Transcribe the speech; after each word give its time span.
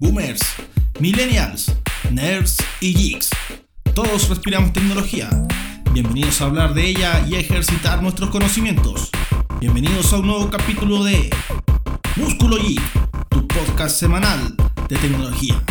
boomers, 0.00 0.40
millennials, 1.00 1.72
nerds 2.10 2.58
y 2.80 2.94
geeks. 2.94 3.30
Todos 3.94 4.28
respiramos 4.28 4.72
tecnología. 4.72 5.28
Bienvenidos 5.92 6.40
a 6.40 6.44
hablar 6.44 6.74
de 6.74 6.88
ella 6.88 7.26
y 7.26 7.34
a 7.34 7.40
ejercitar 7.40 8.00
nuestros 8.02 8.30
conocimientos. 8.30 9.10
Bienvenidos 9.60 10.12
a 10.12 10.18
un 10.18 10.28
nuevo 10.28 10.50
capítulo 10.50 11.02
de 11.02 11.30
Músculo 12.16 12.56
Geek, 12.56 12.80
tu 13.28 13.48
podcast 13.48 13.98
semanal 13.98 14.54
de 14.88 14.96
tecnología. 14.96 15.62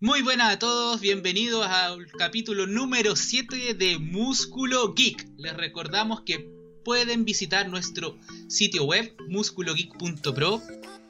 Muy 0.00 0.22
buenas 0.22 0.54
a 0.54 0.58
todos, 0.58 1.00
bienvenidos 1.00 1.66
al 1.66 2.06
capítulo 2.18 2.66
número 2.66 3.16
7 3.16 3.74
de 3.74 3.98
Músculo 3.98 4.94
Geek. 4.94 5.26
Les 5.38 5.54
recordamos 5.56 6.22
que 6.26 6.53
pueden 6.84 7.24
visitar 7.24 7.68
nuestro 7.68 8.18
sitio 8.48 8.84
web 8.84 9.14
musculogeek.pro 9.28 10.62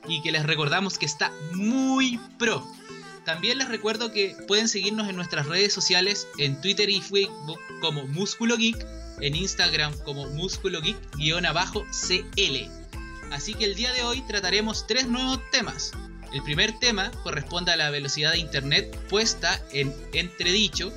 y 0.08 0.22
que 0.22 0.32
les 0.32 0.44
recordamos 0.44 0.98
que 0.98 1.06
está 1.06 1.32
muy 1.52 2.18
pro. 2.38 2.66
También 3.24 3.58
les 3.58 3.68
recuerdo 3.68 4.12
que 4.12 4.36
pueden 4.46 4.68
seguirnos 4.68 5.08
en 5.08 5.16
nuestras 5.16 5.46
redes 5.46 5.72
sociales 5.72 6.28
en 6.38 6.60
Twitter 6.60 6.90
y 6.90 7.00
Facebook 7.00 7.58
como 7.80 8.06
Músculo 8.06 8.56
Geek, 8.56 8.86
en 9.20 9.34
Instagram 9.34 9.96
como 10.04 10.28
Músculo 10.30 10.80
Geek-CL. 10.80 12.70
Así 13.30 13.54
que 13.54 13.64
el 13.64 13.74
día 13.74 13.92
de 13.92 14.02
hoy 14.02 14.20
trataremos 14.28 14.86
tres 14.86 15.08
nuevos 15.08 15.40
temas. 15.50 15.92
El 16.32 16.42
primer 16.42 16.78
tema 16.78 17.10
corresponde 17.22 17.72
a 17.72 17.76
la 17.76 17.90
velocidad 17.90 18.32
de 18.32 18.38
internet 18.38 18.94
puesta 19.08 19.62
en 19.72 19.94
entredicho 20.12 20.92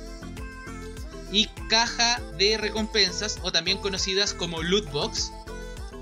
y 1.32 1.46
caja 1.68 2.20
de 2.38 2.56
recompensas 2.58 3.38
o 3.42 3.52
también 3.52 3.78
conocidas 3.78 4.34
como 4.34 4.62
loot 4.62 4.90
box. 4.90 5.32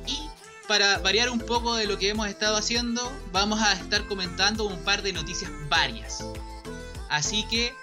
Y 0.06 0.19
para 0.69 0.98
variar 0.98 1.31
un 1.31 1.41
poco 1.41 1.75
de 1.75 1.87
lo 1.87 1.98
que 1.98 2.09
hemos 2.09 2.28
estado 2.28 2.56
haciendo, 2.56 3.12
vamos 3.33 3.61
a 3.61 3.73
estar 3.73 4.06
comentando 4.06 4.64
un 4.64 4.78
par 4.84 5.03
de 5.03 5.12
noticias 5.12 5.51
varias. 5.69 6.25
Así 7.09 7.47
que, 7.48 7.75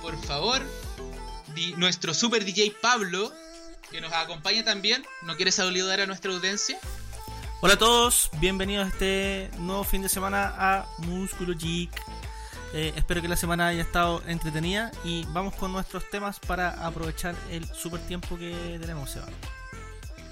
por 0.00 0.16
favor, 0.24 0.62
nuestro 1.76 2.14
super 2.14 2.44
DJ 2.44 2.76
Pablo, 2.80 3.32
que 3.90 4.00
nos 4.00 4.12
acompaña 4.12 4.64
también, 4.64 5.04
¿no 5.22 5.36
quieres 5.36 5.54
saludar 5.56 6.00
a 6.00 6.06
nuestra 6.06 6.32
audiencia? 6.32 6.78
Hola 7.60 7.74
a 7.74 7.78
todos, 7.78 8.30
bienvenidos 8.40 8.86
a 8.86 8.88
este 8.88 9.50
nuevo 9.58 9.84
fin 9.84 10.02
de 10.02 10.08
semana 10.08 10.54
a 10.56 10.86
Músculo 10.98 11.54
Geek. 11.56 11.90
Eh, 12.76 12.92
espero 12.96 13.22
que 13.22 13.28
la 13.28 13.36
semana 13.36 13.68
haya 13.68 13.82
estado 13.82 14.20
entretenida 14.26 14.90
y 15.04 15.24
vamos 15.28 15.54
con 15.54 15.70
nuestros 15.70 16.10
temas 16.10 16.40
para 16.40 16.70
aprovechar 16.84 17.36
el 17.48 17.64
super 17.72 18.00
tiempo 18.00 18.36
que 18.36 18.78
tenemos, 18.80 19.10
Seba. 19.10 19.28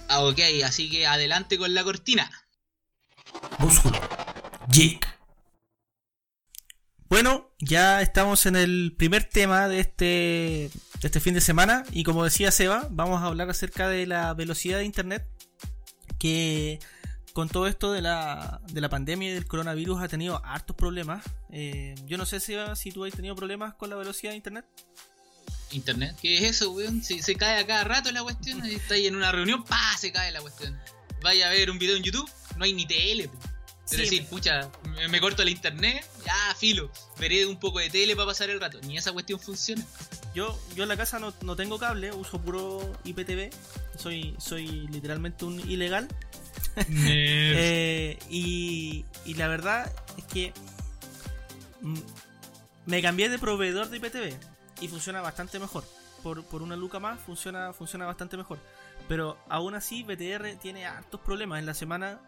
Ah, 0.09 0.25
ok, 0.25 0.41
así 0.65 0.91
que 0.91 1.07
adelante 1.07 1.57
con 1.57 1.73
la 1.73 1.85
cortina. 1.85 2.29
Músculo 3.59 3.97
Geek. 4.73 5.07
Bueno, 7.09 7.55
ya 7.61 8.03
estamos 8.03 8.45
en 8.47 8.57
el 8.57 8.97
primer 8.99 9.23
tema 9.23 9.69
de 9.69 9.79
este, 9.79 10.05
de 10.05 10.71
este 11.01 11.21
fin 11.21 11.35
de 11.35 11.41
semana 11.41 11.85
y 11.93 12.03
como 12.03 12.25
decía 12.25 12.51
Seba, 12.51 12.89
vamos 12.91 13.23
a 13.23 13.27
hablar 13.27 13.51
acerca 13.51 13.89
de 13.89 14.05
la 14.09 14.35
velocidad 14.35 14.79
de 14.79 14.85
Internet 14.85 15.29
que 16.19 16.81
con 17.33 17.49
todo 17.49 17.67
esto 17.67 17.93
de 17.93 18.03
la, 18.03 18.61
de 18.69 18.81
la 18.81 18.89
pandemia 18.89 19.31
y 19.31 19.33
del 19.33 19.47
coronavirus 19.47 20.03
ha 20.03 20.09
tenido 20.09 20.45
hartos 20.45 20.77
problemas. 20.77 21.25
Eh, 21.51 21.95
yo 22.07 22.19
no 22.19 22.27
sé 22.27 22.41
si, 22.41 22.55
si 22.75 22.93
tú 22.93 23.05
has 23.05 23.13
tenido 23.13 23.35
problemas 23.35 23.75
con 23.75 23.91
la 23.91 23.97
velocidad 23.97 24.33
de 24.33 24.37
internet. 24.37 24.65
¿Internet? 25.71 26.17
¿Qué 26.21 26.37
es 26.37 26.43
eso, 26.43 26.71
weón? 26.73 27.03
Si 27.03 27.23
se 27.23 27.35
cae 27.35 27.61
a 27.61 27.67
cada 27.67 27.85
rato 27.85 28.13
la 28.13 28.23
cuestión, 28.23 28.65
está 28.67 28.95
ahí 28.95 29.07
en 29.07 29.17
una 29.17 29.33
reunión, 29.33 29.65
¡pa! 29.65 29.97
se 29.99 30.13
cae 30.13 30.31
la 30.31 30.41
cuestión. 30.41 30.79
Vaya 31.23 31.49
a 31.49 31.51
ver 31.51 31.71
un 31.71 31.79
video 31.79 31.97
en 31.97 32.03
YouTube, 32.03 32.29
no 32.57 32.65
hay 32.65 32.75
ni 32.75 32.87
tele. 32.87 33.31
Es 33.91 33.99
decir, 33.99 34.27
pucha, 34.27 34.71
me, 35.11 35.21
corto 35.21 35.43
el 35.43 35.51
internet, 35.51 36.07
ya 36.25 36.55
filo, 36.55 36.91
veré 37.19 37.45
un 37.45 37.59
poco 37.59 37.79
de 37.79 37.91
tele 37.91 38.17
para 38.17 38.27
pasar 38.27 38.49
el 38.49 38.59
rato. 38.59 38.81
Ni 38.87 38.97
esa 38.97 39.13
cuestión 39.13 39.39
funciona. 39.39 39.85
Yo, 40.35 40.59
yo 40.75 40.85
en 40.85 40.89
la 40.89 40.97
casa 40.97 41.19
no, 41.19 41.35
no 41.43 41.57
tengo 41.57 41.79
cable, 41.79 42.11
uso 42.13 42.41
puro 42.41 42.91
IPTV. 43.05 43.51
Soy, 43.99 44.35
soy 44.39 44.67
literalmente 44.89 45.45
un 45.45 45.61
ilegal. 45.69 46.09
Eh, 46.77 48.19
y, 48.31 49.05
la 49.37 49.49
verdad 49.49 49.91
es 50.17 50.25
que 50.25 50.53
me 52.87 53.03
cambié 53.03 53.29
de 53.29 53.39
proveedor 53.39 53.89
de 53.89 53.99
IPTV 53.99 54.35
y 54.81 54.89
funciona 54.89 55.21
bastante 55.21 55.59
mejor. 55.59 55.85
Por, 56.23 56.45
por, 56.45 56.63
una 56.63 56.77
luca 56.77 57.01
más 57.01 57.19
funciona, 57.21 57.73
funciona 57.73 58.07
bastante 58.07 58.37
mejor. 58.37 58.59
Pero 59.09 59.37
aún 59.49 59.75
así 59.75 60.03
BTR 60.03 60.57
tiene 60.61 60.87
hartos 60.87 61.21
problemas. 61.21 61.59
En 61.59 61.67
la 61.67 61.75
semana, 61.75 62.21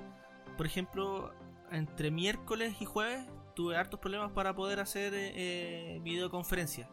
por 0.57 0.67
ejemplo, 0.67 1.33
entre 1.71 2.11
miércoles 2.11 2.75
y 2.81 2.85
jueves 2.85 3.25
tuve 3.55 3.77
hartos 3.77 4.01
problemas 4.01 4.33
para 4.33 4.55
poder 4.55 4.81
hacer 4.81 5.13
eh, 5.15 6.01
videoconferencia. 6.03 6.89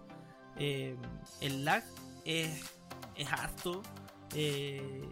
Eh, 0.58 0.96
el 1.40 1.66
lag 1.66 1.84
es, 2.26 2.72
es 3.16 3.32
harto. 3.32 3.82
Eh, 4.34 5.04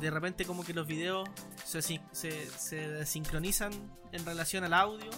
de 0.00 0.10
repente 0.10 0.44
como 0.44 0.64
que 0.64 0.74
los 0.74 0.86
videos 0.86 1.28
se, 1.64 1.82
se, 1.82 2.76
desincronizan 2.88 3.72
en 4.12 4.24
relación 4.24 4.64
al 4.64 4.74
audio. 4.74 5.10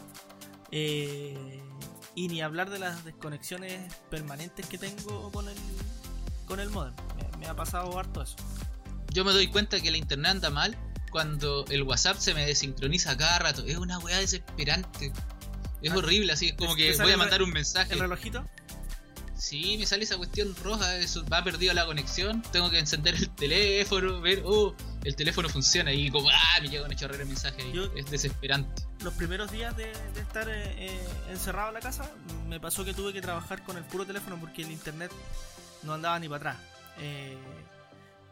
Eh, 0.71 1.63
y 2.15 2.29
ni 2.29 2.41
hablar 2.41 2.69
de 2.69 2.79
las 2.79 3.05
desconexiones 3.05 3.95
permanentes 4.11 4.67
que 4.67 4.77
tengo 4.77 5.31
con 5.31 5.49
el, 5.49 5.57
con 6.47 6.59
el 6.61 6.69
modem. 6.71 6.95
Me, 7.39 7.47
ha 7.47 7.55
pasado 7.55 7.97
harto 7.99 8.23
eso. 8.23 8.37
Yo 9.13 9.25
me 9.25 9.33
doy 9.33 9.47
cuenta 9.47 9.81
que 9.81 9.91
la 9.91 9.99
internet 9.99 10.33
anda 10.33 10.51
mal 10.51 10.77
cuando 11.11 11.65
el 11.69 11.83
WhatsApp 11.85 12.19
se 12.19 12.35
me 12.35 12.45
desincroniza 12.45 13.17
cada 13.17 13.39
rato. 13.39 13.65
Es 13.65 13.77
una 13.77 13.99
weá 13.99 14.19
desesperante. 14.19 15.13
Es 15.81 15.93
ah, 15.93 15.97
horrible, 15.97 16.33
así 16.33 16.49
es 16.49 16.55
como 16.55 16.75
que 16.75 16.97
voy 16.97 17.13
a 17.13 17.17
mandar 17.17 17.43
un 17.43 17.51
mensaje. 17.51 17.93
¿El 17.93 18.01
relojito? 18.01 18.45
Sí, 19.39 19.77
me 19.79 19.87
sale 19.87 20.03
esa 20.03 20.17
cuestión 20.17 20.53
roja, 20.65 20.97
eso, 20.97 21.25
va 21.33 21.45
perdido 21.45 21.73
la 21.73 21.87
conexión, 21.87 22.43
tengo 22.51 22.71
que 22.71 22.81
encender 22.81 23.15
el 23.15 23.31
teléfono, 23.31 24.21
ver, 24.21 24.43
oh, 24.45 24.75
el 25.05 25.15
teléfono 25.15 25.49
funciona 25.49 25.93
y 25.93 26.11
como, 26.11 26.29
ah, 26.29 26.61
me 26.61 26.69
llega 26.69 26.85
un 26.85 26.95
chorrera 26.97 27.21
de 27.21 27.25
mensaje 27.27 27.63
es 27.95 28.11
desesperante. 28.11 28.83
Los 29.05 29.15
primeros 29.15 29.53
días 29.53 29.77
de, 29.77 29.93
estar 30.17 30.49
eh, 30.49 30.75
eh, 30.77 31.09
encerrado 31.31 31.69
en 31.69 31.75
la 31.75 31.81
casa, 31.81 32.11
me 32.49 32.59
pasó 32.59 32.85
que 32.85 32.93
tuve 32.93 33.13
que 33.13 33.21
trabajar 33.21 33.63
con 33.63 33.77
el 33.77 33.85
puro 33.85 34.05
teléfono 34.05 34.41
porque 34.41 34.63
el 34.63 34.73
internet 34.73 35.13
no 35.85 35.95
andaba 35.95 36.19
ni 36.19 36.29
para 36.29 36.51
atrás. 36.51 36.57
Eh, 36.99 37.39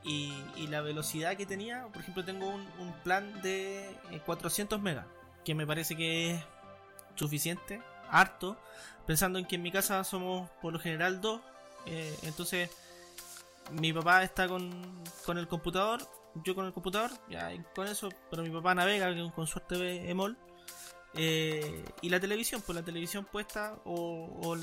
y, 0.02 0.34
la 0.66 0.80
velocidad 0.80 1.36
que 1.36 1.46
tenía, 1.46 1.86
por 1.92 2.02
ejemplo, 2.02 2.24
tengo 2.24 2.48
un, 2.48 2.66
un 2.80 2.92
plan 3.04 3.40
de 3.42 3.88
400 4.26 4.82
megas, 4.82 5.06
que 5.44 5.54
me 5.54 5.64
parece 5.68 5.96
que 5.96 6.32
es 6.32 6.42
suficiente, 7.14 7.80
harto 8.10 8.56
pensando 9.06 9.38
en 9.38 9.46
que 9.46 9.56
en 9.56 9.62
mi 9.62 9.70
casa 9.70 10.02
somos 10.04 10.50
por 10.60 10.72
lo 10.72 10.78
general 10.78 11.20
dos, 11.20 11.40
eh, 11.86 12.18
entonces 12.22 12.70
mi 13.70 13.92
papá 13.92 14.22
está 14.22 14.48
con, 14.48 14.70
con, 15.24 15.38
el 15.38 15.48
computador, 15.48 16.00
yo 16.44 16.54
con 16.54 16.66
el 16.66 16.72
computador, 16.72 17.10
ya 17.30 17.50
con 17.74 17.86
eso, 17.86 18.08
pero 18.30 18.42
mi 18.42 18.50
papá 18.50 18.74
navega 18.74 19.14
con 19.32 19.46
suerte 19.46 19.76
ve 19.78 20.10
EMOL. 20.10 20.36
Eh, 21.18 21.82
y 22.02 22.10
la 22.10 22.20
televisión, 22.20 22.62
pues 22.64 22.76
la 22.76 22.84
televisión 22.84 23.24
puesta 23.24 23.78
o, 23.86 24.54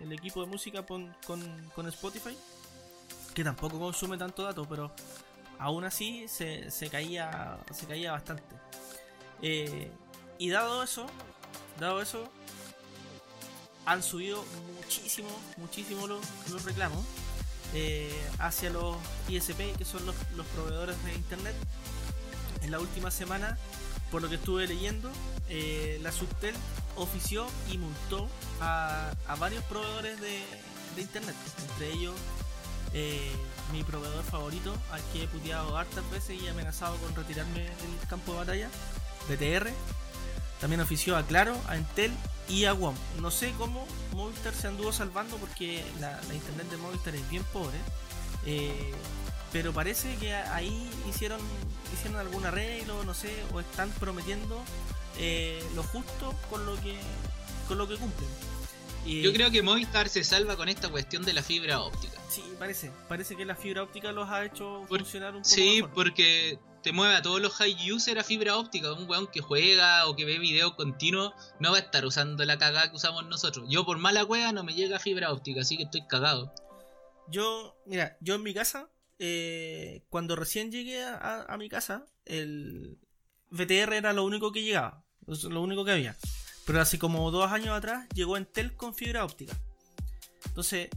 el, 0.00 0.12
equipo 0.12 0.40
de 0.40 0.46
música 0.46 0.86
con, 0.86 1.14
con, 1.26 1.88
Spotify, 1.88 2.36
que 3.34 3.44
tampoco 3.44 3.78
consume 3.78 4.16
tanto 4.16 4.42
dato, 4.42 4.64
pero 4.66 4.90
aún 5.58 5.84
así 5.84 6.26
se, 6.28 6.70
se 6.70 6.88
caía 6.88 7.58
se 7.72 7.86
caía 7.86 8.12
bastante. 8.12 8.56
Eh, 9.42 9.90
y 10.38 10.48
dado 10.48 10.82
eso, 10.82 11.06
dado 11.78 12.00
eso, 12.00 12.30
han 13.88 14.02
subido 14.02 14.44
muchísimo, 14.76 15.30
muchísimo 15.56 16.06
los, 16.06 16.64
reclamos 16.64 17.04
eh, 17.74 18.12
hacia 18.38 18.68
los 18.68 18.96
ISP, 19.28 19.76
que 19.78 19.84
son 19.86 20.04
los, 20.04 20.14
proveedores 20.54 21.02
de 21.04 21.14
Internet. 21.14 21.54
En 22.60 22.70
la 22.70 22.80
última 22.80 23.10
semana, 23.10 23.56
por 24.10 24.20
lo 24.20 24.28
que 24.28 24.34
estuve 24.34 24.66
leyendo, 24.66 25.10
eh, 25.48 25.98
la 26.02 26.12
Subtel 26.12 26.54
ofició 26.96 27.46
y 27.72 27.78
multó 27.78 28.28
a, 28.60 29.10
varios 29.38 29.64
proveedores 29.64 30.20
de, 30.20 30.42
Internet, 30.98 31.36
entre 31.70 31.92
ellos 31.92 32.14
eh, 32.92 33.30
mi 33.72 33.84
proveedor 33.84 34.24
favorito, 34.24 34.74
al 34.90 35.00
que 35.12 35.22
he 35.22 35.28
puteado 35.28 35.76
hartas 35.76 36.10
veces 36.10 36.42
y 36.42 36.48
amenazado 36.48 36.96
con 36.96 37.14
retirarme 37.14 37.60
del 37.60 38.08
campo 38.08 38.32
de 38.32 38.38
batalla, 38.38 38.68
BTR. 39.28 39.70
También 40.60 40.80
ofició 40.80 41.16
a 41.16 41.24
Claro, 41.24 41.56
a 41.68 41.76
Entel 41.76 42.12
y 42.48 42.64
a 42.64 42.74
WOM. 42.74 42.94
No 43.20 43.30
sé 43.30 43.52
cómo 43.58 43.86
Movistar 44.12 44.54
se 44.54 44.66
anduvo 44.66 44.92
salvando 44.92 45.36
porque 45.36 45.84
la, 46.00 46.20
internet 46.34 46.68
de 46.70 46.76
Movistar 46.78 47.14
es 47.14 47.28
bien 47.30 47.44
pobre. 47.52 47.78
Eh, 48.46 48.92
pero 49.52 49.72
parece 49.72 50.16
que 50.16 50.34
ahí 50.34 50.90
hicieron 51.08 51.40
hicieron 51.92 52.18
algún 52.18 52.44
arreglo, 52.44 53.02
no 53.04 53.14
sé, 53.14 53.32
o 53.52 53.60
están 53.60 53.90
prometiendo 53.98 54.62
eh, 55.18 55.64
lo 55.74 55.82
justo 55.82 56.34
con 56.50 56.66
lo 56.66 56.74
que 56.80 56.98
con 57.66 57.78
lo 57.78 57.88
que 57.88 57.96
cumplen. 57.96 58.28
Yo 59.06 59.32
creo 59.32 59.50
que 59.50 59.62
Movistar 59.62 60.08
se 60.08 60.22
salva 60.22 60.56
con 60.56 60.68
esta 60.68 60.90
cuestión 60.90 61.24
de 61.24 61.32
la 61.32 61.42
fibra 61.42 61.80
óptica. 61.80 62.18
Sí, 62.28 62.42
parece. 62.58 62.90
Parece 63.08 63.36
que 63.36 63.44
la 63.46 63.56
fibra 63.56 63.82
óptica 63.82 64.12
los 64.12 64.28
ha 64.28 64.44
hecho 64.44 64.84
funcionar 64.86 65.34
un 65.34 65.42
poco 65.42 65.48
Sí, 65.48 65.82
porque 65.94 66.58
te 66.82 66.92
mueve 66.92 67.16
a 67.16 67.22
todos 67.22 67.40
los 67.40 67.52
high 67.54 67.92
user 67.92 68.18
a 68.18 68.24
fibra 68.24 68.56
óptica. 68.56 68.92
Un 68.92 69.08
weón 69.08 69.26
que 69.26 69.40
juega 69.40 70.06
o 70.06 70.16
que 70.16 70.24
ve 70.24 70.38
video 70.38 70.76
continuo 70.76 71.34
no 71.60 71.72
va 71.72 71.78
a 71.78 71.80
estar 71.80 72.04
usando 72.04 72.44
la 72.44 72.58
cagada 72.58 72.90
que 72.90 72.96
usamos 72.96 73.26
nosotros. 73.26 73.66
Yo 73.68 73.84
por 73.84 73.98
mala 73.98 74.24
cueva 74.24 74.52
no 74.52 74.64
me 74.64 74.74
llega 74.74 74.98
fibra 74.98 75.32
óptica, 75.32 75.62
así 75.62 75.76
que 75.76 75.84
estoy 75.84 76.06
cagado. 76.06 76.52
Yo, 77.30 77.76
mira, 77.86 78.16
yo 78.20 78.34
en 78.34 78.42
mi 78.42 78.54
casa, 78.54 78.88
eh, 79.18 80.02
cuando 80.08 80.36
recién 80.36 80.70
llegué 80.70 81.04
a, 81.04 81.54
mi 81.58 81.68
casa, 81.68 82.06
el 82.24 82.98
VTR 83.50 83.94
era 83.94 84.12
lo 84.12 84.24
único 84.24 84.52
que 84.52 84.62
llegaba, 84.62 85.04
lo 85.26 85.62
único 85.62 85.84
que 85.84 85.92
había. 85.92 86.16
Pero 86.64 86.80
hace 86.80 86.98
como 86.98 87.30
dos 87.30 87.50
años 87.50 87.76
atrás 87.76 88.06
llegó 88.14 88.36
Entel 88.36 88.74
con 88.76 88.94
fibra 88.94 89.24
óptica. 89.24 89.58
Entonces, 90.46 90.88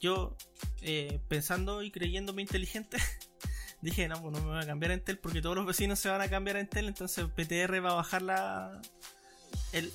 yo, 0.00 0.36
eh, 0.82 1.20
pensando 1.28 1.82
y 1.82 1.90
creyéndome 1.90 2.42
inteligente, 2.42 2.98
dije, 3.80 4.08
no, 4.08 4.20
pues 4.20 4.32
no 4.32 4.40
me 4.40 4.54
voy 4.54 4.62
a 4.62 4.66
cambiar 4.66 4.92
a 4.92 4.94
Entel 4.94 5.18
porque 5.18 5.40
todos 5.40 5.56
los 5.56 5.66
vecinos 5.66 5.98
se 5.98 6.08
van 6.08 6.20
a 6.20 6.28
cambiar 6.28 6.56
a 6.56 6.60
Entel, 6.60 6.88
entonces 6.88 7.24
PTR 7.26 7.84
va 7.84 7.90
a 7.90 7.94
bajar 7.94 8.22
la, 8.22 8.80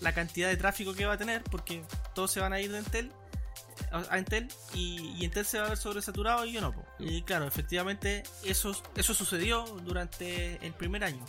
la 0.01 0.13
cantidad 0.13 0.50
de 0.50 0.57
tráfico 0.57 0.94
que 0.94 1.06
va 1.06 1.13
a 1.13 1.18
tener 1.18 1.44
porque 1.44 1.83
todos 2.15 2.31
se 2.31 2.39
van 2.39 2.53
a 2.53 2.59
ir 2.59 2.71
de 2.71 2.80
Entel 2.80 3.12
a 3.91 4.18
Entel 4.18 4.47
y, 4.74 5.24
Entel 5.24 5.45
se 5.45 5.59
va 5.59 5.65
a 5.65 5.69
ver 5.69 5.77
sobresaturado 5.77 6.45
y 6.45 6.53
yo 6.53 6.62
no. 6.62 6.74
Y 7.00 7.21
claro, 7.24 7.47
efectivamente 7.47 8.24
eso, 8.44 8.75
eso 8.95 9.13
sucedió 9.13 9.65
durante 9.83 10.65
el 10.65 10.74
primer 10.74 11.03
año. 11.03 11.24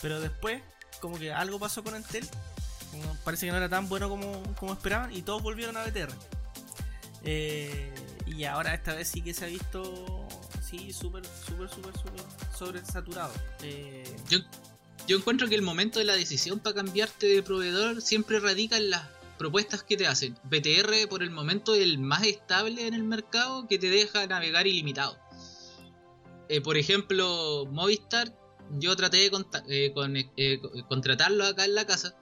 Pero 0.00 0.20
después, 0.20 0.62
como 1.00 1.18
que 1.18 1.32
algo 1.32 1.58
pasó 1.58 1.84
con 1.84 1.94
Entel, 1.94 2.26
parece 3.24 3.46
que 3.46 3.52
no 3.52 3.58
era 3.58 3.68
tan 3.68 3.88
bueno 3.88 4.08
como, 4.08 4.42
como 4.54 4.72
esperaban 4.72 5.14
y 5.14 5.22
todos 5.22 5.42
volvieron 5.42 5.76
a 5.76 5.84
BTR. 5.84 6.12
Eh, 7.24 7.92
y 8.26 8.44
ahora 8.44 8.74
esta 8.74 8.94
vez 8.94 9.08
sí 9.08 9.22
que 9.22 9.34
se 9.34 9.44
ha 9.44 9.48
visto, 9.48 10.26
sí, 10.60 10.92
súper, 10.92 11.24
súper, 11.24 11.68
súper, 11.68 11.92
súper 11.98 12.24
sobresaturado. 12.56 13.32
Eh, 13.62 14.04
yo, 14.28 14.38
yo 15.06 15.16
encuentro 15.16 15.48
que 15.48 15.54
el 15.54 15.62
momento 15.62 15.98
de 15.98 16.04
la 16.04 16.14
decisión 16.14 16.60
para 16.60 16.76
cambiarte 16.76 17.26
de 17.26 17.42
proveedor 17.42 18.00
siempre 18.00 18.40
radica 18.40 18.76
en 18.76 18.90
las 18.90 19.02
propuestas 19.38 19.82
que 19.82 19.96
te 19.96 20.06
hacen. 20.06 20.38
BTR 20.44 21.08
por 21.08 21.22
el 21.22 21.30
momento 21.30 21.74
es 21.74 21.82
el 21.82 21.98
más 21.98 22.22
estable 22.24 22.86
en 22.86 22.94
el 22.94 23.02
mercado 23.02 23.66
que 23.66 23.78
te 23.78 23.90
deja 23.90 24.26
navegar 24.26 24.66
ilimitado. 24.66 25.18
Eh, 26.48 26.60
por 26.60 26.76
ejemplo, 26.76 27.66
Movistar, 27.70 28.32
yo 28.78 28.94
traté 28.94 29.16
de 29.16 29.30
eh, 29.68 30.30
eh, 30.36 30.60
contratarlo 30.88 31.44
acá 31.44 31.64
en 31.64 31.74
la 31.74 31.86
casa, 31.86 32.14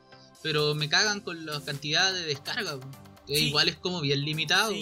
pero 0.43 0.75
me 0.75 0.89
cagan 0.89 1.21
con 1.21 1.45
la 1.45 1.61
cantidad 1.61 2.13
de 2.13 2.23
descarga. 2.23 2.79
Igual 3.39 3.69
es 3.69 3.77
como 3.77 4.01
bien 4.01 4.25
limitado. 4.25 4.73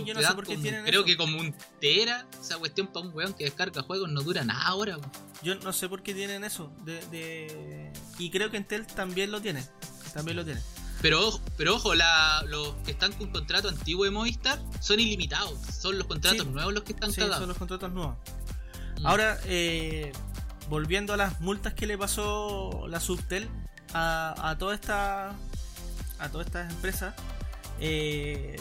creo 0.84 1.04
que 1.04 1.16
como 1.16 1.38
un 1.38 1.54
tera, 1.80 2.26
esa 2.40 2.58
cuestión 2.58 2.86
para 2.88 3.06
un 3.06 3.14
weón 3.14 3.34
que 3.34 3.44
descarga 3.44 3.82
juegos 3.82 4.08
no 4.10 4.22
dura 4.22 4.44
nada 4.44 4.62
ahora. 4.66 4.98
Yo 5.42 5.54
no 5.56 5.72
sé 5.72 5.88
por 5.88 6.02
qué 6.02 6.14
tienen 6.14 6.44
eso. 6.44 6.72
De, 6.84 7.92
Y 8.18 8.30
creo 8.30 8.50
que 8.50 8.56
Entel 8.56 8.86
también 8.86 9.30
lo 9.30 9.40
tiene. 9.40 9.64
También 10.14 10.36
lo 10.36 10.44
tiene. 10.44 10.60
Pero, 11.00 11.40
pero 11.56 11.76
ojo, 11.76 11.94
la, 11.94 12.42
los 12.48 12.74
que 12.84 12.90
están 12.90 13.12
con 13.12 13.30
contrato 13.30 13.68
antiguo 13.68 14.04
de 14.04 14.10
Movistar 14.10 14.60
son 14.80 14.98
ilimitados. 14.98 15.58
Son 15.78 15.96
los 15.96 16.06
contratos 16.06 16.46
nuevos 16.46 16.74
los 16.74 16.82
que 16.82 16.92
están 16.92 17.12
sí, 17.12 17.20
son 17.20 17.48
los 17.48 17.56
contratos 17.56 17.92
nuevos. 17.92 18.16
Mm. 19.00 19.06
Ahora, 19.06 19.38
eh, 19.44 20.10
volviendo 20.68 21.12
a 21.12 21.16
las 21.16 21.40
multas 21.40 21.74
que 21.74 21.86
le 21.86 21.96
pasó 21.96 22.86
la 22.88 22.98
Subtel 22.98 23.48
a, 23.94 24.50
a 24.50 24.58
toda 24.58 24.74
esta 24.74 25.36
a 26.18 26.28
todas 26.30 26.46
estas 26.48 26.70
empresas, 26.72 27.14
eh, 27.80 28.56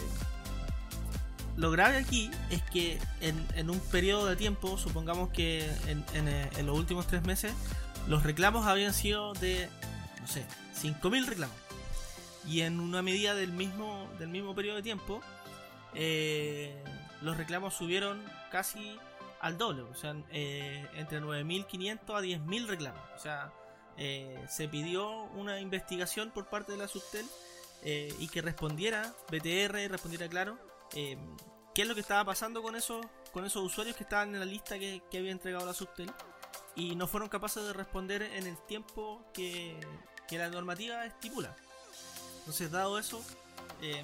lo 1.56 1.70
grave 1.70 1.98
aquí 1.98 2.30
es 2.50 2.62
que 2.62 2.98
en, 3.20 3.70
un 3.70 3.80
periodo 3.80 4.26
de 4.26 4.36
tiempo, 4.36 4.78
supongamos 4.78 5.30
que 5.30 5.68
en, 5.86 6.04
en, 6.14 6.66
los 6.66 6.78
últimos 6.78 7.06
tres 7.06 7.24
meses, 7.24 7.52
los 8.06 8.22
reclamos 8.22 8.66
habían 8.66 8.94
sido 8.94 9.34
de, 9.34 9.68
no 10.20 10.28
sé, 10.28 10.44
5.000 10.80 11.26
reclamos 11.26 11.56
y 12.48 12.62
en 12.62 12.80
una 12.80 13.02
medida 13.02 13.34
del 13.34 13.52
mismo, 13.52 14.08
del 14.18 14.28
mismo 14.28 14.54
periodo 14.54 14.76
de 14.76 14.82
tiempo, 14.82 15.22
eh, 15.94 16.82
los 17.20 17.36
reclamos 17.36 17.74
subieron 17.74 18.22
casi 18.50 18.98
al 19.40 19.58
doble, 19.58 19.82
o 19.82 19.94
sea, 19.94 20.16
eh, 20.30 20.86
entre 20.94 21.20
9.500 21.20 22.16
a 22.16 22.22
10.000 22.22 22.66
reclamos. 22.66 23.02
O 23.14 23.18
sea, 23.18 23.52
eh, 23.96 24.42
se 24.48 24.68
pidió 24.68 25.24
una 25.34 25.60
investigación 25.60 26.30
por 26.30 26.46
parte 26.46 26.72
de 26.72 26.78
la 26.78 26.88
Subtel 26.88 27.26
y 27.84 28.28
que 28.28 28.42
respondiera 28.42 29.14
BTR, 29.30 29.90
respondiera 29.90 30.28
claro, 30.28 30.58
qué 30.90 31.82
es 31.82 31.86
lo 31.86 31.94
que 31.94 32.00
estaba 32.00 32.24
pasando 32.24 32.62
con 32.62 32.76
esos, 32.76 33.06
con 33.32 33.44
esos 33.44 33.62
usuarios 33.62 33.96
que 33.96 34.04
estaban 34.04 34.34
en 34.34 34.40
la 34.40 34.46
lista 34.46 34.78
que, 34.78 35.02
que 35.10 35.18
había 35.18 35.32
entregado 35.32 35.64
la 35.64 35.74
Subtel 35.74 36.10
y 36.78 36.94
no 36.94 37.06
fueron 37.08 37.28
capaces 37.28 37.64
de 37.64 37.72
responder 37.72 38.22
en 38.22 38.46
el 38.46 38.56
tiempo 38.66 39.24
que, 39.34 39.78
que 40.28 40.38
la 40.38 40.48
normativa 40.48 41.04
estipula. 41.06 41.56
Entonces, 42.38 42.70
dado 42.70 42.98
eso, 42.98 43.22
em, 43.82 44.02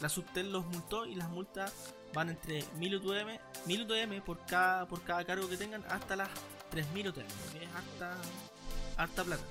la 0.00 0.08
Subtel 0.08 0.50
los 0.50 0.64
multó 0.66 1.04
y 1.04 1.14
las 1.16 1.28
multas 1.28 1.72
van 2.14 2.30
entre 2.30 2.64
1000 2.78 2.96
UTM, 2.96 3.38
1000 3.66 3.82
UTM 3.82 4.22
por 4.22 4.44
cada, 4.46 4.86
por 4.86 5.02
cada 5.02 5.24
cargo 5.24 5.48
que 5.48 5.56
tengan 5.56 5.84
hasta 5.90 6.16
las 6.16 6.28
3000 6.70 7.08
UTM, 7.08 7.26
que 7.52 7.64
es 7.64 7.70
harta, 7.74 8.16
harta 8.96 9.24
plata. 9.24 9.44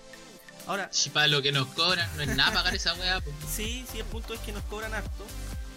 Ahora, 0.68 0.90
si 0.92 1.10
para 1.10 1.28
lo 1.28 1.42
que 1.42 1.52
nos 1.52 1.68
cobran, 1.70 2.10
no 2.16 2.24
es 2.24 2.36
nada 2.36 2.54
pagar 2.54 2.76
esa 2.76 2.94
weá. 2.96 3.22
Sí, 3.50 3.86
sí, 3.92 4.00
el 4.00 4.06
punto 4.06 4.34
es 4.34 4.40
que 4.42 4.52
nos 4.52 4.64
cobran 4.64 4.94
harto, 4.94 5.26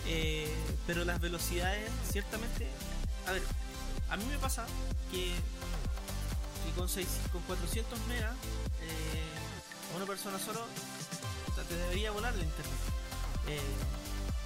eh, 0.06 0.52
pero 0.86 1.04
las 1.04 1.20
velocidades, 1.20 1.90
ciertamente. 2.10 2.68
A 3.26 3.32
ver, 3.32 3.42
a 4.10 4.16
mí 4.16 4.24
me 4.26 4.38
pasa 4.38 4.66
que, 5.10 5.32
con, 6.76 6.88
6, 6.88 7.06
con 7.32 7.42
400 7.42 7.98
megas, 8.06 8.34
eh, 8.82 9.96
una 9.96 10.06
persona 10.06 10.38
solo 10.38 10.66
te 11.68 11.76
debería 11.76 12.10
volar 12.10 12.34
el 12.34 12.42
internet. 12.42 12.78
Eh, 13.48 13.60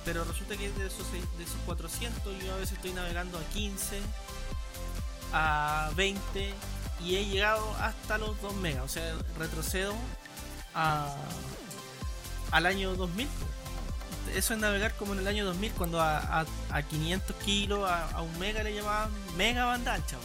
pero 0.05 0.25
resulta 0.25 0.57
que 0.57 0.71
de 0.71 0.87
esos, 0.87 1.11
de 1.13 1.45
esos 1.45 1.57
400 1.67 2.43
yo 2.43 2.55
a 2.55 2.57
veces 2.57 2.77
estoy 2.77 2.93
navegando 2.93 3.39
a 3.39 3.43
15, 3.53 4.01
a 5.33 5.91
20 5.97 6.55
y 7.05 7.17
he 7.17 7.27
llegado 7.27 7.75
hasta 7.81 8.19
los 8.19 8.41
2 8.41 8.55
megas. 8.57 8.85
O 8.85 8.89
sea, 8.89 9.17
retrocedo 9.39 9.95
a, 10.77 11.13
al 12.53 12.67
año 12.67 12.95
2000. 12.95 13.27
Eso 14.35 14.55
es 14.55 14.61
navegar 14.61 14.95
como 14.97 15.15
en 15.15 15.21
el 15.21 15.29
año 15.29 15.45
2000 15.47 15.73
cuando 15.73 16.01
a, 16.01 16.45
a, 16.71 16.83
500 16.83 17.35
kilos, 17.37 17.89
a, 17.91 18.23
un 18.23 18.39
mega 18.39 18.63
le 18.63 18.75
llamaban 18.75 19.11
mega 19.37 19.65
banda 19.65 19.95
ancha. 19.95 20.17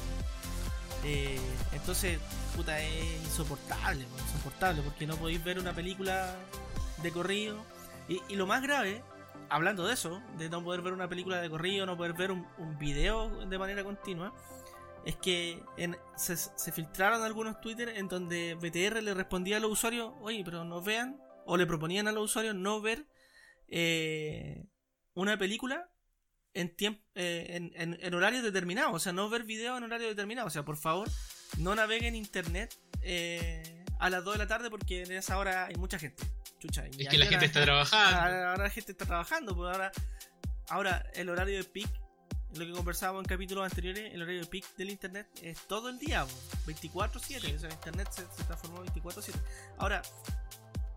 Eh, 1.04 1.40
entonces, 1.72 2.20
puta, 2.56 2.80
es 2.80 3.24
insoportable, 3.24 4.06
insoportable 4.28 4.82
porque 4.82 5.08
no 5.08 5.16
podéis 5.16 5.44
ver 5.44 5.58
una 5.60 5.74
película 5.74 6.36
de 7.02 7.12
corrido. 7.12 7.58
Y, 8.08 8.36
lo 8.36 8.46
más 8.46 8.62
grave, 8.62 9.02
hablando 9.50 9.88
de 9.88 9.94
eso, 9.94 10.22
de 10.38 10.50
no 10.50 10.64
poder 10.64 10.82
ver 10.82 10.94
una 10.94 11.08
película 11.08 11.40
de 11.40 11.50
corrido, 11.50 11.86
no 11.86 11.96
poder 11.96 12.14
ver 12.14 12.32
un, 12.32 12.46
video 12.78 13.30
de 13.46 13.58
manera 13.58 13.84
continua, 13.84 14.34
es 15.06 15.16
que 15.18 15.64
se, 16.16 16.72
filtraron 16.72 17.22
algunos 17.24 17.60
Twitter 17.62 17.90
en 17.90 18.08
donde 18.08 18.56
BTR 18.56 19.02
le 19.02 19.14
respondía 19.14 19.58
a 19.58 19.60
los 19.60 19.72
usuarios, 19.72 20.14
oye, 20.22 20.44
pero 20.44 20.64
no 20.64 20.82
vean, 20.82 21.20
o 21.46 21.58
le 21.58 21.66
proponían 21.66 22.08
a 22.08 22.12
los 22.12 22.26
usuarios 22.26 22.56
no 22.56 22.82
ver 22.82 23.06
eh, 23.68 24.66
una 25.14 25.38
película 25.38 25.90
en, 26.54 26.76
tiempo, 26.76 27.02
eh, 27.16 27.72
en, 27.76 27.98
en, 28.00 28.14
horario 28.14 28.42
determinado, 28.42 28.92
o 28.92 29.00
sea, 29.00 29.14
no 29.14 29.30
ver 29.30 29.44
video 29.44 29.78
en 29.78 29.84
horario 29.84 30.08
determinado, 30.08 30.48
o 30.48 30.52
sea, 30.52 30.64
por 30.64 30.78
favor, 30.78 31.10
no 31.58 31.76
naveguen 31.76 32.16
internet 32.16 32.78
eh, 33.02 33.86
a 34.00 34.10
las 34.10 34.24
2 34.24 34.34
de 34.34 34.40
la 34.40 34.48
tarde 34.48 34.70
porque 34.70 35.04
en 35.04 35.12
esa 35.14 35.38
hora 35.38 35.66
hay 35.66 35.76
mucha 35.76 35.98
gente 35.98 36.24
es 36.68 37.08
que 37.08 37.18
la 37.18 37.26
gente 37.26 37.46
está 37.46 37.64
trabajando. 37.64 38.18
Ahora, 38.18 38.64
la 38.64 38.70
gente 38.70 38.92
está 38.92 39.06
trabajando, 39.06 39.56
pues 39.56 39.72
ahora, 39.72 39.92
ahora 40.70 41.06
el 41.14 41.30
horario 41.30 41.58
de 41.58 41.64
peak, 41.64 41.90
lo 42.56 42.66
que 42.66 42.72
conversábamos 42.72 43.24
en 43.24 43.30
capítulos 43.30 43.64
anteriores, 43.64 44.14
el 44.14 44.22
horario 44.22 44.42
de 44.42 44.48
peak 44.48 44.76
del 44.76 44.90
internet 44.90 45.28
es 45.42 45.58
todo 45.68 45.90
el 45.90 45.98
día, 46.00 46.26
24/7, 46.66 47.42
pues, 47.42 47.56
o 47.56 47.60
sea, 47.60 47.72
internet 47.72 48.10
se, 48.12 48.24
transformó 48.46 48.84
24/7. 48.84 49.34
Ahora, 49.78 50.02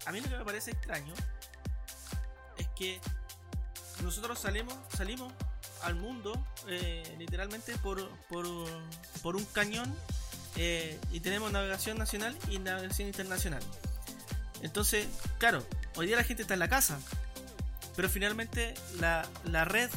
a 0.07 0.13
mí 0.13 0.21
lo 0.21 0.29
que 0.29 0.37
me 0.37 0.45
parece 0.45 0.73
extraño 0.73 1.15
es 2.59 2.69
que 2.77 3.01
nosotros 4.03 4.39
salimos, 4.39 4.75
salimos 4.97 5.33
al 5.83 5.95
mundo 5.95 6.33
eh, 6.69 7.15
literalmente 7.19 7.77
por, 7.79 8.09
por, 8.29 9.37
un 9.37 9.45
cañón 9.47 9.95
eh, 10.57 10.99
y 11.13 11.21
tenemos 11.21 11.53
navegación 11.53 11.99
nacional 11.99 12.37
y 12.49 12.59
navegación 12.59 13.09
internacional. 13.09 13.63
Entonces, 14.63 15.07
claro, 15.39 15.65
hoy 15.97 16.07
día 16.07 16.17
la 16.17 16.25
gente 16.25 16.43
está 16.43 16.55
en 16.55 16.61
la 16.61 16.69
casa, 16.69 16.99
pero 17.97 18.09
finalmente 18.09 18.75
la, 18.99 19.25
red, 19.65 19.91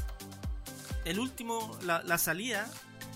el 1.07 1.19
último, 1.19 1.77
la, 1.83 2.17
salida, 2.17 2.69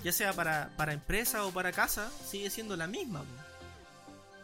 ya 0.03 0.11
sea 0.11 0.33
para, 0.33 0.71
para, 0.77 0.93
empresa 0.93 1.45
o 1.45 1.51
para 1.51 1.71
casa, 1.71 2.09
sigue 2.29 2.49
siendo 2.49 2.77
la 2.77 2.87
misma. 2.87 3.23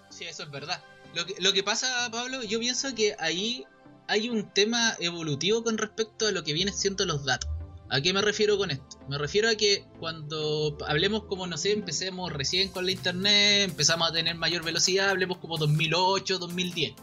Sí, 0.10 0.26
eso 0.26 0.44
es 0.44 0.52
verdad. 0.52 0.84
Lo 1.16 1.26
que, 1.26 1.36
lo 1.40 1.54
que 1.54 1.64
pasa, 1.64 2.10
Pablo, 2.12 2.44
yo 2.44 2.60
pienso 2.60 2.94
que 2.94 3.16
ahí 3.20 3.66
hay 4.08 4.30
un 4.30 4.52
tema 4.54 4.96
evolutivo 5.00 5.64
con 5.64 5.78
respecto 5.78 6.28
a 6.28 6.32
lo 6.32 6.44
que 6.44 6.54
vienen 6.54 6.74
siendo 6.74 7.06
los 7.06 7.24
datos. 7.24 7.50
¿A 7.90 8.02
qué 8.02 8.12
me 8.12 8.22
refiero 8.22 8.58
con 8.58 8.70
esto? 8.70 9.00
Me 9.08 9.18
refiero 9.18 9.50
a 9.50 9.56
que 9.56 9.86
cuando 9.98 10.78
hablemos 10.86 11.24
como, 11.24 11.48
no 11.48 11.58
sé, 11.58 11.72
empecemos 11.72 12.34
recién 12.34 12.68
con 12.70 12.86
la 12.86 12.92
internet, 12.92 13.70
empezamos 13.70 14.10
a 14.10 14.14
tener 14.14 14.36
mayor 14.36 14.66
velocidad, 14.66 15.10
hablemos 15.10 15.38
como 15.38 15.58
2008, 15.58 16.38
2010. 16.38 16.96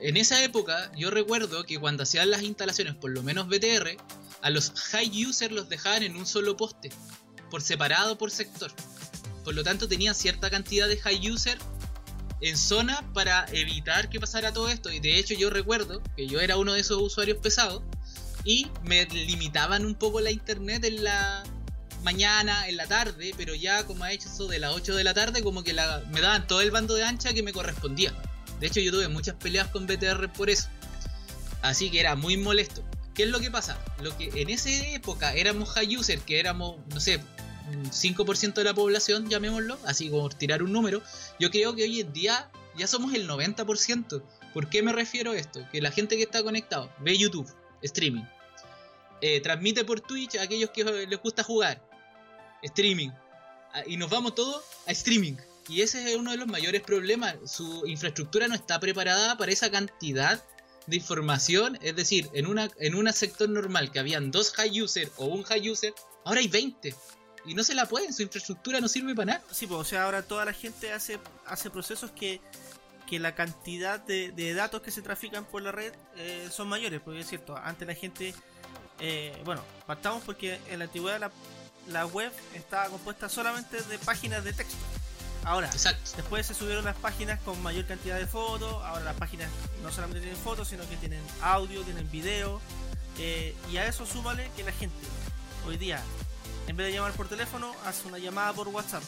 En 0.00 0.16
esa 0.16 0.42
época 0.42 0.90
yo 0.96 1.10
recuerdo 1.10 1.64
que 1.64 1.78
cuando 1.78 2.04
hacían 2.04 2.30
las 2.30 2.42
instalaciones, 2.42 2.94
por 2.94 3.10
lo 3.10 3.22
menos 3.22 3.46
BTR, 3.48 3.96
a 4.44 4.50
los 4.50 4.72
high 4.92 5.24
users 5.24 5.50
los 5.50 5.70
dejaban 5.70 6.02
en 6.02 6.16
un 6.16 6.26
solo 6.26 6.54
poste, 6.54 6.90
por 7.50 7.62
separado 7.62 8.18
por 8.18 8.30
sector. 8.30 8.70
Por 9.42 9.54
lo 9.54 9.64
tanto 9.64 9.88
tenían 9.88 10.14
cierta 10.14 10.50
cantidad 10.50 10.86
de 10.86 10.98
high 10.98 11.30
user 11.30 11.56
en 12.42 12.58
zona 12.58 13.10
para 13.14 13.46
evitar 13.52 14.10
que 14.10 14.20
pasara 14.20 14.52
todo 14.52 14.68
esto. 14.68 14.92
Y 14.92 15.00
de 15.00 15.18
hecho 15.18 15.32
yo 15.32 15.48
recuerdo 15.48 16.02
que 16.14 16.26
yo 16.26 16.40
era 16.40 16.58
uno 16.58 16.74
de 16.74 16.80
esos 16.80 17.00
usuarios 17.00 17.38
pesados 17.38 17.82
y 18.44 18.66
me 18.82 19.06
limitaban 19.06 19.86
un 19.86 19.94
poco 19.94 20.20
la 20.20 20.30
internet 20.30 20.84
en 20.84 21.04
la 21.04 21.42
mañana, 22.02 22.68
en 22.68 22.76
la 22.76 22.86
tarde, 22.86 23.32
pero 23.38 23.54
ya 23.54 23.86
como 23.86 24.04
ha 24.04 24.12
hecho 24.12 24.28
eso 24.28 24.46
de 24.46 24.58
las 24.58 24.74
8 24.74 24.94
de 24.94 25.04
la 25.04 25.14
tarde, 25.14 25.42
como 25.42 25.64
que 25.64 25.72
me 25.72 26.20
daban 26.20 26.46
todo 26.46 26.60
el 26.60 26.70
bando 26.70 26.92
de 26.96 27.04
ancha 27.04 27.32
que 27.32 27.42
me 27.42 27.54
correspondía. 27.54 28.12
De 28.60 28.66
hecho 28.66 28.80
yo 28.80 28.92
tuve 28.92 29.08
muchas 29.08 29.36
peleas 29.36 29.68
con 29.68 29.86
BTR 29.86 30.30
por 30.34 30.50
eso. 30.50 30.68
Así 31.62 31.90
que 31.90 32.00
era 32.00 32.14
muy 32.14 32.36
molesto. 32.36 32.84
¿Qué 33.14 33.22
es 33.22 33.28
lo 33.28 33.40
que 33.40 33.50
pasa? 33.50 33.78
Lo 34.02 34.16
que 34.16 34.30
en 34.34 34.50
esa 34.50 34.70
época 34.70 35.34
éramos 35.34 35.70
high 35.70 35.96
user, 35.96 36.18
que 36.20 36.40
éramos, 36.40 36.76
no 36.92 37.00
sé, 37.00 37.20
5% 37.70 38.54
de 38.54 38.64
la 38.64 38.74
población, 38.74 39.28
llamémoslo, 39.28 39.78
así 39.86 40.10
como 40.10 40.28
tirar 40.28 40.62
un 40.62 40.72
número, 40.72 41.02
yo 41.38 41.50
creo 41.50 41.74
que 41.74 41.84
hoy 41.84 42.00
en 42.00 42.12
día 42.12 42.50
ya 42.76 42.86
somos 42.86 43.14
el 43.14 43.28
90%. 43.28 44.22
¿Por 44.52 44.68
qué 44.68 44.82
me 44.82 44.92
refiero 44.92 45.32
a 45.32 45.36
esto? 45.36 45.66
Que 45.72 45.80
la 45.80 45.90
gente 45.90 46.16
que 46.16 46.24
está 46.24 46.42
conectado 46.42 46.92
ve 46.98 47.16
YouTube, 47.16 47.48
streaming, 47.82 48.24
eh, 49.20 49.40
transmite 49.40 49.84
por 49.84 50.00
Twitch 50.00 50.36
a 50.36 50.42
aquellos 50.42 50.70
que 50.70 50.84
les 50.84 51.20
gusta 51.20 51.42
jugar. 51.42 51.80
Streaming. 52.62 53.10
Y 53.86 53.96
nos 53.96 54.10
vamos 54.10 54.34
todos 54.34 54.62
a 54.86 54.92
streaming. 54.92 55.34
Y 55.68 55.80
ese 55.80 56.10
es 56.10 56.16
uno 56.16 56.30
de 56.30 56.36
los 56.36 56.46
mayores 56.46 56.82
problemas. 56.82 57.36
Su 57.46 57.86
infraestructura 57.86 58.48
no 58.48 58.54
está 58.54 58.78
preparada 58.78 59.36
para 59.36 59.50
esa 59.50 59.70
cantidad 59.70 60.44
de 60.86 60.96
información. 60.96 61.78
Es 61.82 61.96
decir, 61.96 62.28
en 62.32 62.46
una 62.46 62.70
en 62.78 62.94
un 62.94 63.12
sector 63.12 63.48
normal 63.48 63.90
que 63.90 63.98
habían 63.98 64.30
dos 64.30 64.52
high 64.52 64.82
user 64.82 65.10
o 65.16 65.26
un 65.26 65.42
high 65.44 65.70
user, 65.70 65.94
ahora 66.24 66.40
hay 66.40 66.48
20. 66.48 66.94
Y 67.46 67.54
no 67.54 67.62
se 67.62 67.74
la 67.74 67.86
pueden, 67.86 68.12
su 68.12 68.22
infraestructura 68.22 68.80
no 68.80 68.88
sirve 68.88 69.14
para 69.14 69.26
nada. 69.26 69.44
Sí, 69.50 69.66
pues, 69.66 69.78
o 69.78 69.84
sea, 69.84 70.04
ahora 70.04 70.22
toda 70.22 70.46
la 70.46 70.54
gente 70.54 70.92
hace, 70.92 71.18
hace 71.46 71.68
procesos 71.68 72.10
que, 72.10 72.40
que 73.06 73.18
la 73.18 73.34
cantidad 73.34 74.00
de, 74.00 74.54
datos 74.54 74.80
que 74.80 74.90
se 74.90 75.02
trafican 75.02 75.44
por 75.44 75.60
la 75.60 75.70
red 75.70 75.92
eh, 76.16 76.48
son 76.50 76.68
mayores. 76.68 77.02
Porque 77.02 77.20
es 77.20 77.28
cierto, 77.28 77.54
antes 77.56 77.86
la 77.86 77.94
gente 77.94 78.34
eh, 79.00 79.36
bueno, 79.44 79.62
partamos 79.86 80.22
porque 80.24 80.60
en 80.68 80.78
la 80.78 80.84
antigüedad 80.86 81.30
la, 81.88 82.06
web 82.06 82.32
estaba 82.54 82.88
compuesta 82.88 83.28
solamente 83.28 83.82
de 83.82 83.98
páginas 83.98 84.44
de 84.44 84.52
texto. 84.52 84.76
Ahora, 85.44 85.70
después 85.70 86.46
se 86.46 86.54
subieron 86.54 86.84
las 86.84 86.96
páginas 86.96 87.38
con 87.40 87.62
mayor 87.62 87.84
cantidad 87.86 88.16
de 88.16 88.26
fotos. 88.26 88.72
Ahora 88.84 89.04
las 89.04 89.16
páginas 89.16 89.50
no 89.82 89.92
solamente 89.92 90.20
tienen 90.20 90.40
fotos, 90.40 90.68
sino 90.68 90.88
que 90.88 90.96
tienen 90.96 91.20
audio, 91.42 91.82
tienen 91.82 92.10
video. 92.10 92.60
Eh, 93.18 93.54
y 93.70 93.76
a 93.76 93.86
eso 93.86 94.06
súmale 94.06 94.50
que 94.56 94.64
la 94.64 94.72
gente 94.72 95.06
hoy 95.66 95.76
día, 95.76 96.02
en 96.66 96.76
vez 96.76 96.86
de 96.86 96.94
llamar 96.94 97.12
por 97.12 97.28
teléfono, 97.28 97.74
hace 97.84 98.08
una 98.08 98.18
llamada 98.18 98.52
por 98.52 98.68
WhatsApp. 98.68 99.02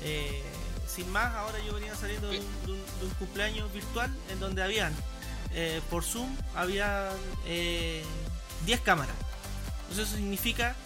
Eh, 0.00 0.42
sin 0.86 1.10
más, 1.12 1.34
ahora 1.34 1.58
yo 1.64 1.74
venía 1.74 1.94
saliendo 1.94 2.28
de 2.28 2.38
un, 2.38 3.10
cumpleaños 3.18 3.72
virtual 3.72 4.14
en 4.30 4.40
donde 4.40 4.62
habían 4.62 4.92
por 5.90 6.04
Zoom, 6.04 6.28
había 6.54 7.10
10 8.66 8.80
cámaras. 8.82 9.14
Entonces 9.82 10.08
eso 10.08 10.16
significa 10.16 10.76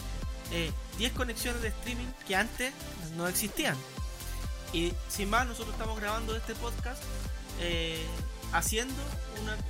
10 0.51 1.11
eh, 1.11 1.15
conexiones 1.15 1.63
de 1.63 1.69
streaming 1.69 2.07
que 2.27 2.37
antes 2.37 2.73
no 3.17 3.27
existían. 3.27 3.77
Y 4.73 4.93
sin 5.09 5.31
más, 5.31 5.47
nosotros 5.47 5.75
estamos 5.75 6.01
grabando 6.01 6.35
este 6.35 6.55
podcast 6.55 7.03
eh, 7.61 8.05
haciendo 8.53 8.95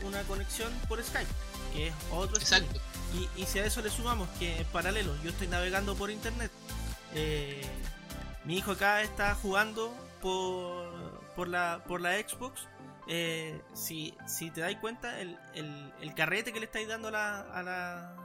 una, 0.05 0.23
conexión 0.25 0.73
por 0.89 1.03
Skype, 1.03 1.31
que 1.73 1.89
es 1.89 1.95
otro 2.11 2.37
Exacto. 2.37 2.81
Y, 3.37 3.45
si 3.45 3.59
a 3.59 3.67
eso 3.67 3.83
le 3.83 3.91
sumamos 3.91 4.29
que 4.39 4.59
en 4.59 4.67
paralelo 4.67 5.15
yo 5.23 5.31
estoy 5.31 5.49
navegando 5.49 5.95
por 5.95 6.11
internet, 6.11 6.51
eh, 7.15 7.63
mi 8.45 8.59
hijo 8.59 8.73
acá 8.73 9.03
está 9.03 9.35
jugando 9.35 9.95
por, 10.23 11.21
por, 11.37 11.49
la, 11.49 11.83
por 11.87 12.01
la 12.01 12.13
Xbox 12.15 12.67
eh, 13.09 13.61
si, 13.75 14.15
si 14.27 14.51
te 14.51 14.61
das 14.61 14.75
cuenta, 14.77 15.21
el, 15.21 15.37
carrete 16.15 16.53
que 16.53 16.61
le 16.61 16.67
estáis 16.67 16.89
dando 16.89 17.09
a, 17.09 17.11
la, 17.11 17.41
a, 17.41 17.63
la 17.63 18.17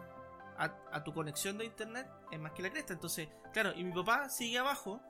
a, 0.92 1.04
tu 1.04 1.14
conexión 1.14 1.58
de 1.58 1.66
internet 1.66 2.08
es 2.32 2.40
más 2.40 2.52
que 2.52 2.62
la 2.62 2.70
cresta. 2.70 2.94
Entonces, 2.94 3.28
claro, 3.54 3.74
y 3.76 3.84
mi 3.84 3.94
papá 3.94 4.30
sigue 4.30 4.58
abajo, 4.60 5.02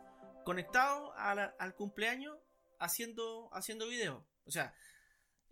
conectado 0.48 1.14
al 1.18 1.76
cumpleaños, 1.76 2.38
haciendo, 2.80 3.50
haciendo 3.52 3.86
video. 3.86 4.26
O 4.46 4.52
sea, 4.52 4.74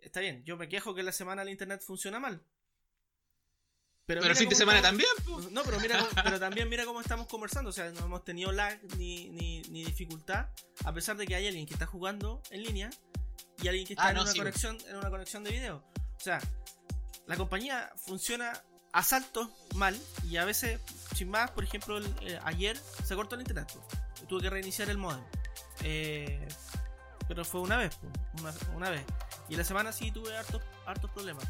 está 0.00 0.20
bien, 0.20 0.42
yo 0.44 0.56
me 0.56 0.70
quejo 0.70 0.94
que 0.94 1.02
la 1.02 1.12
semana 1.12 1.42
el 1.42 1.50
internet 1.50 1.82
funciona 1.82 2.18
mal. 2.18 2.42
Pero, 4.06 4.24
el 4.24 4.34
fin 4.34 4.48
de 4.48 4.54
semana 4.54 4.80
también. 4.80 5.10
No, 5.50 5.64
pero 5.64 5.78
mira, 5.80 6.02
pero 6.24 6.40
también 6.40 6.70
mira 6.70 6.86
cómo 6.86 7.02
estamos 7.02 7.26
conversando. 7.26 7.68
O 7.68 7.72
sea, 7.74 7.90
no 7.90 8.06
hemos 8.06 8.24
tenido 8.24 8.52
lag 8.52 8.82
ni, 8.96 9.28
ni, 9.28 9.60
ni 9.68 9.84
dificultad. 9.84 10.48
A 10.86 10.94
pesar 10.94 11.18
de 11.18 11.26
que 11.26 11.34
hay 11.34 11.46
alguien 11.46 11.66
que 11.66 11.74
está 11.74 11.84
jugando 11.84 12.40
en 12.50 12.62
línea 12.62 12.88
y 13.62 13.68
alguien 13.68 13.86
que 13.86 13.92
está 13.92 14.06
ah, 14.06 14.10
en, 14.12 14.18
una 14.20 14.32
conexión, 14.32 14.78
en 14.88 14.96
una 14.96 15.10
conexión 15.10 15.44
de 15.44 15.50
video. 15.50 15.84
O 16.16 16.20
sea, 16.20 16.40
la 17.26 17.36
compañía 17.36 17.92
funciona 17.96 18.64
a 18.92 19.02
saltos 19.02 19.50
mal 19.74 20.00
y 20.24 20.38
a 20.38 20.46
veces, 20.46 20.80
sin 21.14 21.28
más, 21.28 21.50
por 21.50 21.64
ejemplo, 21.64 22.00
eh, 22.22 22.40
ayer 22.44 22.80
se 23.04 23.14
cortó 23.14 23.34
el 23.34 23.42
internet. 23.42 23.70
Pues. 23.74 24.05
Tuve 24.28 24.42
que 24.42 24.50
reiniciar 24.50 24.90
el 24.90 24.98
modem. 24.98 25.22
Eh, 25.82 26.46
pero 27.28 27.44
fue 27.44 27.60
una 27.60 27.76
vez, 27.76 27.96
una, 28.74 28.90
vez. 28.90 29.02
Y 29.48 29.56
la 29.56 29.64
semana 29.64 29.92
sí 29.92 30.10
tuve 30.10 30.36
hartos, 30.36 30.62
hartos 30.86 31.10
problemas. 31.10 31.44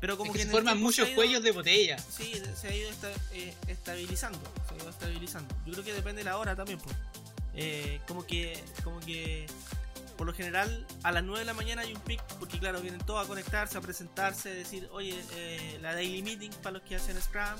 Pero 0.00 0.18
como 0.18 0.32
que, 0.32 0.44
se 0.44 0.50
forman 0.50 0.78
muchos 0.80 1.08
cuellos 1.10 1.42
de 1.42 1.50
botella. 1.52 1.98
Sí, 1.98 2.40
se 2.54 2.68
ha 2.68 2.74
ido 2.74 2.90
eh, 3.32 3.54
estabilizando. 3.68 4.38
Se 4.68 4.74
ha 4.74 4.78
ido 4.78 4.90
estabilizando. 4.90 5.54
Yo 5.64 5.72
creo 5.72 5.84
que 5.84 5.92
depende 5.94 6.20
de 6.20 6.24
la 6.24 6.36
hora 6.36 6.54
también, 6.54 6.78
pues. 6.78 6.94
como 8.06 8.26
que, 8.26 8.62
como 8.82 9.00
que 9.00 9.46
por 10.18 10.26
lo 10.26 10.34
general 10.34 10.86
a 11.02 11.10
las 11.10 11.24
9 11.24 11.40
de 11.40 11.44
la 11.46 11.54
mañana 11.54 11.82
hay 11.82 11.92
un 11.92 12.00
pic, 12.00 12.22
porque 12.38 12.58
claro, 12.58 12.80
vienen 12.80 13.00
todos 13.00 13.24
a 13.24 13.28
conectarse, 13.28 13.78
a 13.78 13.80
presentarse, 13.80 14.54
decir, 14.54 14.88
oye, 14.92 15.18
eh, 15.32 15.78
la 15.80 15.94
daily 15.94 16.22
meeting 16.22 16.50
para 16.62 16.72
los 16.72 16.82
que 16.82 16.96
hacen 16.96 17.20
Scrum, 17.20 17.58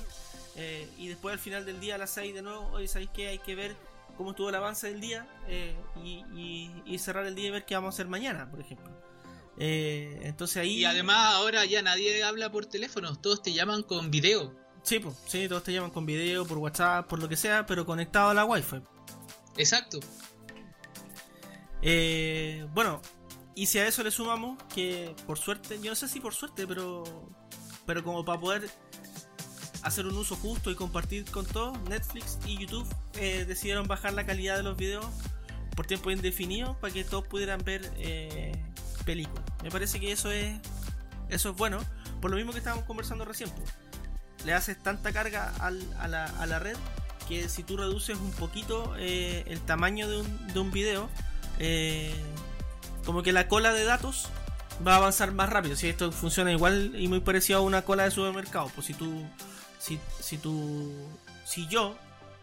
y 0.97 1.09
después 1.09 1.33
al 1.33 1.39
final 1.39 1.65
del 1.65 1.79
día 1.81 1.95
a 1.95 1.97
las 1.97 2.11
6 2.11 2.33
de 2.33 2.41
nuevo, 2.41 2.69
oye, 2.71 2.87
¿sabéis 2.87 3.09
qué? 3.13 3.27
Hay 3.27 3.39
que 3.39 3.55
ver 3.55 3.75
cómo 4.17 4.31
estuvo 4.31 4.49
el 4.49 4.55
avance 4.55 4.87
del 4.87 5.01
día 5.01 5.27
eh, 5.47 5.75
y, 6.03 6.97
cerrar 6.99 7.25
el 7.25 7.35
día 7.35 7.47
y 7.47 7.51
ver 7.51 7.65
qué 7.65 7.75
vamos 7.75 7.93
a 7.93 7.95
hacer 7.95 8.07
mañana, 8.07 8.49
por 8.49 8.61
ejemplo. 8.61 8.91
entonces 9.57 10.57
ahí... 10.57 10.79
Y 10.79 10.85
además 10.85 11.35
ahora 11.35 11.65
ya 11.65 11.81
nadie 11.81 12.23
habla 12.23 12.51
por 12.51 12.65
teléfono, 12.65 13.15
todos 13.15 13.41
te 13.41 13.53
llaman 13.53 13.83
con 13.83 14.11
video. 14.11 14.53
Sí, 14.83 14.99
pues, 14.99 15.15
sí, 15.25 15.47
todos 15.47 15.63
te 15.63 15.73
llaman 15.73 15.89
con 15.89 16.05
video, 16.05 16.45
por 16.45 16.59
WhatsApp, 16.59 17.07
por 17.07 17.19
lo 17.19 17.27
que 17.27 17.35
sea, 17.35 17.65
pero 17.65 17.85
conectado 17.85 18.29
a 18.29 18.33
la 18.33 18.45
Wi-Fi. 18.45 18.81
Exacto. 19.57 19.99
Eh, 21.81 22.67
bueno, 22.73 23.01
y 23.55 23.67
si 23.67 23.79
a 23.79 23.87
eso 23.87 24.03
le 24.03 24.11
sumamos 24.11 24.61
que 24.73 25.15
por 25.25 25.37
suerte, 25.37 25.79
yo 25.81 25.91
no 25.91 25.95
sé 25.95 26.07
si 26.07 26.19
por 26.19 26.33
suerte, 26.33 26.67
pero, 26.67 27.03
pero 27.85 28.03
como 28.03 28.25
para 28.25 28.39
poder 28.39 28.69
hacer 29.85 30.07
un 30.07 30.17
uso 30.17 30.35
justo 30.35 30.71
y 30.71 30.75
compartir 30.75 31.29
con 31.29 31.45
todos, 31.45 31.79
Netflix 31.87 32.39
y 32.45 32.57
YouTube 32.57 32.87
eh, 33.13 33.45
decidieron 33.47 33.87
bajar 33.87 34.13
la 34.13 34.25
calidad 34.25 34.57
de 34.57 34.63
los 34.63 34.75
videos 34.75 35.05
por 35.75 35.85
tiempo 35.85 36.09
indefinido 36.09 36.75
para 36.79 36.91
que 36.91 37.03
todos 37.03 37.27
pudieran 37.27 37.63
ver 37.63 37.93
eh, 37.97 38.51
películas. 39.05 39.43
Me 39.63 39.69
parece 39.69 39.99
que 39.99 40.11
eso 40.11 40.31
es 40.31 40.59
eso 41.29 41.51
es 41.51 41.55
bueno. 41.55 41.79
Por 42.19 42.31
lo 42.31 42.37
mismo 42.37 42.51
que 42.51 42.57
estábamos 42.57 42.85
conversando 42.85 43.25
recién, 43.25 43.49
le 44.43 44.53
haces 44.53 44.81
tanta 44.81 45.13
carga 45.13 45.53
a, 45.59 45.69
la, 45.69 46.25
a, 46.25 46.45
la, 46.47 46.59
red 46.59 46.77
que 47.27 47.47
si 47.47 47.61
tú 47.61 47.77
reduces 47.77 48.17
un 48.17 48.31
poquito 48.31 48.95
eh, 48.97 49.43
el 49.47 49.59
tamaño 49.61 50.09
de 50.09 50.21
un, 50.21 50.47
de 50.47 50.59
un 50.59 50.71
video, 50.71 51.09
como 53.05 53.21
que 53.21 53.33
la 53.33 53.47
cola 53.47 53.71
de 53.71 53.83
datos 53.83 54.29
va 54.85 54.93
a 54.93 54.97
avanzar 54.97 55.31
más 55.31 55.49
rápido. 55.49 55.75
Si 55.75 55.87
esto 55.87 56.11
funciona 56.11 56.51
igual 56.51 56.93
y 56.95 57.07
muy 57.07 57.19
parecido 57.19 57.59
a 57.59 57.61
una 57.61 57.83
cola 57.83 58.03
de 58.03 58.11
supermercado, 58.11 58.71
pues 58.73 58.87
si 58.87 58.93
tú, 58.95 59.23
si, 59.85 59.99
si 60.19 60.37
tú, 60.37 60.91
si 61.45 61.67
yo 61.67 61.95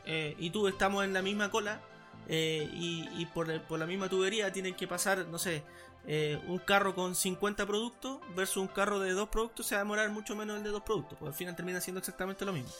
eh, 0.07 0.37
y 0.39 0.51
tú 0.51 0.69
estamos 0.69 1.05
en 1.05 1.13
la 1.13 1.23
misma 1.23 1.51
cola 1.51 1.81
eh, 2.29 2.69
y, 2.73 3.27
por, 3.27 3.49
la 3.49 3.87
misma 3.87 4.09
tubería 4.09 4.53
tienen 4.53 4.75
que 4.75 4.87
pasar, 4.87 5.27
no 5.27 5.39
sé, 5.39 5.65
un 6.47 6.59
carro 6.59 6.95
con 6.95 7.15
50 7.15 7.67
productos 7.67 8.21
versus 8.37 8.59
un 8.59 8.69
carro 8.69 9.01
de 9.01 9.13
dos 9.13 9.29
productos, 9.29 9.67
se 9.67 9.75
va 9.75 9.81
a 9.81 9.85
demorar 9.85 10.09
mucho 10.11 10.37
menos 10.37 10.57
el 10.57 10.63
de 10.63 10.71
dos 10.71 10.83
productos, 10.83 11.19
porque 11.19 11.31
al 11.31 11.35
final 11.35 11.57
termina 11.57 11.81
siendo 11.81 11.99
exactamente 11.99 12.45
lo 12.45 12.53
mismo. 12.53 12.71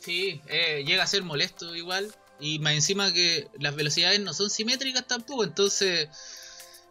Sí, 0.00 0.40
llega 0.84 1.04
a 1.04 1.06
ser 1.06 1.22
molesto 1.22 1.74
igual. 1.76 2.12
Y 2.40 2.58
más 2.58 2.72
encima 2.72 3.12
que 3.12 3.48
las 3.60 3.76
velocidades 3.76 4.18
no 4.20 4.34
son 4.34 4.50
simétricas 4.50 5.06
tampoco, 5.06 5.44
entonces 5.44 6.08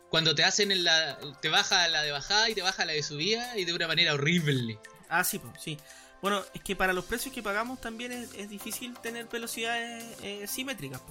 Cuando 0.10 0.34
te 0.34 0.46
hacen 0.46 0.72
en 0.72 0.86
la. 0.86 1.18
Te 1.42 1.50
baja 1.50 1.88
la 1.90 2.04
de 2.04 2.12
bajada 2.12 2.50
y 2.50 2.56
te 2.56 2.62
baja 2.62 2.86
la 2.86 2.94
de 2.94 3.04
subida 3.04 3.58
y 3.58 3.66
de 3.66 3.74
una 3.74 3.88
manera 3.88 4.14
horrible. 4.14 4.80
Ah, 5.10 5.26
sí, 5.26 5.40
pues, 5.40 5.62
sí. 5.62 5.78
Bueno, 6.22 6.44
es 6.54 6.62
que 6.62 6.76
para 6.76 6.94
los 6.94 7.06
precios 7.06 7.34
que 7.34 7.42
pagamos 7.42 7.82
también 7.82 8.12
es, 8.12 8.34
es 8.36 8.50
difícil 8.50 8.98
tener 9.00 9.28
velocidades 9.28 10.06
eh, 10.22 10.46
simétricas. 10.48 11.02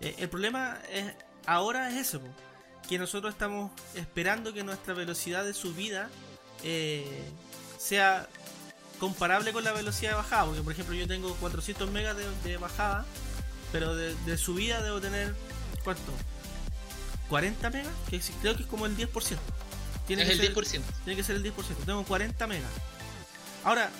Eh, 0.00 0.14
el 0.18 0.28
problema 0.28 0.78
es, 0.92 1.14
ahora 1.46 1.88
es 1.90 1.96
eso, 1.96 2.20
po, 2.20 2.28
que 2.88 2.98
nosotros 2.98 3.32
estamos 3.32 3.70
esperando 3.94 4.52
que 4.52 4.62
nuestra 4.62 4.94
velocidad 4.94 5.44
de 5.44 5.54
subida 5.54 6.10
eh, 6.62 7.22
sea 7.78 8.28
comparable 8.98 9.52
con 9.52 9.64
la 9.64 9.72
velocidad 9.72 10.10
de 10.10 10.16
bajada. 10.16 10.44
Porque, 10.44 10.62
por 10.62 10.72
ejemplo, 10.72 10.94
yo 10.94 11.06
tengo 11.06 11.34
400 11.36 11.90
megas 11.90 12.16
de, 12.16 12.24
de 12.44 12.56
bajada, 12.58 13.06
pero 13.72 13.94
de, 13.94 14.14
de, 14.14 14.36
subida 14.36 14.82
debo 14.82 15.00
tener, 15.00 15.34
¿cuánto? 15.82 16.12
40 17.28 17.70
megas, 17.70 17.92
que 18.10 18.20
creo 18.40 18.54
que 18.56 18.62
es 18.62 18.68
como 18.68 18.86
el 18.86 18.96
10%. 18.96 19.38
Tiene 20.06 20.22
es 20.22 20.28
que 20.28 20.34
el 20.34 20.40
ser, 20.40 20.54
10%. 20.54 20.82
Tiene 21.04 21.16
que 21.16 21.24
ser 21.24 21.36
el 21.36 21.44
10%. 21.44 21.54
Tengo 21.84 22.04
40 22.04 22.46
megas. 22.46 22.70
Ahora, 23.64 23.90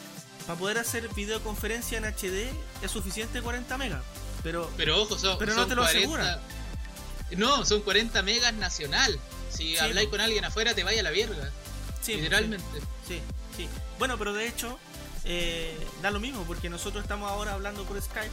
para 0.46 0.58
poder 0.58 0.78
hacer 0.78 1.08
videoconferencia 1.14 1.98
en 1.98 2.04
HD 2.04 2.50
es 2.82 2.90
suficiente 2.90 3.42
40 3.42 3.78
megas. 3.78 4.02
Pero, 4.42 4.70
pero 4.76 5.02
ojo, 5.02 5.18
son, 5.18 5.38
pero 5.38 5.54
no 5.54 5.66
te 5.66 5.74
lo 5.74 5.82
40, 5.82 5.98
asegura. 5.98 6.40
No, 7.36 7.64
son 7.64 7.80
40 7.80 8.22
megas 8.22 8.54
nacional. 8.54 9.18
Si 9.50 9.76
sí, 9.76 9.78
habláis 9.78 10.08
con 10.08 10.20
alguien 10.20 10.44
afuera, 10.44 10.74
te 10.74 10.84
vaya 10.84 11.00
a 11.00 11.02
la 11.02 11.10
verga. 11.10 11.50
Sí, 12.00 12.14
literalmente. 12.14 12.80
Sí, 13.06 13.20
sí. 13.56 13.68
Bueno, 13.98 14.16
pero 14.18 14.32
de 14.32 14.46
hecho, 14.46 14.78
eh, 15.24 15.76
da 16.02 16.10
lo 16.10 16.20
mismo, 16.20 16.44
porque 16.44 16.70
nosotros 16.70 17.02
estamos 17.02 17.30
ahora 17.30 17.54
hablando 17.54 17.84
por 17.84 18.00
Skype 18.00 18.30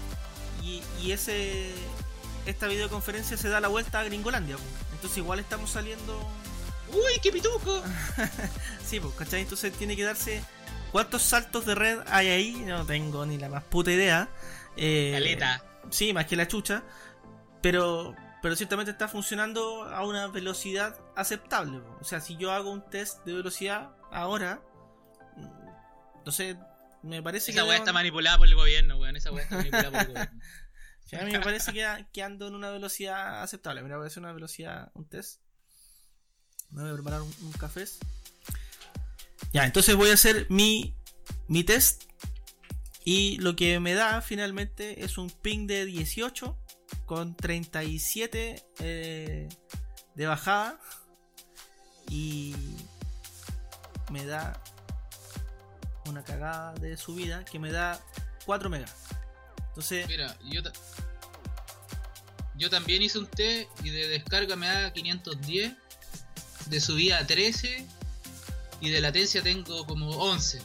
y, 0.61 0.83
y 1.01 1.11
ese 1.11 1.73
esta 2.45 2.67
videoconferencia 2.67 3.37
se 3.37 3.49
da 3.49 3.59
la 3.59 3.67
vuelta 3.67 3.99
a 3.99 4.03
Gringolandia. 4.03 4.57
Entonces 4.93 5.17
igual 5.17 5.39
estamos 5.39 5.71
saliendo... 5.71 6.19
¡Uy, 6.91 7.19
qué 7.21 7.31
pituco! 7.31 7.81
sí, 8.85 8.99
pues, 8.99 9.13
¿cachai? 9.15 9.41
Entonces 9.41 9.73
tiene 9.73 9.95
que 9.95 10.03
darse... 10.03 10.43
¿Cuántos 10.93 11.23
saltos 11.23 11.65
de 11.65 11.73
red 11.73 12.01
hay 12.05 12.27
ahí? 12.27 12.51
No 12.67 12.85
tengo 12.85 13.25
ni 13.25 13.39
la 13.39 13.49
más 13.49 13.63
puta 13.63 13.91
idea. 13.91 14.29
Eh, 14.77 15.09
Caleta. 15.11 15.63
Sí, 15.89 16.13
más 16.13 16.27
que 16.27 16.35
la 16.35 16.47
chucha. 16.47 16.83
Pero, 17.63 18.15
pero 18.43 18.55
ciertamente 18.55 18.91
está 18.91 19.07
funcionando 19.07 19.85
a 19.85 20.05
una 20.05 20.27
velocidad 20.27 20.95
aceptable. 21.15 21.79
O 21.99 22.03
sea, 22.03 22.21
si 22.21 22.37
yo 22.37 22.51
hago 22.51 22.69
un 22.69 22.87
test 22.91 23.25
de 23.25 23.33
velocidad 23.33 23.89
ahora, 24.11 24.61
no 26.23 26.31
sé, 26.31 26.57
me 27.01 27.23
parece 27.23 27.49
Esa 27.49 27.61
que... 27.61 27.63
Esa 27.63 27.69
weá 27.69 27.77
está 27.79 27.91
manipulada 27.91 28.37
por 28.37 28.47
el 28.47 28.53
gobierno, 28.53 28.97
weón. 28.99 29.15
Esa 29.15 29.31
weá 29.31 29.45
está 29.45 29.57
manipulada 29.57 29.89
por 29.89 29.99
el 30.01 30.07
gobierno. 30.09 30.41
A 31.19 31.25
mí 31.25 31.31
me 31.31 31.41
parece 31.41 31.73
que, 31.73 32.05
que, 32.13 32.21
ando 32.21 32.47
en 32.47 32.53
una 32.53 32.69
velocidad 32.69 33.41
aceptable. 33.41 33.81
Mira, 33.81 33.97
voy 33.97 34.05
a 34.05 34.07
hacer 34.07 34.21
una 34.21 34.31
velocidad, 34.31 34.91
un 34.93 35.09
test. 35.09 35.41
Me 36.69 36.83
voy 36.83 36.91
a 36.91 36.93
preparar 36.93 37.23
un, 37.23 37.33
un 37.41 37.51
café. 37.53 37.85
Ya, 39.51 39.65
entonces 39.65 39.95
voy 39.95 40.09
a 40.09 40.13
hacer 40.13 40.47
mi, 40.49 40.95
mi 41.47 41.63
test. 41.63 42.03
Y 43.05 43.37
lo 43.37 43.55
que 43.55 43.79
me 43.79 43.93
da 43.93 44.21
finalmente 44.21 45.03
es 45.03 45.17
un 45.17 45.29
ping 45.29 45.67
de 45.67 45.85
18 45.85 46.57
con 47.05 47.35
37 47.35 48.63
eh, 48.79 49.49
de 50.15 50.25
bajada. 50.25 50.79
Y 52.09 52.55
me 54.11 54.25
da 54.25 54.61
una 56.05 56.23
cagada 56.23 56.73
de 56.75 56.97
subida 56.97 57.43
que 57.45 57.59
me 57.59 57.71
da 57.71 57.99
4 58.45 58.69
megas. 58.69 58.93
Entonces. 59.69 60.07
Mira, 60.07 60.37
yo, 60.43 60.61
yo 62.55 62.69
también 62.69 63.01
hice 63.01 63.19
un 63.19 63.27
T 63.27 63.67
y 63.83 63.89
de 63.89 64.07
descarga 64.07 64.55
me 64.55 64.67
da 64.67 64.93
510. 64.93 65.73
De 66.67 66.79
subida 66.79 67.19
a 67.19 67.27
13. 67.27 67.85
Y 68.83 68.89
de 68.89 68.99
latencia 68.99 69.41
tengo 69.41 69.85
como 69.85 70.09
11. 70.09 70.61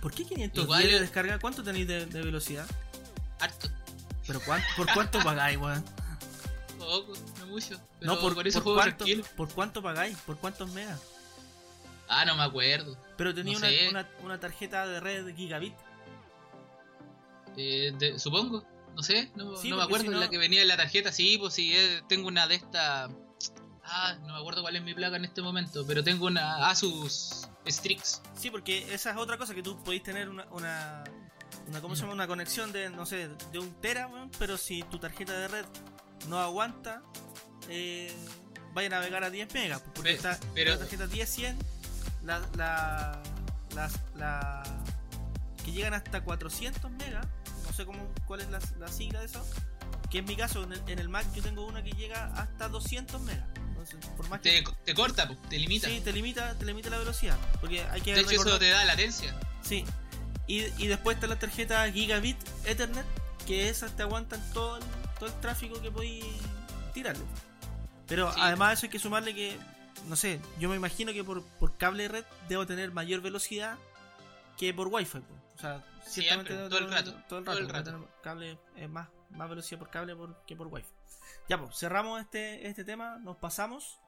¿Por 0.00 0.14
qué 0.14 0.24
510 0.24 0.64
Igual, 0.64 0.82
de 0.84 1.00
descarga? 1.00 1.40
¿Cuánto 1.40 1.64
tenéis 1.64 1.88
de, 1.88 2.06
de, 2.06 2.22
velocidad? 2.22 2.64
Harto. 3.40 3.68
¿Pero 4.28 4.40
cuánto, 4.46 4.66
por 4.76 4.86
cuánto 4.94 5.18
pagáis, 5.24 5.58
weón? 5.58 5.84
Poco, 6.78 7.14
no 7.40 7.46
mucho. 7.48 7.80
Pero 7.98 8.14
no, 8.14 8.20
por, 8.20 8.34
por 8.34 8.46
eso 8.46 8.58
por 8.58 8.62
juego 8.62 8.78
cuánto, 8.78 8.96
tranquilo. 8.98 9.24
¿Por 9.36 9.48
cuánto 9.52 9.82
pagáis? 9.82 10.16
¿Por 10.18 10.36
cuántos 10.38 10.70
megas? 10.70 11.00
Ah, 12.06 12.24
no 12.24 12.36
me 12.36 12.44
acuerdo. 12.44 12.96
Pero 13.16 13.34
tenía 13.34 13.58
no 13.58 13.66
una, 13.66 13.88
una, 13.90 14.08
una, 14.22 14.38
tarjeta 14.38 14.86
de 14.86 15.00
red 15.00 15.34
gigabit. 15.34 15.74
Eh, 17.56 17.92
de, 17.98 18.20
supongo, 18.20 18.64
no 18.94 19.02
sé, 19.02 19.32
no, 19.34 19.56
Sí, 19.56 19.70
no 19.70 19.78
me 19.78 19.82
acuerdo 19.82 20.04
si 20.04 20.10
no- 20.10 20.20
la 20.20 20.30
que 20.30 20.38
venía 20.38 20.62
en 20.62 20.68
la 20.68 20.76
tarjeta, 20.76 21.10
sí, 21.10 21.38
pues 21.38 21.54
sí, 21.54 21.72
eh, 21.74 22.02
tengo 22.08 22.28
una 22.28 22.46
de 22.46 22.54
estas. 22.54 23.10
Ah, 23.94 24.14
no 24.26 24.32
me 24.32 24.38
acuerdo 24.40 24.62
cuál 24.62 24.74
es 24.76 24.82
mi 24.82 24.94
placa 24.94 25.16
en 25.16 25.24
este 25.26 25.42
momento, 25.42 25.84
pero 25.86 26.02
tengo 26.02 26.26
una 26.26 26.68
Asus 26.70 27.46
Strix. 27.66 28.22
Sí, 28.34 28.50
porque 28.50 28.92
esa 28.94 29.10
es 29.10 29.16
otra 29.18 29.36
cosa 29.36 29.54
que 29.54 29.62
tú 29.62 29.82
podéis 29.84 30.02
tener 30.02 30.28
una, 30.30 30.44
una, 30.50 31.04
una 31.68 31.80
¿cómo 31.82 31.94
se 31.94 32.00
llama? 32.02 32.14
Una 32.14 32.26
conexión 32.26 32.72
de, 32.72 32.88
no 32.90 33.04
sé, 33.04 33.28
de 33.52 33.58
un 33.58 33.70
tera, 33.82 34.08
pero 34.38 34.56
si 34.56 34.82
tu 34.84 34.98
tarjeta 34.98 35.32
de 35.34 35.48
red 35.48 35.66
no 36.28 36.38
aguanta, 36.40 37.02
eh, 37.68 38.10
vaya 38.72 38.86
a 38.86 38.90
navegar 38.90 39.24
a 39.24 39.30
10 39.30 39.52
megas, 39.52 39.80
pues, 39.80 39.92
porque 39.94 40.10
Pe- 40.10 40.16
está 40.16 40.38
pero- 40.54 40.70
la 40.72 40.78
tarjeta 40.78 41.06
10-100, 41.06 41.56
la, 42.24 42.40
la, 42.56 43.22
las- 43.74 44.00
la- 44.16 44.62
que 45.64 45.70
llegan 45.72 45.92
hasta 45.94 46.22
400 46.24 46.90
megas, 46.92 47.26
no 47.66 47.72
sé 47.74 47.84
cómo, 47.84 48.10
cuál 48.26 48.40
es 48.40 48.48
la, 48.50 48.58
la 48.78 48.88
sigla 48.88 49.20
de 49.20 49.26
eso, 49.26 49.46
que 50.10 50.18
en 50.18 50.24
mi 50.24 50.34
caso, 50.34 50.62
en 50.64 50.72
el, 50.72 50.82
en 50.88 50.98
el 50.98 51.08
Mac 51.10 51.26
yo 51.34 51.42
tengo 51.42 51.66
una 51.66 51.82
que 51.84 51.92
llega 51.92 52.26
hasta 52.34 52.68
200 52.68 53.20
megas, 53.20 53.46
entonces, 53.82 54.10
por 54.16 54.28
más 54.28 54.40
que... 54.40 54.62
Te, 54.84 54.94
corta, 54.94 55.26
pues, 55.26 55.40
te 55.48 55.58
limita. 55.58 55.88
Sí, 55.88 56.00
te 56.02 56.12
limita, 56.12 56.54
te 56.58 56.64
limita 56.64 56.90
la 56.90 56.98
velocidad, 56.98 57.36
porque 57.60 57.82
hay 57.84 58.00
que 58.00 58.14
de 58.14 58.20
hecho, 58.20 58.30
recordar- 58.30 58.48
eso 58.48 58.58
te 58.58 58.70
da 58.70 58.84
latencia. 58.84 59.34
Sí. 59.62 59.84
Y, 60.46 60.64
y 60.82 60.86
después 60.88 61.16
está 61.16 61.26
la 61.26 61.38
tarjeta 61.38 61.90
Gigabit 61.90 62.36
Ethernet, 62.64 63.06
que 63.46 63.68
esas 63.68 63.96
te 63.96 64.02
aguantan 64.02 64.40
todo 64.52 64.76
el, 64.78 64.82
todo 65.18 65.28
el 65.28 65.40
tráfico 65.40 65.80
que 65.80 65.90
podéis 65.90 66.24
tirarle. 66.94 67.24
Pero 68.08 68.32
Sí. 68.32 68.40
además 68.42 68.74
eso 68.78 68.86
hay 68.86 68.90
que 68.90 68.98
sumarle 68.98 69.34
que, 69.34 69.56
no 70.08 70.16
sé, 70.16 70.40
yo 70.58 70.68
me 70.68 70.76
imagino 70.76 71.12
que 71.12 71.22
por, 71.24 71.42
por 71.44 71.76
cable 71.78 72.04
de 72.04 72.08
red 72.08 72.24
debo 72.48 72.66
tener 72.66 72.90
mayor 72.92 73.20
velocidad 73.20 73.76
que 74.58 74.74
por 74.74 74.88
wifi. 74.88 75.20
po. 75.20 75.34
O 75.56 75.58
sea, 75.60 75.84
ciertamente 76.06 76.54
todo 76.54 76.78
el 76.78 76.90
rato, 76.90 77.12
Todo 77.28 77.38
el 77.38 77.44
todo 77.44 77.68
rato. 77.68 77.90
el 77.90 78.04
Cable, 78.22 78.58
eh, 78.76 78.88
más, 78.88 79.08
más 79.30 79.48
velocidad 79.48 79.78
por 79.78 79.90
cable 79.90 80.14
por- 80.16 80.44
que 80.44 80.56
por 80.56 80.66
wifi. 80.66 80.88
Ya, 81.48 81.58
pues, 81.58 81.76
cerramos 81.78 82.20
este, 82.20 82.68
este 82.68 82.84
tema, 82.84 83.18
nos 83.18 83.36
pasamos. 83.36 84.00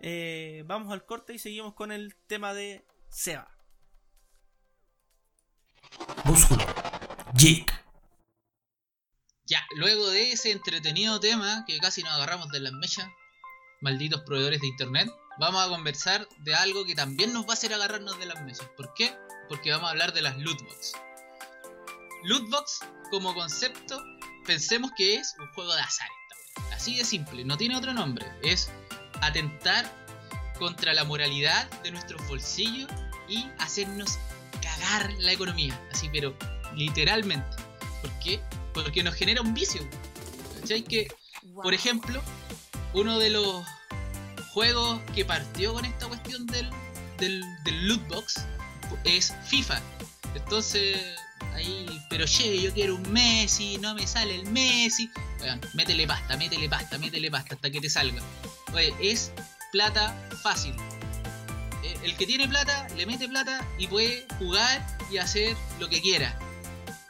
eh, 0.00 0.62
vamos 0.66 0.92
al 0.92 1.04
corte 1.04 1.34
y 1.34 1.38
seguimos 1.38 1.74
con 1.74 1.90
el 1.92 2.14
tema 2.26 2.54
de 2.54 2.84
Seba. 3.08 3.50
Músculo. 6.24 6.64
Geek. 7.34 7.72
Ya, 9.46 9.64
luego 9.76 10.10
de 10.10 10.32
ese 10.32 10.50
entretenido 10.50 11.20
tema 11.20 11.64
que 11.66 11.78
casi 11.78 12.02
nos 12.02 12.12
agarramos 12.12 12.48
de 12.50 12.60
las 12.60 12.72
mechas, 12.72 13.08
malditos 13.80 14.20
proveedores 14.22 14.60
de 14.60 14.66
internet, 14.66 15.10
vamos 15.38 15.64
a 15.64 15.68
conversar 15.68 16.28
de 16.40 16.54
algo 16.54 16.84
que 16.84 16.94
también 16.94 17.32
nos 17.32 17.44
va 17.46 17.50
a 17.50 17.52
hacer 17.54 17.72
agarrarnos 17.72 18.18
de 18.18 18.26
las 18.26 18.42
mechas. 18.42 18.68
¿Por 18.76 18.92
qué? 18.94 19.16
Porque 19.48 19.70
vamos 19.70 19.86
a 19.88 19.90
hablar 19.92 20.12
de 20.12 20.20
las 20.20 20.36
lootbox. 20.36 20.92
Lootbox, 22.24 22.80
como 23.10 23.34
concepto, 23.34 24.02
pensemos 24.44 24.90
que 24.96 25.14
es 25.16 25.34
un 25.38 25.48
juego 25.54 25.74
de 25.74 25.80
azar. 25.80 26.08
Así 26.72 26.96
de 26.96 27.04
simple, 27.04 27.44
no 27.44 27.56
tiene 27.56 27.76
otro 27.76 27.92
nombre. 27.92 28.26
Es 28.42 28.70
atentar 29.20 29.90
contra 30.58 30.92
la 30.92 31.04
moralidad 31.04 31.70
de 31.82 31.90
nuestros 31.90 32.26
bolsillos 32.28 32.90
y 33.28 33.46
hacernos 33.58 34.18
cagar 34.62 35.12
la 35.18 35.32
economía. 35.32 35.78
Así, 35.92 36.08
pero 36.12 36.36
literalmente. 36.74 37.56
¿Por 38.00 38.10
qué? 38.20 38.40
Porque 38.74 39.02
nos 39.02 39.14
genera 39.14 39.42
un 39.42 39.54
vicio. 39.54 39.80
¿Cachai? 40.60 40.82
Que, 40.82 41.08
por 41.54 41.74
ejemplo, 41.74 42.20
uno 42.94 43.18
de 43.18 43.30
los 43.30 43.64
juegos 44.52 45.00
que 45.14 45.24
partió 45.24 45.74
con 45.74 45.84
esta 45.84 46.06
cuestión 46.06 46.46
del, 46.46 46.70
del, 47.18 47.42
del 47.64 47.88
loot 47.88 48.08
box 48.08 48.44
es 49.04 49.34
FIFA. 49.46 49.80
Entonces, 50.34 51.18
ahí, 51.54 52.00
pero 52.08 52.24
che, 52.26 52.60
yo 52.60 52.72
quiero 52.72 52.96
un 52.96 53.12
Messi, 53.12 53.78
no 53.78 53.94
me 53.94 54.06
sale 54.06 54.34
el 54.36 54.50
Messi. 54.50 55.10
Weón, 55.40 55.60
métele 55.74 56.06
pasta, 56.06 56.36
métele 56.36 56.68
pasta, 56.68 56.98
métele 56.98 57.30
pasta 57.30 57.54
hasta 57.54 57.70
que 57.70 57.80
te 57.80 57.90
salga. 57.90 58.22
Oye, 58.72 58.94
es 59.00 59.32
plata 59.72 60.14
fácil. 60.42 60.74
Eh, 61.82 61.96
El 62.02 62.16
que 62.16 62.26
tiene 62.26 62.48
plata, 62.48 62.88
le 62.96 63.06
mete 63.06 63.28
plata 63.28 63.66
y 63.78 63.86
puede 63.86 64.26
jugar 64.38 64.84
y 65.10 65.18
hacer 65.18 65.56
lo 65.78 65.88
que 65.88 66.00
quiera. 66.00 66.38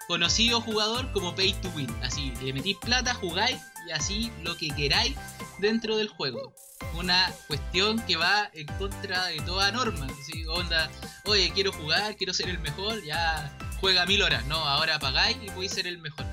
Conocido 0.07 0.61
jugador 0.61 1.12
como 1.12 1.35
Pay 1.35 1.53
to 1.55 1.69
Win. 1.71 1.95
Así, 2.03 2.33
le 2.43 2.53
metís 2.53 2.77
plata, 2.79 3.14
jugáis 3.14 3.59
y 3.87 3.93
así 3.93 4.33
lo 4.43 4.57
que 4.57 4.69
queráis 4.69 5.14
dentro 5.59 5.97
del 5.97 6.09
juego. 6.09 6.55
Una 6.95 7.33
cuestión 7.47 8.01
que 8.07 8.17
va 8.17 8.51
en 8.55 8.67
contra 8.79 9.27
de 9.27 9.41
toda 9.41 9.71
norma. 9.73 10.07
Así, 10.21 10.47
onda, 10.47 10.91
oye, 11.25 11.51
quiero 11.55 11.73
jugar, 11.73 12.17
quiero 12.17 12.33
ser 12.33 12.49
el 12.49 12.59
mejor, 12.59 13.03
ya 13.05 13.57
juega 13.81 14.07
mil 14.07 14.23
horas. 14.23 14.45
No, 14.47 14.57
ahora 14.57 14.99
pagáis 14.99 15.37
y 15.43 15.51
podéis 15.51 15.73
ser 15.73 15.87
el 15.87 15.99
mejor. 15.99 16.27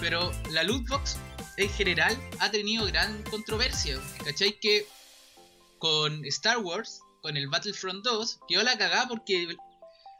Pero 0.00 0.32
la 0.50 0.62
lootbox 0.64 1.16
en 1.56 1.70
general 1.70 2.16
ha 2.40 2.50
tenido 2.50 2.86
gran 2.86 3.22
controversia. 3.24 3.98
¿Cachai? 4.24 4.58
Que 4.60 4.86
con 5.78 6.24
Star 6.26 6.58
Wars, 6.58 7.00
con 7.22 7.36
el 7.36 7.48
Battlefront 7.48 8.04
2, 8.04 8.40
quedó 8.48 8.62
la 8.62 8.76
cagada 8.76 9.08
porque 9.08 9.56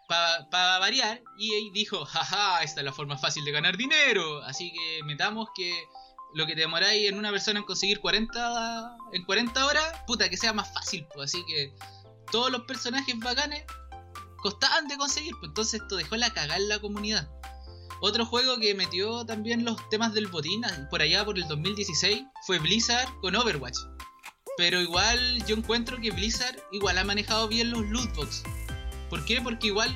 para 0.08 0.78
variar, 0.78 1.22
EA 1.38 1.72
dijo, 1.72 2.04
jaja, 2.04 2.62
esta 2.62 2.80
es 2.80 2.84
la 2.84 2.92
forma 2.92 3.16
fácil 3.16 3.44
de 3.44 3.52
ganar 3.52 3.76
dinero. 3.76 4.42
Así 4.42 4.72
que 4.72 5.02
metamos 5.04 5.48
que 5.54 5.72
lo 6.34 6.46
que 6.46 6.54
te 6.54 6.62
demoráis 6.62 7.08
en 7.08 7.18
una 7.18 7.30
persona 7.30 7.60
en 7.60 7.64
conseguir 7.64 8.00
40 8.00 8.96
en 9.12 9.24
40 9.24 9.66
horas, 9.66 10.02
puta, 10.06 10.28
que 10.28 10.36
sea 10.36 10.52
más 10.52 10.72
fácil. 10.72 11.06
Pues. 11.14 11.30
Así 11.30 11.44
que 11.46 11.72
todos 12.30 12.50
los 12.50 12.62
personajes 12.62 13.18
bacanes 13.18 13.64
costaban 14.44 14.86
de 14.88 14.98
conseguir. 14.98 15.32
Pues 15.40 15.48
entonces 15.48 15.80
esto 15.80 15.96
dejó 15.96 16.16
la 16.16 16.30
cagada 16.30 16.56
en 16.56 16.68
la 16.68 16.78
comunidad. 16.78 17.28
Otro 18.02 18.26
juego 18.26 18.58
que 18.58 18.74
metió 18.74 19.24
también 19.24 19.64
los 19.64 19.88
temas 19.88 20.12
del 20.12 20.26
botín 20.26 20.62
por 20.90 21.00
allá 21.00 21.24
por 21.24 21.38
el 21.38 21.48
2016 21.48 22.24
fue 22.46 22.58
Blizzard 22.58 23.08
con 23.22 23.34
Overwatch. 23.34 23.78
Pero 24.58 24.82
igual 24.82 25.44
yo 25.46 25.56
encuentro 25.56 25.98
que 25.98 26.10
Blizzard 26.10 26.62
igual 26.72 26.98
ha 26.98 27.04
manejado 27.04 27.48
bien 27.48 27.70
los 27.70 27.86
lootbox. 27.86 28.42
¿Por 29.08 29.24
qué? 29.24 29.40
Porque 29.40 29.68
igual 29.68 29.90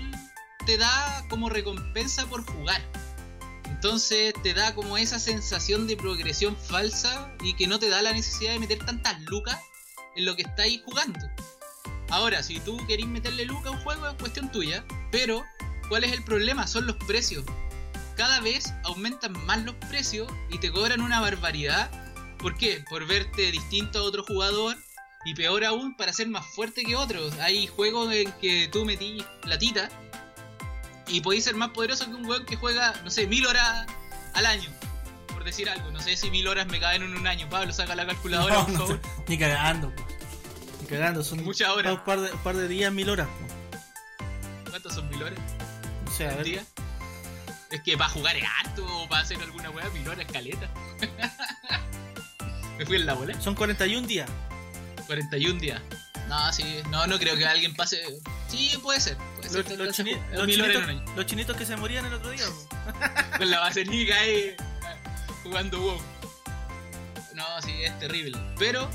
te 0.64 0.78
da 0.78 1.26
como 1.28 1.50
recompensa 1.50 2.24
por 2.26 2.42
jugar. 2.50 2.80
Entonces 3.66 4.32
te 4.42 4.54
da 4.54 4.74
como 4.74 4.96
esa 4.96 5.18
sensación 5.18 5.86
de 5.86 5.98
progresión 5.98 6.56
falsa 6.56 7.30
y 7.42 7.52
que 7.52 7.66
no 7.66 7.78
te 7.78 7.90
da 7.90 8.00
la 8.00 8.14
necesidad 8.14 8.54
de 8.54 8.60
meter 8.60 8.78
tantas 8.78 9.20
lucas 9.24 9.60
en 10.16 10.24
lo 10.24 10.34
que 10.36 10.42
estáis 10.42 10.80
jugando. 10.86 11.20
Ahora, 12.10 12.42
si 12.42 12.58
tú 12.60 12.78
querés 12.86 13.06
meterle 13.06 13.44
lucas 13.44 13.66
a 13.66 13.70
un 13.70 13.78
juego 13.82 14.08
es 14.08 14.14
cuestión 14.14 14.50
tuya, 14.50 14.84
pero 15.10 15.44
¿cuál 15.88 16.04
es 16.04 16.12
el 16.12 16.22
problema? 16.24 16.66
Son 16.66 16.86
los 16.86 16.96
precios. 16.96 17.44
Cada 18.16 18.40
vez 18.40 18.72
aumentan 18.84 19.32
más 19.46 19.62
los 19.64 19.74
precios 19.76 20.30
y 20.50 20.58
te 20.58 20.72
cobran 20.72 21.00
una 21.02 21.20
barbaridad. 21.20 21.90
¿Por 22.38 22.56
qué? 22.56 22.84
Por 22.88 23.06
verte 23.06 23.50
distinto 23.52 23.98
a 23.98 24.02
otro 24.02 24.24
jugador 24.24 24.76
y 25.24 25.34
peor 25.34 25.64
aún 25.64 25.96
para 25.96 26.12
ser 26.12 26.28
más 26.28 26.46
fuerte 26.46 26.84
que 26.84 26.96
otros. 26.96 27.34
Hay 27.40 27.66
juegos 27.66 28.12
en 28.12 28.32
que 28.40 28.68
tú 28.68 28.84
metís 28.84 29.22
platita 29.42 29.88
y 31.06 31.20
podéis 31.20 31.44
ser 31.44 31.54
más 31.54 31.70
poderoso 31.70 32.06
que 32.06 32.14
un 32.14 32.26
weón 32.26 32.44
que 32.44 32.56
juega, 32.56 32.94
no 33.04 33.10
sé, 33.10 33.26
mil 33.26 33.46
horas 33.46 33.86
al 34.34 34.46
año. 34.46 34.70
Por 35.28 35.44
decir 35.44 35.68
algo, 35.68 35.90
no 35.90 36.00
sé 36.00 36.16
si 36.16 36.30
mil 36.30 36.48
horas 36.48 36.66
me 36.66 36.80
caen 36.80 37.02
en 37.02 37.16
un 37.16 37.26
año. 37.26 37.48
Pablo, 37.48 37.72
saca 37.72 37.94
la 37.94 38.06
calculadora, 38.06 38.64
por 38.64 38.76
favor. 38.76 39.00
ni 39.28 39.38
cagando, 39.38 39.92
Ni 39.92 40.17
cagando, 40.88 41.22
son 41.22 41.44
muchas 41.44 41.68
horas. 41.68 41.92
Un 41.92 42.04
par 42.04 42.20
de, 42.20 42.28
par 42.42 42.56
de 42.56 42.66
días, 42.66 42.92
mil 42.92 43.08
horas. 43.08 43.28
¿Cuántos 44.68 44.94
son 44.94 45.08
mil 45.10 45.22
horas? 45.22 45.38
O 46.06 46.10
sea, 46.10 46.30
a 46.30 46.42
día? 46.42 46.64
Es 47.70 47.82
que 47.82 47.96
para 47.96 48.10
jugar 48.10 48.36
es 48.36 48.44
harto 48.44 48.84
o 48.86 49.08
para 49.08 49.22
hacer 49.22 49.38
alguna 49.40 49.70
weá, 49.70 49.88
mil 49.90 50.08
horas 50.08 50.26
caleta. 50.32 50.68
me 52.78 52.86
fui 52.86 52.96
en 52.96 53.06
la 53.06 53.14
bola. 53.14 53.40
Son 53.40 53.54
41 53.54 54.06
días. 54.06 54.28
41 55.06 55.60
días. 55.60 55.80
No, 56.28 56.52
sí, 56.52 56.82
no, 56.90 57.06
no 57.06 57.18
creo 57.18 57.36
que 57.36 57.46
alguien 57.46 57.74
pase. 57.74 58.02
Sí, 58.48 58.78
puede 58.82 59.00
ser. 59.00 59.16
los, 59.78 61.26
chinitos, 61.26 61.56
que 61.56 61.64
se 61.64 61.76
morían 61.76 62.04
el 62.06 62.14
otro 62.14 62.30
día. 62.30 62.44
Con 63.38 63.50
la 63.50 63.60
base 63.60 63.80
ahí 63.80 64.54
jugando 65.42 65.80
WoW. 65.80 66.00
No, 67.34 67.44
sí, 67.62 67.82
es 67.82 67.98
terrible. 67.98 68.38
Pero 68.58 68.88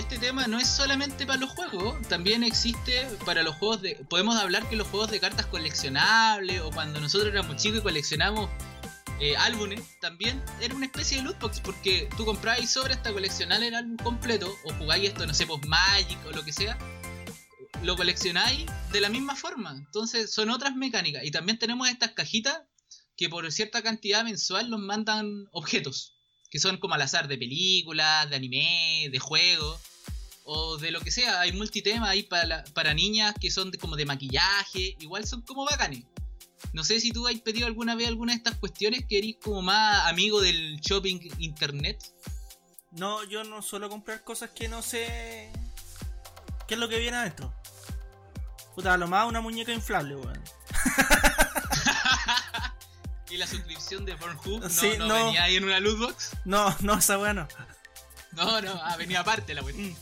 este 0.00 0.18
tema 0.18 0.46
no 0.46 0.58
es 0.58 0.66
solamente 0.66 1.26
para 1.26 1.38
los 1.38 1.50
juegos, 1.50 2.00
también 2.08 2.42
existe 2.42 3.06
para 3.24 3.42
los 3.42 3.56
juegos 3.56 3.82
de. 3.82 3.94
Podemos 4.08 4.36
hablar 4.36 4.68
que 4.68 4.76
los 4.76 4.88
juegos 4.88 5.10
de 5.10 5.20
cartas 5.20 5.46
coleccionables 5.46 6.60
o 6.62 6.70
cuando 6.70 7.00
nosotros 7.00 7.30
éramos 7.30 7.56
chicos 7.56 7.80
y 7.80 7.82
coleccionamos 7.82 8.48
eh, 9.20 9.36
álbumes, 9.36 9.82
también 10.00 10.42
era 10.62 10.74
una 10.74 10.86
especie 10.86 11.18
de 11.18 11.24
lootbox 11.24 11.60
porque 11.60 12.08
tú 12.16 12.24
comprabas 12.24 12.70
sobre 12.70 12.94
hasta 12.94 13.12
coleccionar 13.12 13.62
el 13.62 13.74
álbum 13.74 13.98
completo 13.98 14.50
o 14.64 14.72
jugáis 14.74 15.10
esto, 15.10 15.26
no 15.26 15.34
sé, 15.34 15.46
pues 15.46 15.66
Magic 15.66 16.18
o 16.26 16.30
lo 16.30 16.42
que 16.42 16.52
sea, 16.54 16.78
lo 17.82 17.94
coleccionáis 17.96 18.64
de 18.92 19.00
la 19.02 19.10
misma 19.10 19.36
forma. 19.36 19.72
Entonces 19.72 20.32
son 20.32 20.48
otras 20.48 20.74
mecánicas. 20.74 21.24
Y 21.24 21.30
también 21.30 21.58
tenemos 21.58 21.88
estas 21.90 22.12
cajitas 22.12 22.62
que 23.16 23.28
por 23.28 23.52
cierta 23.52 23.82
cantidad 23.82 24.24
mensual 24.24 24.70
nos 24.70 24.80
mandan 24.80 25.46
objetos, 25.52 26.16
que 26.50 26.58
son 26.58 26.76
como 26.78 26.94
al 26.94 27.02
azar 27.02 27.28
de 27.28 27.38
películas, 27.38 28.28
de 28.28 28.36
anime, 28.36 29.08
de 29.10 29.18
juegos 29.18 29.80
o 30.44 30.76
de 30.78 30.90
lo 30.90 31.00
que 31.00 31.10
sea. 31.10 31.40
Hay 31.40 31.52
multitemas 31.52 32.08
ahí 32.08 32.24
para, 32.24 32.64
para 32.74 32.92
niñas 32.92 33.34
que 33.40 33.50
son 33.50 33.70
como 33.80 33.96
de 33.96 34.04
maquillaje, 34.04 34.96
igual 34.98 35.26
son 35.26 35.42
como 35.42 35.64
bacanes. 35.64 36.04
No 36.72 36.84
sé 36.84 37.00
si 37.00 37.10
tú 37.12 37.26
has 37.26 37.40
pedido 37.40 37.66
alguna 37.66 37.94
vez 37.94 38.08
alguna 38.08 38.32
de 38.32 38.38
estas 38.38 38.56
cuestiones 38.56 39.04
que 39.08 39.18
eres 39.18 39.36
como 39.42 39.62
más 39.62 40.06
amigo 40.06 40.40
del 40.40 40.78
shopping 40.80 41.20
internet. 41.38 41.98
No, 42.92 43.24
yo 43.24 43.44
no 43.44 43.62
suelo 43.62 43.88
comprar 43.88 44.24
cosas 44.24 44.50
que 44.50 44.68
no 44.68 44.82
sé 44.82 45.50
qué 46.66 46.74
es 46.74 46.80
lo 46.80 46.88
que 46.88 46.98
viene 46.98 47.16
adentro. 47.16 47.54
Puta, 48.74 48.94
a 48.94 48.96
lo 48.96 49.08
más 49.08 49.28
una 49.28 49.40
muñeca 49.40 49.72
inflable, 49.72 50.16
weón. 50.16 50.42
¿Y 53.30 53.36
la 53.36 53.46
suscripción 53.46 54.04
de 54.04 54.16
Pornhub 54.16 54.60
no, 54.60 55.06
no, 55.06 55.26
venía 55.26 55.44
ahí 55.44 55.56
en 55.56 55.64
una 55.64 55.80
lootbox? 55.80 56.32
No, 56.44 56.76
no, 56.80 56.98
esa 56.98 57.18
weón 57.18 57.36
no. 57.36 57.48
No, 58.32 58.60
no, 58.60 58.80
ah, 58.84 58.96
venía 58.96 59.20
aparte 59.20 59.54
la 59.54 59.62
weón. 59.62 59.90
Mm. 59.90 59.96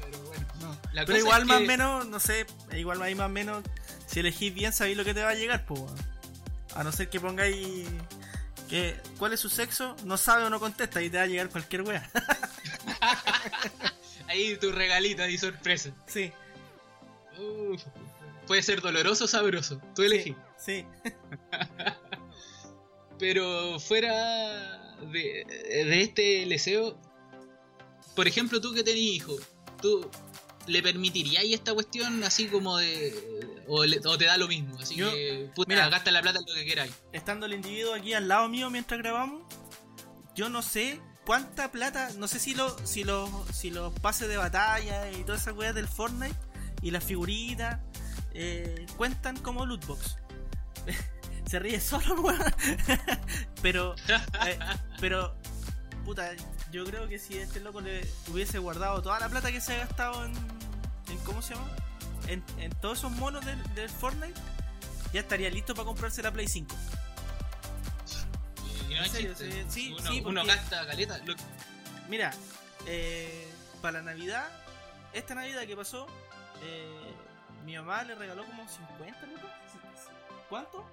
Pero 0.00 0.22
bueno, 0.22 0.78
Pero 1.06 1.18
igual 1.18 1.46
más 1.46 1.58
o 1.58 1.60
menos, 1.60 2.06
no 2.06 2.20
sé, 2.20 2.46
igual 2.72 3.00
ahí 3.02 3.14
más 3.14 3.26
o 3.26 3.30
menos 3.30 3.62
si 4.12 4.20
elegís 4.20 4.52
bien, 4.52 4.74
sabéis 4.74 4.98
lo 4.98 5.04
que 5.04 5.14
te 5.14 5.22
va 5.22 5.30
a 5.30 5.34
llegar, 5.34 5.64
pues. 5.64 5.80
A 6.74 6.84
no 6.84 6.92
ser 6.92 7.08
que 7.08 7.18
pongáis 7.18 7.88
que 8.68 9.00
cuál 9.18 9.32
es 9.32 9.40
su 9.40 9.48
sexo, 9.48 9.96
no 10.04 10.18
sabe 10.18 10.44
o 10.44 10.50
no 10.50 10.60
contesta 10.60 11.00
y 11.00 11.08
te 11.08 11.16
va 11.16 11.22
a 11.22 11.26
llegar 11.26 11.48
cualquier 11.48 11.82
wea. 11.82 12.10
ahí 14.28 14.56
tu 14.58 14.70
regalito, 14.70 15.22
ahí 15.22 15.38
sorpresa. 15.38 15.92
Sí. 16.06 16.30
Puede 18.46 18.62
ser 18.62 18.80
doloroso 18.80 19.24
o 19.24 19.28
sabroso, 19.28 19.80
tú 19.94 20.02
elegís. 20.02 20.36
Sí. 20.56 20.84
Pero 23.18 23.78
fuera 23.78 24.96
de, 25.12 25.44
de 25.46 26.02
este 26.02 26.46
leseo, 26.46 26.98
por 28.14 28.26
ejemplo, 28.26 28.60
tú 28.60 28.74
que 28.74 28.82
tenés 28.82 29.02
hijo, 29.02 29.36
tú 29.80 30.10
le 30.66 30.82
permitiríais 30.82 31.52
esta 31.52 31.74
cuestión 31.74 32.22
así 32.24 32.46
como 32.46 32.78
de 32.78 33.12
o, 33.68 34.18
te 34.18 34.24
da 34.24 34.36
lo 34.36 34.48
mismo. 34.48 34.78
Así 34.78 34.96
que, 34.96 35.50
puta, 35.54 35.88
gasta 35.88 36.10
la 36.10 36.22
plata 36.22 36.38
en 36.38 36.46
lo 36.46 36.54
que 36.54 36.64
queráis. 36.64 36.92
Estando 37.12 37.46
el 37.46 37.54
individuo 37.54 37.94
aquí 37.94 38.14
al 38.14 38.28
lado 38.28 38.48
mío 38.48 38.70
mientras 38.70 39.00
grabamos, 39.00 39.42
yo 40.34 40.48
no 40.48 40.62
sé 40.62 41.00
cuánta 41.24 41.70
plata, 41.70 42.10
no 42.18 42.28
sé 42.28 42.38
si, 42.38 42.54
lo, 42.54 42.76
si, 42.86 43.04
los, 43.04 43.30
si 43.52 43.70
los 43.70 43.92
pases 44.00 44.28
de 44.28 44.36
batalla 44.36 45.10
y 45.12 45.24
todas 45.24 45.42
esas 45.42 45.54
weas 45.54 45.74
del 45.74 45.88
Fortnite 45.88 46.36
y 46.82 46.90
las 46.90 47.04
figuritas 47.04 47.80
eh, 48.34 48.86
cuentan 48.96 49.36
como 49.38 49.66
lootbox. 49.66 50.16
Se 51.46 51.58
ríe 51.58 51.80
solo, 51.80 52.20
weón. 52.22 52.54
pero, 53.62 53.94
eh, 54.46 54.58
pero, 55.00 55.34
puta, 56.04 56.30
yo 56.70 56.84
creo 56.84 57.08
que 57.08 57.18
si 57.18 57.38
este 57.38 57.60
loco 57.60 57.80
le 57.80 58.06
hubiese 58.28 58.58
guardado 58.58 59.02
toda 59.02 59.20
la 59.20 59.28
plata 59.28 59.52
que 59.52 59.60
se 59.60 59.74
ha 59.74 59.78
gastado 59.78 60.24
en, 60.24 60.32
en 61.10 61.18
¿cómo 61.24 61.42
se 61.42 61.54
llama? 61.54 61.68
en, 62.28 62.70
todos 62.80 62.98
esos 62.98 63.12
monos 63.12 63.44
del, 63.44 63.88
Fortnite, 63.88 64.38
ya 65.12 65.20
estaría 65.20 65.50
listo 65.50 65.74
para 65.74 65.86
comprarse 65.86 66.22
la 66.22 66.32
Play 66.32 66.48
5. 66.48 66.74
¿En 68.90 69.10
serio? 69.10 69.34
Sí, 69.68 69.92
uno, 69.92 70.10
sí, 70.10 70.22
uno 70.24 70.44
gasta 70.44 70.86
caleta. 70.86 71.20
Mira, 72.08 72.32
eh, 72.86 73.48
para 73.80 73.98
la 73.98 74.12
Navidad, 74.12 74.44
esta 75.12 75.34
Navidad 75.34 75.66
que 75.66 75.76
pasó, 75.76 76.06
eh, 76.62 77.11
mi 77.64 77.76
mamá 77.76 78.02
le 78.04 78.14
regaló 78.14 78.44
como 78.44 78.66
50 78.68 79.26
lucas. 79.26 79.50
¿Cuánto? 80.48 80.84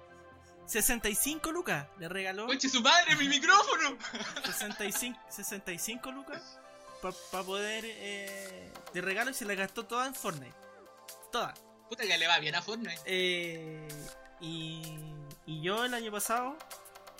65 0.66 1.52
lucas 1.52 1.86
le 1.98 2.08
regaló. 2.08 2.46
¡Coche 2.46 2.68
su 2.68 2.80
madre, 2.80 3.16
mi 3.16 3.28
micrófono! 3.28 3.96
65, 4.44 5.18
65 5.28 6.12
lucas 6.12 6.58
para 7.02 7.44
poder 7.44 7.84
eh, 7.86 8.72
de 8.92 9.00
regalo 9.00 9.30
y 9.30 9.34
se 9.34 9.46
la 9.46 9.54
gastó 9.54 9.86
toda 9.86 10.06
en 10.06 10.14
Fortnite 10.14 10.60
todas. 11.30 11.58
Puta 11.88 12.06
que 12.06 12.18
le 12.18 12.26
va 12.26 12.38
bien 12.38 12.54
a 12.54 12.62
Fortnite. 12.62 13.00
Eh, 13.04 13.88
y, 14.40 14.82
y 15.46 15.62
yo 15.62 15.84
el 15.84 15.94
año 15.94 16.12
pasado, 16.12 16.56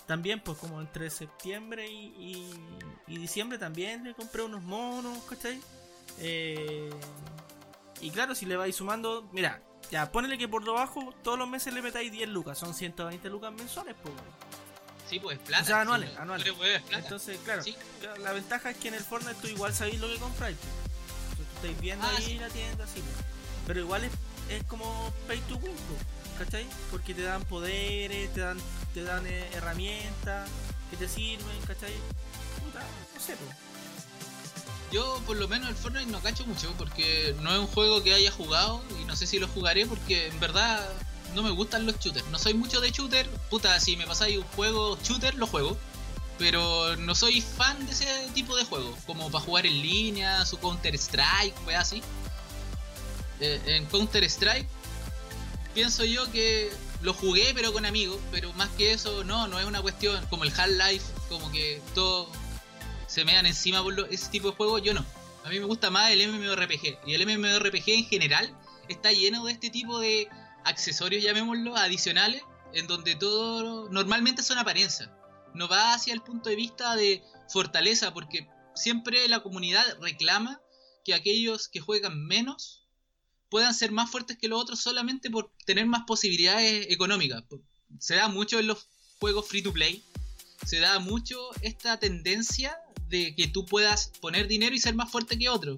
también, 0.05 0.39
pues 0.39 0.57
como 0.57 0.79
entre 0.81 1.09
septiembre 1.09 1.87
y, 1.89 2.53
y, 3.07 3.17
diciembre, 3.17 3.57
también 3.57 4.03
le 4.03 4.13
compré 4.13 4.43
unos 4.43 4.61
monos, 4.61 5.17
¿cachai? 5.25 5.59
Eh, 6.19 6.89
y 8.01 8.09
claro, 8.09 8.35
si 8.35 8.45
le 8.45 8.57
vais 8.57 8.75
sumando, 8.75 9.29
mira, 9.31 9.61
ya 9.91 10.11
ponele 10.11 10.37
que 10.37 10.47
por 10.47 10.63
debajo 10.63 11.13
todos 11.23 11.37
los 11.37 11.47
meses 11.47 11.73
le 11.73 11.81
metáis 11.81 12.11
10 12.11 12.29
lucas, 12.29 12.57
son 12.57 12.73
120 12.73 13.29
lucas 13.29 13.53
mensuales, 13.53 13.95
pues. 14.01 14.15
Sí, 15.09 15.19
pues 15.19 15.37
plata. 15.39 15.63
O 15.63 15.65
sea, 15.65 15.81
anuales, 15.81 16.17
anuales. 16.17 16.53
Entonces, 16.91 17.37
claro, 17.43 17.61
la 18.19 18.31
ventaja 18.31 18.71
es 18.71 18.77
que 18.77 18.87
en 18.87 18.93
el 18.93 19.01
Fortnite 19.01 19.35
tú 19.41 19.47
igual 19.47 19.73
sabéis 19.73 19.99
lo 19.99 20.07
que 20.07 20.15
compráis. 20.15 20.57
Tú 21.35 21.43
estáis 21.55 21.81
viendo 21.81 22.07
ah, 22.07 22.13
ahí 22.17 22.39
la 22.39 22.47
tienda, 22.47 22.85
así, 22.85 23.01
pues. 23.01 23.25
Pero 23.67 23.81
igual 23.81 24.03
es, 24.05 24.63
como 24.67 25.13
pay 25.27 25.39
to 25.41 25.57
win, 25.57 25.75
¿cachai? 26.37 26.65
Porque 26.89 27.13
te 27.13 27.23
dan 27.23 27.43
poderes, 27.43 28.33
te 28.33 28.39
dan, 28.39 28.57
te 28.93 29.03
dan 29.03 29.27
eh, 29.27 29.49
herramientas 29.53 30.49
que 30.89 30.97
te 30.97 31.09
sirven, 31.09 31.59
¿cachai? 31.67 31.93
Puta, 32.63 32.79
no 33.13 33.19
sé, 33.19 33.35
Yo 34.91 35.21
por 35.25 35.37
lo 35.37 35.47
menos 35.47 35.69
el 35.69 35.75
Fortnite 35.75 36.11
no 36.11 36.19
cacho 36.19 36.45
mucho 36.45 36.73
porque 36.77 37.33
no 37.41 37.51
es 37.53 37.59
un 37.59 37.67
juego 37.67 38.03
que 38.03 38.13
haya 38.13 38.31
jugado 38.31 38.83
y 39.01 39.05
no 39.05 39.15
sé 39.15 39.25
si 39.25 39.39
lo 39.39 39.47
jugaré 39.47 39.85
porque 39.85 40.27
en 40.27 40.39
verdad 40.39 40.85
no 41.33 41.43
me 41.43 41.51
gustan 41.51 41.85
los 41.85 41.97
shooters. 41.99 42.27
No 42.27 42.37
soy 42.37 42.53
mucho 42.53 42.81
de 42.81 42.91
shooter. 42.91 43.29
Puta, 43.49 43.79
si 43.79 43.95
me 43.95 44.05
pasáis 44.05 44.37
un 44.37 44.43
juego 44.43 44.97
shooter, 45.01 45.35
lo 45.35 45.47
juego. 45.47 45.77
Pero 46.37 46.95
no 46.97 47.15
soy 47.15 47.39
fan 47.41 47.85
de 47.85 47.93
ese 47.93 48.07
tipo 48.33 48.55
de 48.55 48.65
juego. 48.65 48.95
Como 49.05 49.31
para 49.31 49.43
jugar 49.43 49.65
en 49.65 49.81
línea, 49.81 50.45
su 50.45 50.57
Counter 50.57 50.95
Strike, 50.95 51.55
fue 51.63 51.75
así. 51.75 52.01
Eh, 53.39 53.61
en 53.65 53.85
Counter 53.85 54.23
Strike 54.25 54.67
pienso 55.73 56.03
yo 56.03 56.29
que 56.31 56.69
lo 57.01 57.13
jugué 57.13 57.53
pero 57.55 57.71
con 57.71 57.85
amigos. 57.85 58.19
Pero 58.31 58.51
más 58.53 58.69
que 58.71 58.91
eso, 58.91 59.23
no, 59.23 59.47
no 59.47 59.59
es 59.59 59.65
una 59.65 59.81
cuestión 59.81 60.25
como 60.29 60.43
el 60.43 60.51
Half-Life, 60.51 61.05
como 61.29 61.49
que 61.51 61.81
todo 61.95 62.27
se 63.11 63.25
me 63.25 63.33
dan 63.33 63.45
encima 63.45 63.83
por 63.83 64.07
ese 64.09 64.29
tipo 64.29 64.51
de 64.51 64.55
juegos. 64.55 64.81
Yo 64.83 64.93
no. 64.93 65.05
A 65.43 65.49
mí 65.49 65.59
me 65.59 65.65
gusta 65.65 65.89
más 65.89 66.11
el 66.11 66.25
MMORPG. 66.29 66.99
Y 67.05 67.13
el 67.13 67.25
MMORPG 67.25 67.89
en 67.89 68.05
general 68.05 68.57
está 68.87 69.11
lleno 69.11 69.43
de 69.43 69.51
este 69.51 69.69
tipo 69.69 69.99
de 69.99 70.29
accesorios, 70.63 71.21
llamémoslo, 71.21 71.75
adicionales, 71.75 72.41
en 72.73 72.87
donde 72.87 73.15
todo 73.15 73.89
normalmente 73.89 74.43
son 74.43 74.59
apariencia. 74.59 75.13
No 75.53 75.67
va 75.67 75.93
hacia 75.93 76.13
el 76.13 76.21
punto 76.21 76.49
de 76.49 76.55
vista 76.55 76.95
de 76.95 77.21
fortaleza, 77.49 78.13
porque 78.13 78.47
siempre 78.75 79.27
la 79.27 79.41
comunidad 79.41 79.83
reclama 79.99 80.61
que 81.03 81.13
aquellos 81.13 81.67
que 81.67 81.81
juegan 81.81 82.25
menos 82.27 82.87
puedan 83.49 83.73
ser 83.73 83.91
más 83.91 84.09
fuertes 84.09 84.37
que 84.37 84.47
los 84.47 84.61
otros 84.61 84.79
solamente 84.79 85.29
por 85.29 85.51
tener 85.65 85.85
más 85.85 86.03
posibilidades 86.07 86.87
económicas. 86.89 87.43
Se 87.99 88.15
da 88.15 88.29
mucho 88.29 88.57
en 88.57 88.67
los 88.67 88.87
juegos 89.19 89.49
free 89.49 89.61
to 89.61 89.73
play, 89.73 90.01
se 90.65 90.79
da 90.79 90.99
mucho 90.99 91.37
esta 91.61 91.99
tendencia 91.99 92.77
de 93.09 93.35
que 93.35 93.47
tú 93.47 93.65
puedas 93.65 94.11
poner 94.21 94.47
dinero 94.47 94.75
y 94.75 94.79
ser 94.79 94.95
más 94.95 95.11
fuerte 95.11 95.37
que 95.37 95.49
otro. 95.49 95.75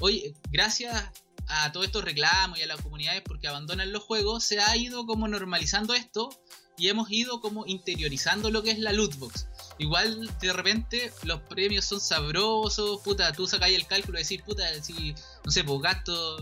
Hoy, 0.00 0.34
gracias 0.50 1.10
a 1.46 1.72
todos 1.72 1.86
estos 1.86 2.04
reclamos 2.04 2.58
y 2.58 2.62
a 2.62 2.66
las 2.66 2.80
comunidades 2.80 3.22
porque 3.24 3.48
abandonan 3.48 3.92
los 3.92 4.02
juegos, 4.02 4.44
se 4.44 4.60
ha 4.60 4.76
ido 4.76 5.06
como 5.06 5.28
normalizando 5.28 5.94
esto 5.94 6.30
y 6.76 6.88
hemos 6.88 7.10
ido 7.10 7.40
como 7.40 7.66
interiorizando 7.66 8.50
lo 8.50 8.62
que 8.62 8.72
es 8.72 8.78
la 8.78 8.92
lootbox. 8.92 9.46
Igual 9.78 10.30
de 10.40 10.52
repente 10.52 11.12
los 11.22 11.40
premios 11.40 11.84
son 11.84 12.00
sabrosos, 12.00 13.00
puta, 13.02 13.32
tú 13.32 13.46
sacáis 13.46 13.76
el 13.76 13.86
cálculo 13.86 14.18
y 14.18 14.22
decís, 14.22 14.42
puta, 14.42 14.64
si, 14.82 15.14
no 15.44 15.50
sé, 15.50 15.64
pues 15.64 15.80
gasto 15.80 16.38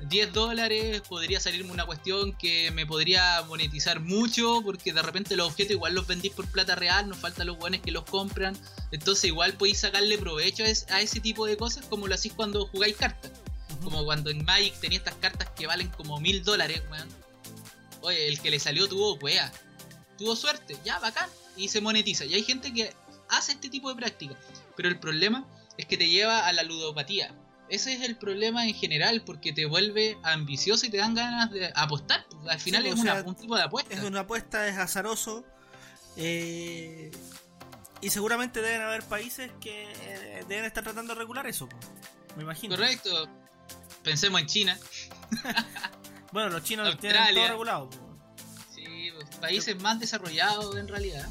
10 0.00 0.32
dólares, 0.32 1.00
podría 1.08 1.40
salirme 1.40 1.72
una 1.72 1.86
cuestión 1.86 2.32
que 2.36 2.70
me 2.70 2.86
podría 2.86 3.42
monetizar 3.48 4.00
mucho, 4.00 4.60
porque 4.62 4.92
de 4.92 5.02
repente 5.02 5.36
los 5.36 5.48
objetos 5.48 5.72
igual 5.72 5.94
los 5.94 6.06
vendís 6.06 6.32
por 6.32 6.46
plata 6.50 6.74
real, 6.74 7.08
nos 7.08 7.18
faltan 7.18 7.46
los 7.46 7.58
buenos 7.58 7.80
que 7.80 7.90
los 7.90 8.04
compran, 8.04 8.56
entonces 8.92 9.24
igual 9.24 9.54
podéis 9.54 9.80
sacarle 9.80 10.18
provecho 10.18 10.64
a 10.64 11.00
ese 11.00 11.20
tipo 11.20 11.46
de 11.46 11.56
cosas 11.56 11.86
como 11.86 12.06
lo 12.06 12.14
hacéis 12.14 12.34
cuando 12.34 12.66
jugáis 12.66 12.96
cartas. 12.96 13.32
Como 13.82 14.04
cuando 14.04 14.30
en 14.30 14.44
Magic 14.44 14.74
tenía 14.80 14.98
estas 14.98 15.14
cartas 15.14 15.48
que 15.56 15.66
valen 15.66 15.88
como 15.88 16.20
mil 16.20 16.42
dólares, 16.42 16.82
weón. 16.90 17.08
Oye, 18.02 18.28
el 18.28 18.40
que 18.40 18.50
le 18.50 18.58
salió 18.58 18.88
tuvo 18.88 19.14
wea. 19.14 19.52
Tuvo 20.18 20.34
suerte, 20.36 20.76
ya, 20.84 20.98
bacán. 20.98 21.28
Y 21.56 21.68
se 21.68 21.80
monetiza. 21.80 22.24
Y 22.24 22.34
hay 22.34 22.42
gente 22.42 22.72
que 22.72 22.92
hace 23.28 23.52
este 23.52 23.68
tipo 23.68 23.88
de 23.88 23.96
práctica. 23.96 24.36
Pero 24.76 24.88
el 24.88 24.98
problema 24.98 25.46
es 25.76 25.86
que 25.86 25.96
te 25.96 26.08
lleva 26.08 26.46
a 26.46 26.52
la 26.52 26.62
ludopatía. 26.62 27.34
Ese 27.68 27.94
es 27.94 28.02
el 28.02 28.16
problema 28.16 28.66
en 28.66 28.74
general, 28.74 29.22
porque 29.24 29.52
te 29.52 29.66
vuelve 29.66 30.16
ambicioso 30.22 30.86
y 30.86 30.90
te 30.90 30.98
dan 30.98 31.14
ganas 31.14 31.50
de 31.50 31.72
apostar. 31.74 32.24
Pues, 32.30 32.48
al 32.48 32.60
final 32.60 32.86
es 32.86 32.94
un 33.24 33.34
tipo 33.34 33.56
de 33.56 33.62
apuesta. 33.62 33.94
Es 33.94 34.02
una 34.02 34.20
apuesta, 34.20 34.68
es 34.68 34.76
azaroso. 34.76 35.44
Eh, 36.16 37.10
y 38.00 38.10
seguramente 38.10 38.62
deben 38.62 38.82
haber 38.82 39.02
países 39.02 39.50
que 39.60 39.90
eh, 39.90 40.44
deben 40.48 40.64
estar 40.64 40.84
tratando 40.84 41.14
de 41.14 41.18
regular 41.18 41.46
eso. 41.46 41.68
Me 42.36 42.44
imagino. 42.44 42.76
Correcto. 42.76 43.28
Pensemos 44.04 44.40
en 44.40 44.46
China. 44.46 44.78
bueno, 46.32 46.50
los 46.50 46.62
chinos 46.62 46.96
tienen 46.98 47.34
todo 47.34 47.48
regulado. 47.48 47.90
Sí, 48.72 49.10
pues, 49.12 49.36
países 49.40 49.80
más 49.82 49.98
desarrollados 49.98 50.76
en 50.76 50.86
realidad. 50.86 51.26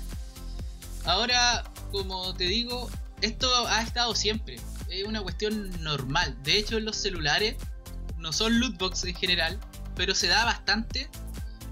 Ahora, 1.06 1.64
como 1.92 2.34
te 2.36 2.46
digo, 2.46 2.90
esto 3.22 3.50
ha 3.68 3.82
estado 3.82 4.16
siempre. 4.16 4.58
Es 4.96 5.04
una 5.04 5.22
cuestión 5.22 5.72
normal. 5.84 6.38
De 6.44 6.58
hecho, 6.58 6.78
en 6.78 6.86
los 6.86 6.96
celulares 6.96 7.56
no 8.18 8.32
son 8.32 8.60
lootbox 8.60 9.04
en 9.04 9.16
general, 9.16 9.60
pero 9.96 10.16
se 10.16 10.28
da 10.28 10.46
bastante 10.46 11.10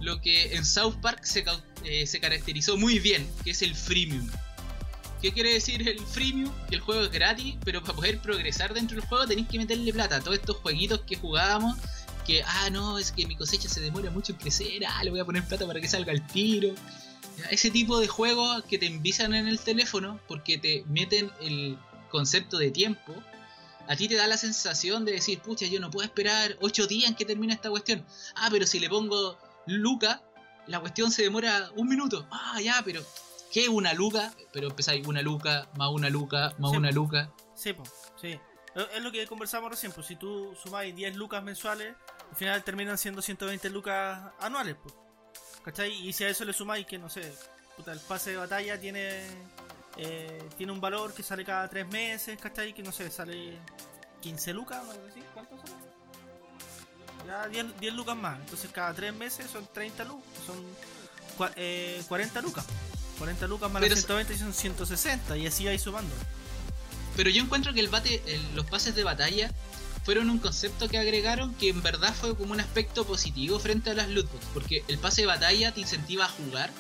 lo 0.02 0.20
que 0.20 0.56
en 0.56 0.66
South 0.66 0.96
Park 1.02 1.24
se, 1.24 1.46
eh, 1.86 2.06
se 2.06 2.20
caracterizó 2.20 2.78
muy 2.78 3.00
bien, 3.00 3.26
que 3.46 3.52
es 3.52 3.62
el 3.62 3.76
freemium. 3.76 4.30
¿Qué 5.22 5.32
quiere 5.32 5.54
decir 5.54 5.88
el 5.88 6.02
freemium? 6.02 6.52
Que 6.68 6.76
el 6.76 6.82
juego 6.82 7.04
es 7.04 7.12
gratis, 7.12 7.56
pero 7.64 7.82
para 7.82 7.94
poder 7.94 8.20
progresar 8.20 8.74
dentro 8.74 8.98
del 8.98 9.06
juego 9.06 9.26
tenéis 9.26 9.48
que 9.48 9.58
meterle 9.58 9.94
plata. 9.94 10.20
Todos 10.20 10.40
estos 10.40 10.58
jueguitos 10.58 11.02
que 11.08 11.16
jugábamos, 11.16 11.78
que, 12.28 12.44
ah, 12.44 12.70
no, 12.72 13.00
es 13.00 13.14
que 13.14 13.26
mi 13.26 13.38
cosecha 13.38 13.70
se 13.70 13.80
demora 13.80 14.12
mucho 14.12 14.34
en 14.34 14.40
crecer, 14.40 14.86
ah, 14.86 15.02
le 15.02 15.12
voy 15.12 15.22
a 15.22 15.26
poner 15.26 15.46
plata 15.46 15.66
para 15.66 15.80
que 15.80 15.88
salga 15.88 16.12
el 16.12 16.28
tiro. 16.28 16.76
Ese 17.50 17.72
tipo 17.72 18.02
de 18.02 18.08
juegos 18.10 18.66
que 18.66 18.78
te 18.78 18.86
envisan 18.86 19.34
en 19.34 19.48
el 19.48 19.60
teléfono 19.60 20.20
porque 20.28 20.58
te 20.58 20.84
meten 20.90 21.32
el 21.42 21.78
concepto 22.14 22.60
de 22.60 22.70
tiempo, 22.70 23.12
a 23.90 23.96
ti 23.96 24.08
te 24.08 24.16
da 24.16 24.28
la 24.28 24.38
sensación 24.38 25.04
de 25.04 25.14
decir, 25.14 25.42
pucha, 25.42 25.66
yo 25.66 25.80
no 25.80 25.90
puedo 25.90 26.06
esperar 26.06 26.56
8 26.62 26.88
días 26.88 27.10
en 27.10 27.16
que 27.16 27.26
termine 27.26 27.54
esta 27.54 27.70
cuestión. 27.70 28.06
Ah, 28.36 28.50
pero 28.52 28.66
si 28.66 28.80
le 28.80 28.88
pongo 28.88 29.38
Luca, 29.66 30.22
la 30.68 30.80
cuestión 30.80 31.12
se 31.12 31.24
demora 31.24 31.72
un 31.76 31.90
minuto. 31.90 32.28
Ah, 32.32 32.62
ya, 32.62 32.82
pero 32.86 33.02
¿Qué 33.54 33.70
una 33.70 33.94
luca? 33.94 34.34
Pero 34.52 34.70
empezáis 34.70 35.06
una 35.06 35.22
luca, 35.22 35.68
más 35.78 35.90
una 35.92 36.10
luca, 36.10 36.56
más 36.58 36.72
una 36.72 36.90
luca. 36.90 37.32
Sí, 37.54 37.72
pues, 37.74 37.88
sí. 38.20 38.40
Es 38.96 39.04
lo 39.04 39.12
que 39.12 39.28
conversamos 39.28 39.70
recién, 39.70 39.92
pues 39.92 40.08
si 40.08 40.16
tú 40.16 40.56
sumáis 40.56 40.96
10 40.96 41.16
lucas 41.16 41.44
mensuales, 41.44 41.96
al 42.32 42.36
final 42.36 42.64
terminan 42.64 42.98
siendo 42.98 43.22
120 43.22 43.70
lucas 43.70 44.20
anuales, 44.40 44.76
pues. 44.82 44.96
¿Cachai? 45.64 45.92
Y 45.92 46.14
si 46.14 46.24
a 46.24 46.30
eso 46.30 46.44
le 46.46 46.52
sumáis 46.52 46.88
que, 46.88 46.98
no 46.98 47.10
sé, 47.10 47.32
puta, 47.78 47.92
el 47.92 48.00
pase 48.00 48.32
de 48.32 48.38
batalla 48.38 48.80
tiene 48.80 49.22
eh, 49.98 50.42
tiene 50.58 50.72
un 50.72 50.82
valor 50.82 51.14
que 51.14 51.24
sale 51.24 51.46
cada 51.46 51.68
3 51.68 51.88
meses, 51.88 52.40
¿cachai? 52.40 52.74
Que 52.74 52.84
no 52.84 52.92
sé, 52.92 53.10
sale 53.12 53.58
15 54.22 54.54
lucas, 54.54 54.82
¿cuánto 55.34 55.58
sale? 55.58 55.74
Ya 57.28 57.48
10, 57.48 57.80
10, 57.80 57.94
lucas 57.94 58.18
más, 58.18 58.40
entonces 58.40 58.70
cada 58.72 58.94
3 58.94 59.14
meses 59.14 59.50
son 59.50 59.68
30 59.72 60.04
lucas, 60.06 60.28
son 60.46 60.58
eh, 61.56 62.02
40 62.08 62.42
lucas. 62.42 62.66
40 63.18 63.48
lucas 63.48 63.72
más 63.72 63.82
los 63.82 63.92
120 63.92 64.38
son 64.38 64.54
160 64.54 65.38
y 65.38 65.48
así 65.48 65.66
va 65.66 65.78
sumando. 65.78 66.14
Pero 67.16 67.30
yo 67.30 67.44
encuentro 67.44 67.74
que 67.74 67.80
el 67.80 67.88
bate, 67.88 68.22
los 68.56 68.66
pases 68.66 68.96
de 68.96 69.04
batalla 69.04 69.52
fueron 70.04 70.30
un 70.30 70.40
concepto 70.40 70.90
que 70.90 70.98
agregaron 70.98 71.54
que 71.56 71.70
en 71.70 71.82
verdad 71.82 72.14
fue 72.14 72.36
como 72.36 72.54
un 72.54 72.60
aspecto 72.60 73.06
positivo 73.06 73.60
frente 73.60 73.92
a 73.92 73.94
las 73.94 74.10
lootbox, 74.10 74.46
porque 74.54 74.84
el 74.88 74.98
pase 74.98 75.22
de 75.22 75.28
batalla 75.28 75.74
te 75.74 75.80
incentiva 75.80 76.26
a 76.26 76.30
jugar 76.30 76.72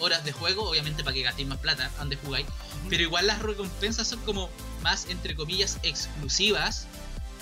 horas 0.00 0.24
de 0.24 0.32
juego, 0.32 0.68
obviamente 0.68 1.04
para 1.04 1.14
que 1.14 1.22
gastéis 1.22 1.48
más 1.48 1.58
plata 1.58 1.90
donde 1.98 2.16
jugáis, 2.16 2.46
pero 2.88 3.02
igual 3.02 3.26
las 3.26 3.40
recompensas 3.40 4.08
son 4.08 4.20
como 4.20 4.50
más 4.82 5.06
entre 5.06 5.36
comillas 5.36 5.78
exclusivas 5.82 6.86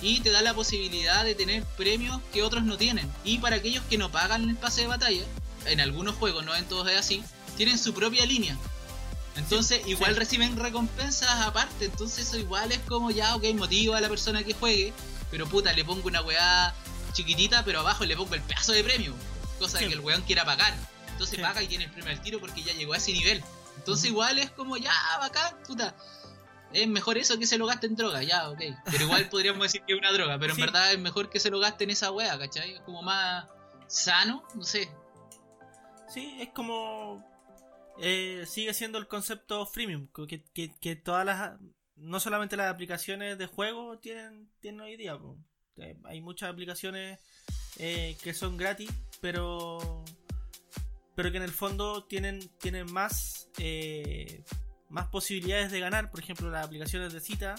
y 0.00 0.20
te 0.20 0.30
da 0.30 0.42
la 0.42 0.54
posibilidad 0.54 1.24
de 1.24 1.34
tener 1.34 1.64
premios 1.76 2.20
que 2.32 2.42
otros 2.42 2.64
no 2.64 2.76
tienen. 2.76 3.10
Y 3.24 3.38
para 3.38 3.56
aquellos 3.56 3.82
que 3.84 3.98
no 3.98 4.10
pagan 4.10 4.48
el 4.48 4.56
pase 4.56 4.82
de 4.82 4.86
batalla, 4.86 5.24
en 5.66 5.80
algunos 5.80 6.16
juegos, 6.16 6.44
no 6.44 6.54
en 6.54 6.64
todos 6.66 6.88
es 6.88 6.98
así, 6.98 7.22
tienen 7.56 7.78
su 7.78 7.92
propia 7.94 8.24
línea. 8.26 8.56
Entonces, 9.36 9.86
igual 9.86 10.16
reciben 10.16 10.56
recompensas 10.56 11.46
aparte. 11.46 11.84
Entonces, 11.84 12.26
eso 12.26 12.38
igual 12.38 12.72
es 12.72 12.80
como 12.80 13.10
ya, 13.10 13.36
ok, 13.36 13.44
motiva 13.54 13.96
a 13.98 14.00
la 14.00 14.08
persona 14.08 14.42
que 14.42 14.52
juegue. 14.52 14.92
Pero 15.30 15.46
puta, 15.46 15.72
le 15.72 15.84
pongo 15.84 16.08
una 16.08 16.22
weá 16.22 16.74
chiquitita, 17.12 17.64
pero 17.64 17.80
abajo 17.80 18.04
le 18.04 18.16
pongo 18.16 18.34
el 18.34 18.42
pedazo 18.42 18.72
de 18.72 18.82
premio. 18.82 19.14
Cosa 19.58 19.78
que 19.78 19.86
el 19.86 20.00
weón 20.00 20.22
quiera 20.22 20.44
pagar. 20.44 20.74
Entonces 21.18 21.40
paga 21.40 21.60
y 21.60 21.66
tiene 21.66 21.86
el 21.86 21.90
premio 21.90 22.12
al 22.12 22.20
tiro 22.20 22.38
porque 22.38 22.62
ya 22.62 22.72
llegó 22.74 22.92
a 22.92 22.96
ese 22.96 23.12
nivel. 23.12 23.42
Entonces, 23.76 24.08
igual 24.08 24.38
es 24.38 24.52
como 24.52 24.76
ya, 24.76 24.92
bacán, 25.18 25.52
puta. 25.66 25.96
Es 26.72 26.86
mejor 26.86 27.18
eso 27.18 27.36
que 27.40 27.46
se 27.46 27.58
lo 27.58 27.66
gaste 27.66 27.88
en 27.88 27.96
droga, 27.96 28.22
ya, 28.22 28.48
ok. 28.50 28.60
Pero 28.84 29.04
igual 29.04 29.28
podríamos 29.30 29.62
decir 29.62 29.82
que 29.84 29.94
es 29.94 29.98
una 29.98 30.12
droga, 30.12 30.38
pero 30.38 30.52
en 30.52 30.60
verdad 30.60 30.92
es 30.92 30.98
mejor 31.00 31.28
que 31.28 31.40
se 31.40 31.50
lo 31.50 31.58
gaste 31.58 31.82
en 31.82 31.90
esa 31.90 32.12
weá, 32.12 32.38
¿cachai? 32.38 32.74
Es 32.74 32.80
como 32.82 33.02
más 33.02 33.48
sano, 33.88 34.44
no 34.54 34.62
sé. 34.62 34.88
Sí, 36.08 36.36
es 36.40 36.50
como 36.50 37.24
eh, 38.00 38.44
sigue 38.46 38.72
siendo 38.72 38.98
el 38.98 39.08
concepto 39.08 39.66
freemium, 39.66 40.06
que, 40.12 40.96
todas 40.96 41.26
las, 41.26 41.58
no 41.96 42.20
solamente 42.20 42.56
las 42.56 42.72
aplicaciones 42.72 43.38
de 43.38 43.46
juego 43.46 43.98
tienen, 43.98 44.48
tienen 44.60 44.82
hoy 44.82 44.96
día, 44.96 45.18
hay 46.04 46.20
muchas 46.20 46.50
aplicaciones 46.50 47.18
eh, 47.78 48.16
que 48.22 48.34
son 48.34 48.56
gratis, 48.56 48.88
pero 49.20 50.04
pero 51.18 51.32
que 51.32 51.38
en 51.38 51.42
el 51.42 51.50
fondo 51.50 52.04
tienen, 52.04 52.48
tienen 52.58 52.92
más, 52.92 53.48
eh, 53.58 54.44
más 54.88 55.08
posibilidades 55.08 55.72
de 55.72 55.80
ganar. 55.80 56.12
Por 56.12 56.20
ejemplo, 56.20 56.48
las 56.48 56.64
aplicaciones 56.64 57.12
de 57.12 57.18
cita 57.18 57.56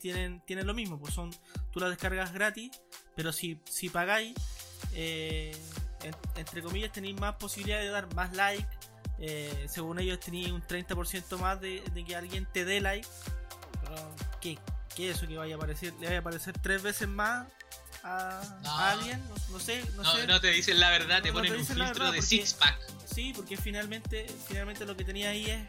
tienen, 0.00 0.40
tienen 0.44 0.66
lo 0.66 0.74
mismo, 0.74 0.98
pues 0.98 1.14
son, 1.14 1.30
tú 1.70 1.78
las 1.78 1.90
descargas 1.90 2.32
gratis, 2.32 2.72
pero 3.14 3.32
si, 3.32 3.60
si 3.70 3.90
pagáis, 3.90 4.34
entre 4.92 6.62
comillas, 6.64 6.90
tenéis 6.90 7.20
más 7.20 7.36
posibilidades 7.36 7.84
de 7.84 7.92
dar 7.92 8.12
más 8.16 8.34
like, 8.34 8.66
eh, 9.20 9.66
según 9.68 10.00
ellos 10.00 10.18
tenía 10.18 10.52
un 10.52 10.62
30% 10.62 11.38
más 11.38 11.60
de, 11.60 11.84
que 12.04 12.16
alguien 12.16 12.48
te 12.52 12.64
dé 12.64 12.80
like. 12.80 13.06
Pero, 13.82 14.16
¿qué? 14.40 14.58
¿Qué 14.96 15.10
es 15.10 15.18
eso 15.18 15.28
que 15.28 15.38
vaya 15.38 15.54
a 15.54 15.58
aparecer? 15.58 15.92
¿Le 16.00 16.06
vaya 16.06 16.16
a 16.16 16.20
aparecer 16.22 16.58
tres 16.58 16.82
veces 16.82 17.06
más 17.06 17.46
a, 18.06 18.58
No. 18.62 18.70
a 18.70 18.90
alguien? 18.92 19.22
No, 19.28 19.34
no 19.52 19.60
sé, 19.60 19.82
no, 19.96 20.02
No, 20.02 20.12
sé. 20.14 20.26
no 20.26 20.40
te 20.40 20.50
dicen 20.50 20.78
la 20.80 20.90
verdad, 20.90 21.22
te 21.22 21.32
ponen 21.32 21.52
te 21.52 21.58
un 21.58 21.66
filtro 21.66 22.04
de 22.04 22.10
porque- 22.18 22.22
six 22.22 22.54
pack. 22.54 22.78
Sí, 23.12 23.32
porque 23.34 23.56
finalmente, 23.56 24.26
finalmente 24.46 24.84
lo 24.84 24.96
que 24.96 25.04
tenía 25.04 25.30
ahí 25.30 25.46
es 25.50 25.62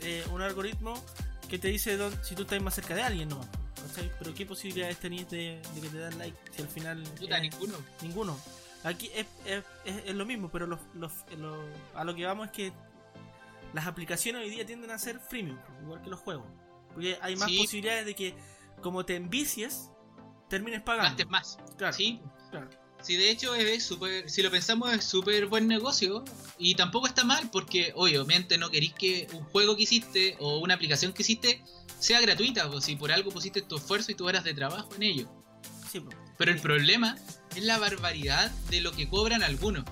eh, 0.00 0.24
un 0.32 0.42
algoritmo 0.42 0.94
que 1.48 1.58
te 1.58 1.68
dice 1.68 1.96
dónde- 1.96 2.18
si 2.24 2.34
tú 2.34 2.42
estás 2.42 2.60
más 2.62 2.74
cerca 2.74 2.94
de 2.94 3.02
alguien, 3.02 3.28
¿no? 3.28 3.40
¿Cachai? 3.88 4.10
Pero 4.18 4.34
¿qué 4.34 4.46
posibilidades 4.46 4.98
tenías 4.98 5.28
de, 5.30 5.60
de 5.74 5.80
que 5.80 5.88
te 5.88 5.98
dan 5.98 6.16
like 6.18 6.36
si 6.54 6.62
al 6.62 6.68
final... 6.68 7.02
Puta, 7.18 7.38
eh, 7.38 7.40
ninguno. 7.42 7.76
Ninguno. 8.00 8.40
Aquí 8.84 9.10
es, 9.14 9.26
es- 9.44 9.64
es- 9.84 10.02
es 10.06 10.14
lo 10.14 10.24
mismo, 10.26 10.48
pero 10.50 10.66
los, 10.66 10.80
los- 10.94 11.12
lo- 11.36 11.64
a 11.94 12.04
lo 12.04 12.14
que 12.14 12.24
vamos 12.24 12.46
es 12.46 12.52
que 12.52 12.72
las 13.74 13.86
aplicaciones 13.86 14.42
hoy 14.42 14.50
día 14.50 14.66
tienden 14.66 14.90
a 14.90 14.98
ser 14.98 15.18
freemium, 15.20 15.58
igual 15.82 16.02
que 16.02 16.10
los 16.10 16.20
juegos. 16.20 16.46
Porque 16.94 17.18
hay 17.22 17.36
más 17.36 17.48
Sí. 17.48 17.58
posibilidades 17.58 18.06
de 18.06 18.14
que, 18.14 18.34
como 18.82 19.04
te 19.04 19.16
envicies, 19.16 19.88
termines 20.52 20.82
pagando. 20.82 21.08
Gastes 21.08 21.28
más. 21.30 21.58
Claro, 21.78 21.96
Sí, 21.96 22.20
claro. 22.50 22.68
Sí, 23.00 23.16
de 23.16 23.30
hecho 23.30 23.54
es 23.54 23.82
súper, 23.82 24.30
si 24.30 24.42
lo 24.42 24.50
pensamos 24.50 24.92
es 24.92 25.02
súper 25.02 25.46
buen 25.46 25.66
negocio 25.66 26.24
y 26.58 26.74
tampoco 26.76 27.06
está 27.08 27.24
mal 27.24 27.48
porque 27.50 27.92
obviamente 27.96 28.58
no 28.58 28.70
queréis 28.70 28.92
que 28.92 29.26
un 29.32 29.42
juego 29.44 29.74
que 29.74 29.84
hiciste 29.84 30.36
o 30.38 30.58
una 30.58 30.74
aplicación 30.74 31.12
que 31.12 31.22
hiciste 31.22 31.64
sea 31.98 32.20
gratuita, 32.20 32.68
o 32.68 32.80
si 32.80 32.94
por 32.96 33.10
algo 33.10 33.30
pusiste 33.30 33.62
tu 33.62 33.76
esfuerzo 33.76 34.12
y 34.12 34.14
tu 34.14 34.26
horas 34.26 34.44
de 34.44 34.52
trabajo 34.54 34.88
en 34.96 35.04
ello. 35.04 35.28
Sí, 35.90 36.00
po. 36.00 36.10
Pero 36.36 36.52
el 36.52 36.60
problema 36.60 37.16
es 37.56 37.64
la 37.64 37.78
barbaridad 37.78 38.50
de 38.70 38.80
lo 38.82 38.92
que 38.92 39.08
cobran 39.08 39.42
algunos. 39.42 39.84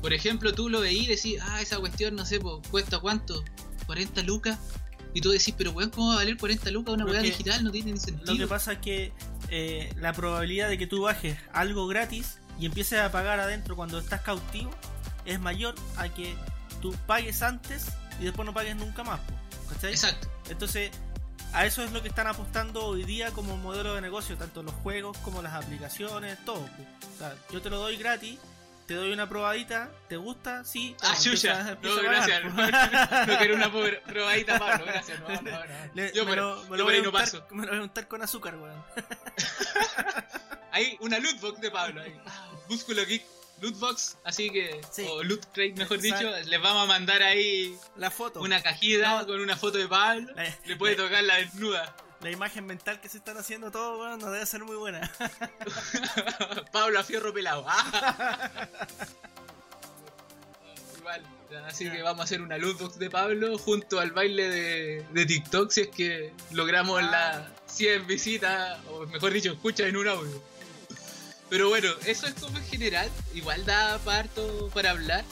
Por 0.00 0.12
ejemplo, 0.12 0.52
tú 0.52 0.68
lo 0.68 0.80
veís 0.80 1.04
y 1.04 1.06
decís, 1.06 1.38
ah, 1.42 1.62
esa 1.62 1.78
cuestión, 1.78 2.16
no 2.16 2.26
sé, 2.26 2.40
po, 2.40 2.60
cuesta 2.70 2.98
cuánto, 2.98 3.44
40 3.86 4.22
lucas. 4.22 4.58
Y 5.14 5.20
tú 5.20 5.30
decís, 5.30 5.54
pero 5.56 5.72
weón, 5.72 5.90
¿cómo 5.90 6.08
va 6.08 6.14
a 6.14 6.16
valer 6.16 6.36
40 6.36 6.70
lucas 6.70 6.94
una 6.94 7.04
weá 7.04 7.20
digital? 7.20 7.62
No 7.62 7.70
tiene 7.70 7.92
ni 7.92 7.98
Lo 7.98 8.04
que 8.04 8.10
sentido. 8.12 8.48
pasa 8.48 8.72
es 8.72 8.78
que 8.78 9.12
eh, 9.54 9.92
la 9.96 10.14
probabilidad 10.14 10.70
de 10.70 10.78
que 10.78 10.86
tú 10.86 11.02
bajes 11.02 11.36
algo 11.52 11.86
gratis 11.86 12.38
y 12.58 12.64
empieces 12.64 13.00
a 13.00 13.12
pagar 13.12 13.38
adentro 13.38 13.76
cuando 13.76 13.98
estás 13.98 14.22
cautivo 14.22 14.70
es 15.26 15.38
mayor 15.40 15.74
a 15.98 16.08
que 16.08 16.34
tú 16.80 16.96
pagues 17.06 17.42
antes 17.42 17.88
y 18.18 18.24
después 18.24 18.46
no 18.46 18.54
pagues 18.54 18.76
nunca 18.76 19.04
más. 19.04 19.20
po, 19.20 19.34
¿cachai? 19.68 19.90
Exacto. 19.90 20.26
Entonces, 20.48 20.90
a 21.52 21.66
eso 21.66 21.84
es 21.84 21.92
lo 21.92 22.00
que 22.00 22.08
están 22.08 22.28
apostando 22.28 22.82
hoy 22.86 23.04
día 23.04 23.30
como 23.32 23.58
modelo 23.58 23.94
de 23.94 24.00
negocio, 24.00 24.38
tanto 24.38 24.62
los 24.62 24.72
juegos 24.76 25.18
como 25.18 25.42
las 25.42 25.52
aplicaciones, 25.52 26.42
todo. 26.46 26.62
po. 26.62 26.82
O 27.14 27.18
sea, 27.18 27.36
yo 27.50 27.60
te 27.60 27.68
lo 27.68 27.78
doy 27.78 27.98
gratis, 27.98 28.38
te 28.86 28.94
doy 28.94 29.12
una 29.12 29.28
probadita, 29.28 29.90
¿te 30.08 30.16
gusta? 30.16 30.64
Sí. 30.64 30.96
Ah, 31.02 31.14
chucha. 31.20 31.76
No, 31.82 31.96
gracias. 31.96 32.40
pagar, 32.54 33.08
po. 33.26 33.32
No 33.32 33.38
quiero 33.38 33.54
una 33.54 33.72
probadita, 34.06 34.58
Pablo. 34.58 34.84
Gracias. 34.86 35.20
No, 35.20 35.28
no, 35.28 35.40
no. 35.42 35.60
Le- 35.94 36.12
Yo 36.12 36.24
me 36.24 36.36
lo, 36.36 36.62
me 36.64 36.68
yo 36.70 36.76
lo 36.76 36.84
por 36.84 36.84
voy 36.84 36.94
ahí 36.94 37.00
a 37.00 37.02
no 37.02 37.08
untar, 37.10 37.22
paso. 37.24 37.46
me 37.50 37.64
lo 37.64 37.70
voy 37.72 37.80
a 37.80 37.82
untar 37.82 38.08
con 38.08 38.22
azúcar, 38.22 38.56
weón. 38.56 38.84
Hay 40.72 40.96
una 41.00 41.18
lootbox 41.18 41.60
de 41.60 41.70
Pablo. 41.70 42.00
Ahí. 42.02 42.14
Músculo 42.68 43.04
Geek 43.04 43.22
Lootbox. 43.60 44.16
Así 44.24 44.50
que. 44.50 44.80
Sí. 44.90 45.06
O 45.08 45.22
Loot 45.22 45.44
Crate, 45.52 45.74
mejor 45.76 46.04
Exacto. 46.04 46.34
dicho. 46.34 46.48
Les 46.50 46.60
vamos 46.62 46.84
a 46.84 46.86
mandar 46.86 47.22
ahí 47.22 47.76
La 47.96 48.10
foto. 48.10 48.40
una 48.40 48.62
cajita 48.62 49.20
No. 49.20 49.26
con 49.26 49.40
una 49.40 49.56
foto 49.56 49.78
de 49.78 49.86
Pablo. 49.88 50.32
La, 50.34 50.44
Le 50.64 50.76
puede 50.76 50.96
la- 50.96 51.04
tocar 51.04 51.24
la 51.24 51.36
desnuda. 51.36 51.94
La 52.22 52.30
imagen 52.30 52.66
mental 52.66 53.00
que 53.00 53.08
se 53.08 53.18
están 53.18 53.36
haciendo 53.36 53.70
todo, 53.70 53.98
weón, 54.00 54.20
no 54.20 54.30
debe 54.30 54.46
ser 54.46 54.64
muy 54.64 54.76
buena. 54.76 55.10
Pablo 56.72 57.02
fierro 57.04 57.32
pelado. 57.32 57.64
Ah. 57.66 58.50
Igual. 60.98 61.22
Así 61.66 61.90
que 61.90 62.00
vamos 62.02 62.20
a 62.20 62.24
hacer 62.24 62.40
una 62.40 62.56
lootbox 62.56 62.98
de 62.98 63.10
Pablo 63.10 63.58
junto 63.58 64.00
al 64.00 64.12
baile 64.12 64.48
de, 64.48 65.06
de 65.12 65.26
TikTok 65.26 65.70
si 65.70 65.82
es 65.82 65.88
que 65.88 66.32
logramos 66.52 67.00
Ah. 67.02 67.10
las 67.66 67.74
100 67.76 68.06
visitas, 68.06 68.78
o 68.90 69.06
mejor 69.06 69.32
dicho, 69.32 69.52
escuchas 69.52 69.88
en 69.88 69.96
un 69.96 70.08
audio. 70.08 70.42
Pero 71.50 71.68
bueno, 71.68 71.90
eso 72.06 72.26
es 72.26 72.34
como 72.34 72.56
en 72.56 72.64
general. 72.64 73.10
Igual 73.34 73.64
da 73.66 73.98
parto 73.98 74.70
para 74.72 74.90
hablar. 74.90 75.24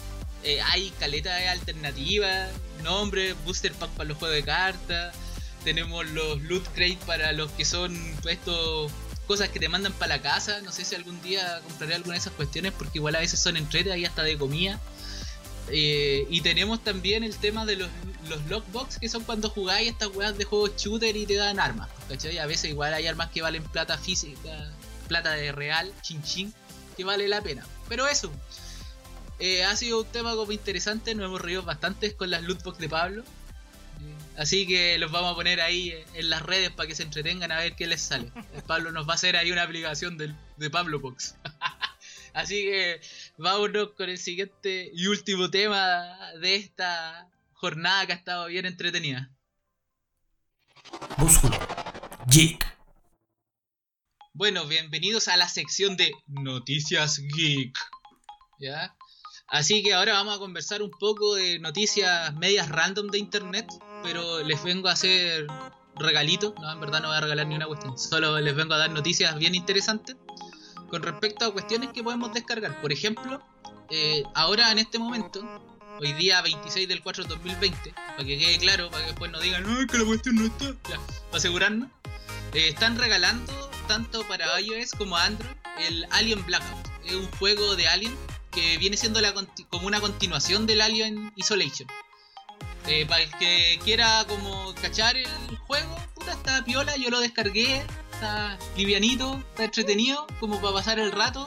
Eh, 0.42 0.60
hay 0.62 0.90
caleta 0.98 1.34
de 1.36 1.48
alternativas, 1.48 2.50
nombres, 2.82 3.34
booster 3.44 3.72
pack 3.72 3.90
para 3.90 4.08
los 4.08 4.18
juegos 4.18 4.36
de 4.36 4.44
cartas. 4.44 5.14
Tenemos 5.64 6.08
los 6.10 6.40
loot 6.42 6.66
crate 6.74 6.98
para 7.06 7.32
los 7.32 7.50
que 7.52 7.64
son 7.64 7.96
pues, 8.22 8.38
estos 8.38 8.90
cosas 9.26 9.48
que 9.50 9.60
te 9.60 9.68
mandan 9.68 9.92
para 9.92 10.16
la 10.16 10.22
casa. 10.22 10.60
No 10.62 10.72
sé 10.72 10.84
si 10.84 10.94
algún 10.94 11.20
día 11.22 11.60
compraré 11.66 11.94
alguna 11.94 12.14
de 12.14 12.20
esas 12.20 12.32
cuestiones 12.32 12.72
porque 12.72 12.98
igual 12.98 13.14
a 13.16 13.20
veces 13.20 13.40
son 13.40 13.56
entrete 13.56 13.96
y 13.98 14.04
hasta 14.04 14.22
de 14.22 14.36
comida. 14.36 14.80
Eh, 15.68 16.26
y 16.28 16.40
tenemos 16.40 16.82
también 16.82 17.22
el 17.22 17.36
tema 17.36 17.64
de 17.64 17.76
los, 17.76 17.88
los 18.28 18.44
lockbox, 18.46 18.98
que 18.98 19.08
son 19.08 19.22
cuando 19.22 19.50
jugáis 19.50 19.90
estas 19.90 20.08
weas 20.08 20.36
de 20.36 20.44
juegos 20.44 20.72
shooter 20.76 21.16
y 21.16 21.26
te 21.26 21.34
dan 21.34 21.60
armas. 21.60 21.88
¿cachai? 22.08 22.38
A 22.38 22.46
veces 22.46 22.70
igual 22.70 22.92
hay 22.92 23.06
armas 23.06 23.30
que 23.30 23.42
valen 23.42 23.62
plata 23.62 23.96
física, 23.96 24.72
plata 25.06 25.32
de 25.32 25.52
real, 25.52 25.92
chin 26.02 26.22
chin, 26.22 26.54
que 26.96 27.04
vale 27.04 27.28
la 27.28 27.40
pena. 27.40 27.64
Pero 27.88 28.08
eso, 28.08 28.32
eh, 29.38 29.64
ha 29.64 29.74
sido 29.76 30.00
un 30.00 30.06
tema 30.06 30.34
como 30.34 30.52
interesante, 30.52 31.14
nos 31.14 31.26
hemos 31.26 31.40
reído 31.40 31.62
bastante 31.62 32.14
con 32.14 32.30
las 32.30 32.42
lootbox 32.42 32.78
de 32.78 32.88
Pablo. 32.88 33.24
Eh, 34.40 34.42
Así 34.42 34.66
que 34.66 34.98
los 34.98 35.12
vamos 35.12 35.32
a 35.32 35.34
poner 35.34 35.60
ahí 35.60 35.92
en 36.14 36.30
las 36.30 36.42
redes 36.42 36.70
para 36.70 36.86
que 36.86 36.94
se 36.94 37.02
entretengan 37.02 37.52
a 37.52 37.58
ver 37.58 37.76
qué 37.76 37.86
les 37.86 38.00
sale. 38.00 38.32
Pablo 38.66 38.90
nos 38.90 39.06
va 39.06 39.12
a 39.12 39.14
hacer 39.16 39.36
ahí 39.36 39.52
una 39.52 39.62
aplicación 39.64 40.16
del- 40.16 40.34
de 40.56 40.70
Pablo 40.70 40.98
Box. 40.98 41.34
Así 42.32 42.62
que 42.64 43.00
vámonos 43.36 43.90
con 43.92 44.08
el 44.08 44.16
siguiente 44.18 44.90
y 44.94 45.06
último 45.08 45.50
tema 45.50 46.16
de 46.40 46.54
esta 46.54 47.28
jornada 47.52 48.06
que 48.06 48.12
ha 48.12 48.16
estado 48.16 48.46
bien 48.46 48.64
entretenida. 48.66 49.30
Músculo. 51.18 51.58
Geek. 52.28 52.66
Bueno, 54.32 54.64
bienvenidos 54.66 55.28
a 55.28 55.36
la 55.36 55.48
sección 55.48 55.96
de 55.96 56.12
Noticias 56.28 57.18
Geek. 57.18 57.76
¿Ya? 58.58 58.94
Así 59.48 59.82
que 59.82 59.92
ahora 59.92 60.12
vamos 60.14 60.36
a 60.36 60.38
conversar 60.38 60.80
un 60.82 60.90
poco 60.92 61.34
de 61.34 61.58
noticias 61.58 62.32
medias 62.36 62.68
random 62.68 63.08
de 63.08 63.18
internet, 63.18 63.66
pero 64.02 64.42
les 64.42 64.62
vengo 64.62 64.88
a 64.88 64.92
hacer 64.92 65.46
regalitos, 65.96 66.54
no, 66.60 66.72
en 66.72 66.80
verdad 66.80 67.00
no 67.00 67.08
voy 67.08 67.16
a 67.16 67.20
regalar 67.20 67.46
ni 67.46 67.56
una 67.56 67.66
cuestión, 67.66 67.98
solo 67.98 68.38
les 68.40 68.54
vengo 68.54 68.74
a 68.74 68.78
dar 68.78 68.90
noticias 68.90 69.36
bien 69.38 69.54
interesantes 69.54 70.16
con 70.88 71.02
respecto 71.02 71.44
a 71.44 71.52
cuestiones 71.52 71.90
que 71.90 72.02
podemos 72.02 72.32
descargar. 72.32 72.80
Por 72.80 72.92
ejemplo, 72.92 73.40
eh, 73.90 74.22
ahora 74.34 74.72
en 74.72 74.78
este 74.78 74.98
momento, 74.98 75.42
hoy 76.00 76.12
día 76.14 76.42
26 76.42 76.88
del 76.88 77.02
4 77.02 77.24
del 77.24 77.30
2020, 77.30 77.92
para 77.92 78.24
que 78.24 78.38
quede 78.38 78.58
claro, 78.58 78.90
para 78.90 79.04
que 79.04 79.10
después 79.10 79.30
no 79.30 79.40
digan, 79.40 79.62
no, 79.62 79.86
que 79.86 79.98
la 79.98 80.04
cuestión 80.04 80.36
no 80.36 80.46
está, 80.46 80.66
ya, 80.88 80.98
para 81.26 81.36
asegurarnos, 81.36 81.88
eh, 82.54 82.68
están 82.68 82.98
regalando 82.98 83.52
tanto 83.86 84.26
para 84.26 84.60
iOS 84.60 84.92
como 84.92 85.16
Android 85.16 85.50
el 85.80 86.06
Alien 86.10 86.44
Blackout. 86.44 86.88
Es 87.04 87.14
un 87.14 87.30
juego 87.32 87.76
de 87.76 87.88
Alien 87.88 88.14
que 88.50 88.78
viene 88.78 88.96
siendo 88.96 89.20
la 89.20 89.32
como 89.68 89.86
una 89.86 90.00
continuación 90.00 90.66
del 90.66 90.80
Alien 90.80 91.32
Isolation. 91.36 91.88
Eh, 92.86 93.06
para 93.06 93.22
el 93.22 93.30
que 93.38 93.78
quiera 93.84 94.24
como 94.26 94.74
cachar 94.80 95.16
el 95.16 95.28
juego, 95.66 95.96
puta, 96.14 96.32
está 96.32 96.64
piola, 96.64 96.96
yo 96.96 97.10
lo 97.10 97.20
descargué, 97.20 97.84
está 98.12 98.58
livianito, 98.76 99.36
está 99.50 99.64
entretenido, 99.64 100.26
como 100.40 100.60
para 100.60 100.74
pasar 100.74 100.98
el 100.98 101.12
rato. 101.12 101.46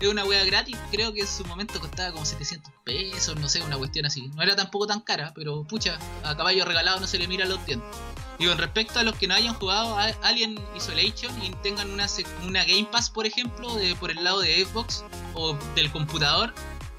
Es 0.00 0.08
una 0.08 0.24
wea 0.24 0.44
gratis, 0.44 0.78
creo 0.90 1.12
que 1.12 1.20
en 1.20 1.26
su 1.26 1.44
momento 1.44 1.78
costaba 1.78 2.12
como 2.12 2.24
700 2.24 2.72
pesos, 2.84 3.36
no 3.36 3.48
sé, 3.50 3.62
una 3.62 3.76
cuestión 3.76 4.06
así. 4.06 4.28
No 4.28 4.42
era 4.42 4.56
tampoco 4.56 4.86
tan 4.86 5.00
cara, 5.00 5.32
pero 5.34 5.64
pucha, 5.64 5.98
a 6.24 6.36
caballo 6.36 6.64
regalado 6.64 7.00
no 7.00 7.06
se 7.06 7.18
le 7.18 7.28
mira 7.28 7.44
los 7.44 7.64
dientes. 7.66 7.88
Y 8.38 8.46
con 8.46 8.56
respecto 8.56 8.98
a 8.98 9.02
los 9.02 9.16
que 9.16 9.28
no 9.28 9.34
hayan 9.34 9.52
jugado 9.52 9.98
a 9.98 10.06
Alien 10.22 10.58
Isolation 10.74 11.30
y 11.44 11.50
tengan 11.62 11.90
una, 11.90 12.06
una 12.46 12.64
Game 12.64 12.88
Pass, 12.90 13.10
por 13.10 13.26
ejemplo, 13.26 13.74
de, 13.74 13.94
por 13.96 14.10
el 14.10 14.24
lado 14.24 14.40
de 14.40 14.64
Xbox 14.64 15.04
o 15.34 15.54
del 15.74 15.92
computador, 15.92 16.54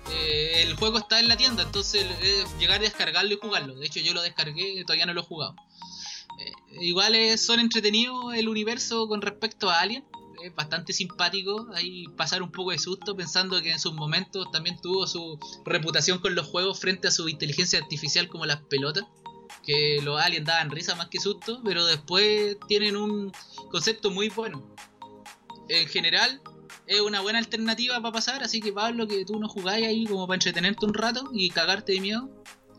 eh, 0.10 0.64
el 0.64 0.76
juego 0.76 0.98
está 0.98 1.20
en 1.20 1.28
la 1.28 1.38
tienda, 1.38 1.64
entonces 1.64 2.06
es 2.22 2.58
llegar 2.60 2.80
a 2.80 2.84
descargarlo 2.84 3.34
y 3.34 3.38
jugarlo. 3.42 3.76
De 3.76 3.86
hecho, 3.88 4.00
yo 4.00 4.14
lo 4.14 4.22
descargué, 4.22 4.84
todavía 4.86 5.06
no 5.06 5.14
lo 5.14 5.22
he 5.22 5.26
jugado. 5.26 5.56
Eh, 6.40 6.52
igual 6.82 7.16
es- 7.16 7.46
son 7.46 7.60
entretenidos 7.60 8.34
el 8.34 8.50
universo 8.50 9.08
con 9.08 9.22
respecto 9.22 9.70
a 9.70 9.80
Alien. 9.82 10.06
Es 10.44 10.56
bastante 10.56 10.92
simpático 10.92 11.68
ahí 11.76 12.06
pasar 12.18 12.42
un 12.42 12.52
poco 12.52 12.72
de 12.72 12.80
susto 12.80 13.16
pensando 13.16 13.62
que 13.62 13.72
en 13.72 13.80
sus 13.80 13.94
momentos 13.94 14.50
también 14.52 14.80
tuvo 14.82 15.06
su 15.06 15.38
reputación 15.66 16.18
con 16.18 16.34
los 16.34 16.48
juegos 16.48 16.80
frente 16.80 17.08
a 17.08 17.12
su 17.12 17.30
inteligencia 17.30 17.78
artificial 17.78 18.28
como 18.28 18.46
las 18.48 18.62
pelotas 18.64 19.04
que 19.64 20.00
los 20.02 20.20
aliens 20.20 20.48
daban 20.48 20.72
risa 20.72 20.96
más 20.96 21.10
que 21.10 21.20
susto, 21.20 21.62
pero 21.64 21.86
después 21.86 22.58
tienen 22.68 22.96
un 22.98 23.32
concepto 23.70 24.10
muy 24.10 24.30
bueno. 24.30 24.74
En 25.70 25.88
general, 25.88 26.42
es 26.92 27.02
una 27.02 27.22
buena 27.22 27.40
alternativa 27.40 28.00
para 28.02 28.12
pasar, 28.12 28.44
así 28.44 28.60
que 28.62 28.72
Pablo, 28.74 29.08
que 29.08 29.24
tú 29.26 29.40
no 29.40 29.48
jugáis 29.48 29.86
ahí 29.88 30.06
como 30.06 30.28
para 30.28 30.36
entretenerte 30.36 30.86
un 30.86 30.94
rato 30.94 31.30
y 31.34 31.50
cagarte 31.50 31.94
de 31.94 32.02
miedo, 32.02 32.30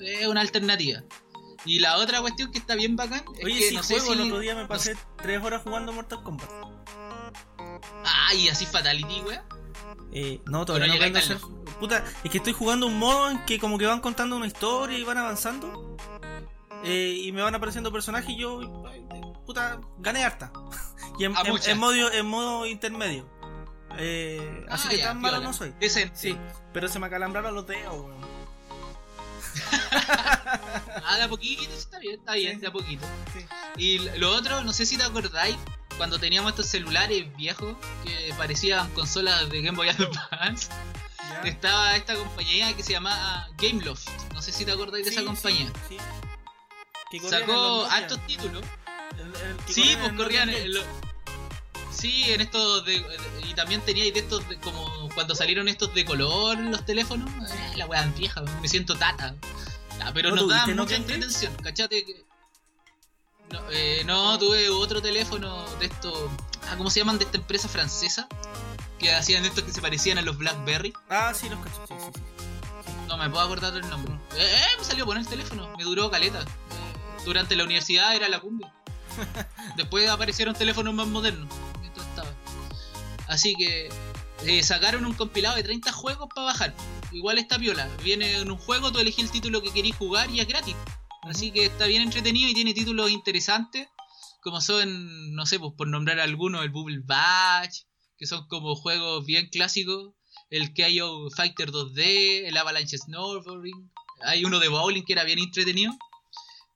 es 0.00 0.26
una 0.26 0.40
alternativa. 0.40 1.02
Y 1.64 1.78
la 1.78 1.96
otra 1.98 2.20
cuestión 2.20 2.50
que 2.50 2.58
está 2.58 2.74
bien 2.74 2.96
bacán 2.96 3.24
es 3.38 3.44
Oye, 3.44 3.58
que 3.58 3.68
si 3.68 3.74
no 3.76 3.82
sé 3.82 3.94
juego, 4.00 4.14
si... 4.14 4.20
el 4.20 4.26
otro 4.26 4.38
día 4.40 4.54
me 4.54 4.66
pasé 4.66 4.96
3 5.22 5.42
horas 5.44 5.62
jugando 5.62 5.92
Mortal 5.92 6.22
Kombat. 6.22 6.50
Ah, 8.04 8.34
y 8.34 8.48
así 8.48 8.66
Fatality, 8.66 9.20
wea. 9.22 9.44
Eh, 10.12 10.40
no, 10.46 10.64
todavía 10.66 10.88
no 10.88 10.94
Pero 10.98 11.10
no 11.12 11.18
hacer. 11.18 11.38
Puta, 11.80 12.04
es 12.22 12.30
que 12.30 12.38
estoy 12.38 12.52
jugando 12.52 12.86
un 12.86 12.98
modo 12.98 13.30
en 13.30 13.44
que 13.46 13.58
como 13.58 13.78
que 13.78 13.86
van 13.86 14.00
contando 14.00 14.36
una 14.36 14.46
historia 14.46 14.98
y 14.98 15.04
van 15.04 15.18
avanzando. 15.18 15.96
Eh, 16.84 17.16
y 17.24 17.32
me 17.32 17.42
van 17.42 17.54
apareciendo 17.54 17.92
personajes 17.92 18.28
y 18.30 18.36
yo, 18.38 18.60
puta, 19.46 19.80
gané 19.98 20.24
harta. 20.24 20.52
Y 21.18 21.24
en, 21.24 21.34
en- 21.44 21.70
en 21.70 21.78
modo, 21.78 22.10
en 22.10 22.26
modo 22.26 22.64
intermedio. 22.66 23.28
Eh, 23.98 24.66
así 24.70 24.86
Ah, 24.86 24.90
que 24.90 24.98
ya, 24.98 25.04
tan 25.08 25.20
malo 25.20 25.40
no 25.40 25.52
soy. 25.52 25.72
Decente. 25.80 26.16
Sí, 26.16 26.36
pero 26.72 26.88
se 26.88 26.98
me 26.98 27.06
acalambraron 27.06 27.54
los 27.54 27.66
dedos, 27.66 27.94
weón. 27.94 28.22
Ah, 31.04 31.16
de 31.16 31.22
a 31.24 31.28
poquito, 31.28 31.62
está 31.72 31.98
bien, 31.98 32.14
está 32.20 32.34
bien, 32.34 32.54
Sí. 32.54 32.60
de 32.60 32.66
a 32.68 32.72
poquito. 32.72 33.06
Sí. 33.32 33.44
Y 33.76 33.98
lo 34.18 34.30
otro, 34.34 34.62
no 34.62 34.72
sé 34.72 34.86
si 34.86 34.96
te 34.96 35.02
acordáis, 35.04 35.56
cuando 35.96 36.18
teníamos 36.18 36.50
estos 36.52 36.66
celulares 36.66 37.34
viejos 37.36 37.76
que 38.04 38.32
parecían 38.36 38.88
consolas 38.92 39.48
de 39.50 39.62
Game 39.62 39.76
Boy 39.76 39.88
Advance, 40.30 40.68
estaba 41.44 41.96
esta 41.96 42.14
compañía 42.14 42.74
que 42.76 42.82
se 42.82 42.92
llamaba 42.92 43.48
Gameloft. 43.58 44.08
No 44.32 44.40
sé 44.42 44.52
si 44.52 44.64
te 44.64 44.72
acordáis 44.72 45.04
de 45.04 45.10
esa 45.10 45.24
compañía. 45.24 45.70
sí, 45.88 45.96
sí. 47.10 47.18
Que 47.20 47.28
Sacó 47.28 47.52
los 47.52 47.90
hartos 47.90 48.18
títulos. 48.26 48.62
El- 49.18 49.26
el 49.50 49.56
que 49.66 49.72
Sí, 49.74 49.96
pues 50.00 50.12
corrían 50.14 50.48
en 50.48 50.72
Games. 50.72 50.86
Sí, 51.92 52.24
en 52.32 52.40
estos 52.40 52.84
de... 52.84 53.04
Y 53.48 53.54
también 53.54 53.80
teníais 53.82 54.12
de 54.14 54.20
estos 54.20 54.48
de- 54.48 54.58
como 54.60 55.08
cuando 55.14 55.34
salieron 55.34 55.68
estos 55.68 55.92
de 55.94 56.04
color 56.04 56.58
los 56.58 56.84
teléfonos. 56.86 57.28
eh, 57.50 57.72
la 57.76 57.86
weá 57.86 58.04
vieja, 58.16 58.42
me 58.60 58.68
siento 58.68 58.96
tata. 58.96 59.34
Ya, 59.98 60.12
pero 60.12 60.30
¿No 60.30 60.36
nos 60.36 60.48
daban 60.48 60.64
tuviste 60.64 60.80
mucha 60.80 60.96
entretención, 60.96 61.54
cachate 61.56 62.04
que... 62.04 62.24
No, 63.50 63.60
eh, 63.70 64.02
no, 64.06 64.38
tuve 64.38 64.68
otro 64.70 65.02
teléfono 65.02 65.64
de 65.78 65.86
estos... 65.86 66.30
Ah, 66.70 66.76
¿Cómo 66.78 66.88
se 66.90 67.00
llaman? 67.00 67.18
De 67.18 67.24
esta 67.24 67.36
empresa 67.36 67.68
francesa. 67.68 68.26
Que 68.98 69.12
hacían 69.12 69.44
estos 69.44 69.64
que 69.64 69.72
se 69.72 69.82
parecían 69.82 70.16
a 70.18 70.22
los 70.22 70.38
Blackberry. 70.38 70.92
Ah, 71.10 71.32
sí, 71.34 71.48
los 71.50 71.58
cacho. 71.60 71.84
Sí, 71.88 71.94
sí, 71.98 72.06
sí. 72.14 72.20
No 73.08 73.18
me 73.18 73.28
puedo 73.28 73.44
acordar 73.44 73.72
del 73.74 73.86
nombre. 73.90 74.14
Eh, 74.36 74.38
eh, 74.56 74.76
me 74.78 74.84
salió 74.84 75.04
bueno 75.04 75.20
el 75.20 75.26
teléfono, 75.26 75.70
me 75.76 75.84
duró 75.84 76.10
caleta. 76.10 76.40
Eh, 76.40 77.22
durante 77.26 77.54
la 77.56 77.64
universidad 77.64 78.14
era 78.16 78.28
la 78.28 78.40
cumbia. 78.40 78.72
Después 79.76 80.08
aparecieron 80.08 80.54
teléfonos 80.54 80.94
más 80.94 81.06
modernos. 81.08 81.48
Así 83.28 83.54
que 83.54 83.88
eh, 84.46 84.62
sacaron 84.62 85.06
un 85.06 85.14
compilado 85.14 85.56
de 85.56 85.62
30 85.62 85.92
juegos 85.92 86.28
para 86.34 86.46
bajar. 86.46 86.74
Igual 87.12 87.38
está 87.38 87.58
piola. 87.58 87.88
Viene 88.02 88.38
en 88.38 88.50
un 88.50 88.58
juego, 88.58 88.92
tú 88.92 88.98
elegís 88.98 89.24
el 89.24 89.30
título 89.30 89.62
que 89.62 89.72
querís 89.72 89.96
jugar 89.96 90.30
y 90.30 90.40
es 90.40 90.48
gratis. 90.48 90.74
Así 91.22 91.52
que 91.52 91.66
está 91.66 91.86
bien 91.86 92.02
entretenido 92.02 92.50
y 92.50 92.54
tiene 92.54 92.74
títulos 92.74 93.10
interesantes. 93.10 93.88
Como 94.40 94.60
son, 94.60 95.34
no 95.34 95.46
sé, 95.46 95.60
pues 95.60 95.72
por 95.76 95.86
nombrar 95.86 96.18
algunos, 96.18 96.64
el 96.64 96.70
Bubble 96.70 97.02
Batch, 97.04 97.82
que 98.18 98.26
son 98.26 98.48
como 98.48 98.74
juegos 98.74 99.24
bien 99.24 99.48
clásicos. 99.48 100.14
El 100.50 100.74
KO 100.74 101.30
Fighter 101.30 101.70
2D, 101.70 102.46
el 102.46 102.56
Avalanche 102.56 102.98
Snowboarding. 102.98 103.90
Hay 104.24 104.44
uno 104.44 104.58
de 104.58 104.68
bowling 104.68 105.04
que 105.04 105.12
era 105.12 105.24
bien 105.24 105.38
entretenido. 105.38 105.92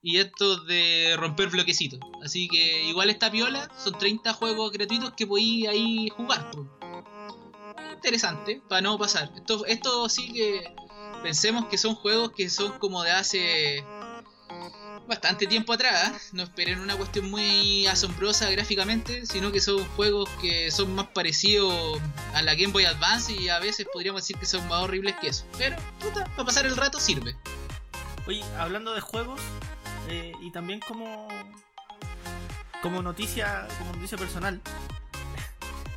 Y 0.01 0.17
estos 0.17 0.65
de 0.67 1.15
romper 1.17 1.49
bloquecitos. 1.49 1.99
Así 2.23 2.47
que 2.47 2.83
igual 2.85 3.09
está 3.09 3.31
piola. 3.31 3.69
Son 3.77 3.97
30 3.97 4.33
juegos 4.33 4.71
gratuitos 4.71 5.13
que 5.13 5.27
podéis 5.27 5.67
ahí 5.67 6.09
jugar. 6.09 6.49
Interesante, 7.93 8.61
para 8.69 8.81
no 8.81 8.97
pasar. 8.97 9.31
Esto, 9.35 9.65
esto 9.65 10.07
sí 10.07 10.31
que 10.31 10.73
pensemos 11.23 11.65
que 11.65 11.77
son 11.77 11.95
juegos 11.95 12.31
que 12.31 12.49
son 12.49 12.77
como 12.79 13.03
de 13.03 13.11
hace 13.11 13.83
bastante 15.07 15.47
tiempo 15.47 15.73
atrás. 15.73 16.11
¿eh? 16.11 16.29
No 16.33 16.43
esperen 16.43 16.79
una 16.79 16.95
cuestión 16.95 17.29
muy 17.29 17.87
asombrosa 17.87 18.49
gráficamente, 18.51 19.25
sino 19.25 19.51
que 19.51 19.59
son 19.59 19.83
juegos 19.95 20.29
que 20.41 20.69
son 20.71 20.93
más 20.95 21.07
parecidos 21.07 21.99
a 22.33 22.41
la 22.41 22.53
Game 22.55 22.73
Boy 22.73 22.85
Advance 22.85 23.33
y 23.33 23.49
a 23.49 23.59
veces 23.59 23.87
podríamos 23.91 24.21
decir 24.21 24.37
que 24.37 24.45
son 24.45 24.67
más 24.67 24.83
horribles 24.83 25.15
que 25.19 25.29
eso. 25.29 25.45
Pero, 25.57 25.75
puta, 25.99 26.25
para 26.25 26.45
pasar 26.45 26.65
el 26.65 26.75
rato 26.75 26.99
sirve. 26.99 27.35
Oye, 28.27 28.43
hablando 28.57 28.93
de 28.93 29.01
juegos, 29.01 29.39
eh, 30.09 30.31
y 30.41 30.51
también 30.51 30.79
como 30.87 31.27
como 32.81 33.01
noticia, 33.01 33.67
como 33.79 33.93
noticia 33.93 34.17
personal, 34.17 34.61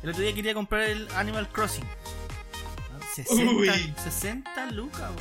el 0.03 0.09
otro 0.09 0.21
día 0.23 0.33
quería 0.33 0.53
comprar 0.53 0.81
el 0.83 1.07
Animal 1.15 1.47
Crossing. 1.49 1.83
Ah, 1.85 3.05
60, 3.15 3.53
Uy. 3.53 3.93
60 4.03 4.65
lucas. 4.71 5.11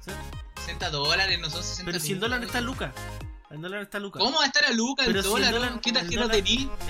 O 0.00 0.04
sea, 0.04 0.14
60 0.56 0.90
dólares, 0.90 1.40
no 1.40 1.48
son 1.48 1.62
60 1.62 1.84
Pero 1.86 1.98
si 2.00 2.08
el 2.12 2.18
lucas. 2.18 2.30
dólar 2.30 2.44
está 2.44 2.58
en 2.58 2.64
lucas. 2.66 2.92
El 3.50 3.60
dólar 3.62 3.82
está 3.82 3.96
en 3.98 4.02
lucas. 4.04 4.22
¿Cómo 4.22 4.38
va 4.38 4.44
a 4.44 4.46
estar 4.46 4.64
a 4.64 4.70
Luca 4.72 5.04
el 5.04 5.12
Pero 5.12 5.22
si 5.22 5.28
el 5.28 5.34
dólar? 5.34 5.52
dólar- 5.52 5.80
¿Qué 5.80 5.90
el 5.90 5.94
dólar-? 6.10 6.36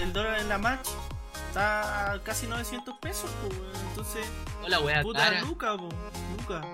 El 0.00 0.12
dólar 0.12 0.38
en 0.40 0.48
la 0.48 0.58
match 0.58 0.88
está 1.48 2.12
a 2.12 2.22
casi 2.22 2.46
900 2.46 2.98
pesos, 2.98 3.28
pues. 3.40 3.82
Entonces, 3.90 4.26
Hola, 4.62 4.78
wea, 4.80 5.02
puta 5.02 5.18
cara. 5.24 5.40
lucas, 5.40 5.76
po. 5.76 5.88
Lucas. 6.38 6.64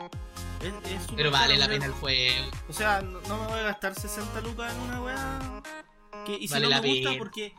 Es, 0.61 0.91
es 0.93 1.03
súper 1.03 1.17
Pero 1.17 1.31
vale 1.31 1.55
caro, 1.55 1.61
la 1.61 1.69
pena 1.69 1.87
el 1.87 1.93
juego. 1.93 2.47
O 2.69 2.73
sea, 2.73 3.01
no, 3.03 3.21
no 3.23 3.39
me 3.41 3.47
voy 3.47 3.59
a 3.61 3.63
gastar 3.63 3.95
60 3.95 4.41
lucas 4.41 4.75
en 4.75 4.81
una 4.81 5.03
weá. 5.03 5.63
Que, 6.27 6.37
y 6.37 6.49
si 6.49 6.55
Vale 6.55 6.65
no 6.65 6.71
la 6.71 6.83
me 6.83 6.89
gusta, 6.89 7.09
pena. 7.11 7.19
porque 7.19 7.55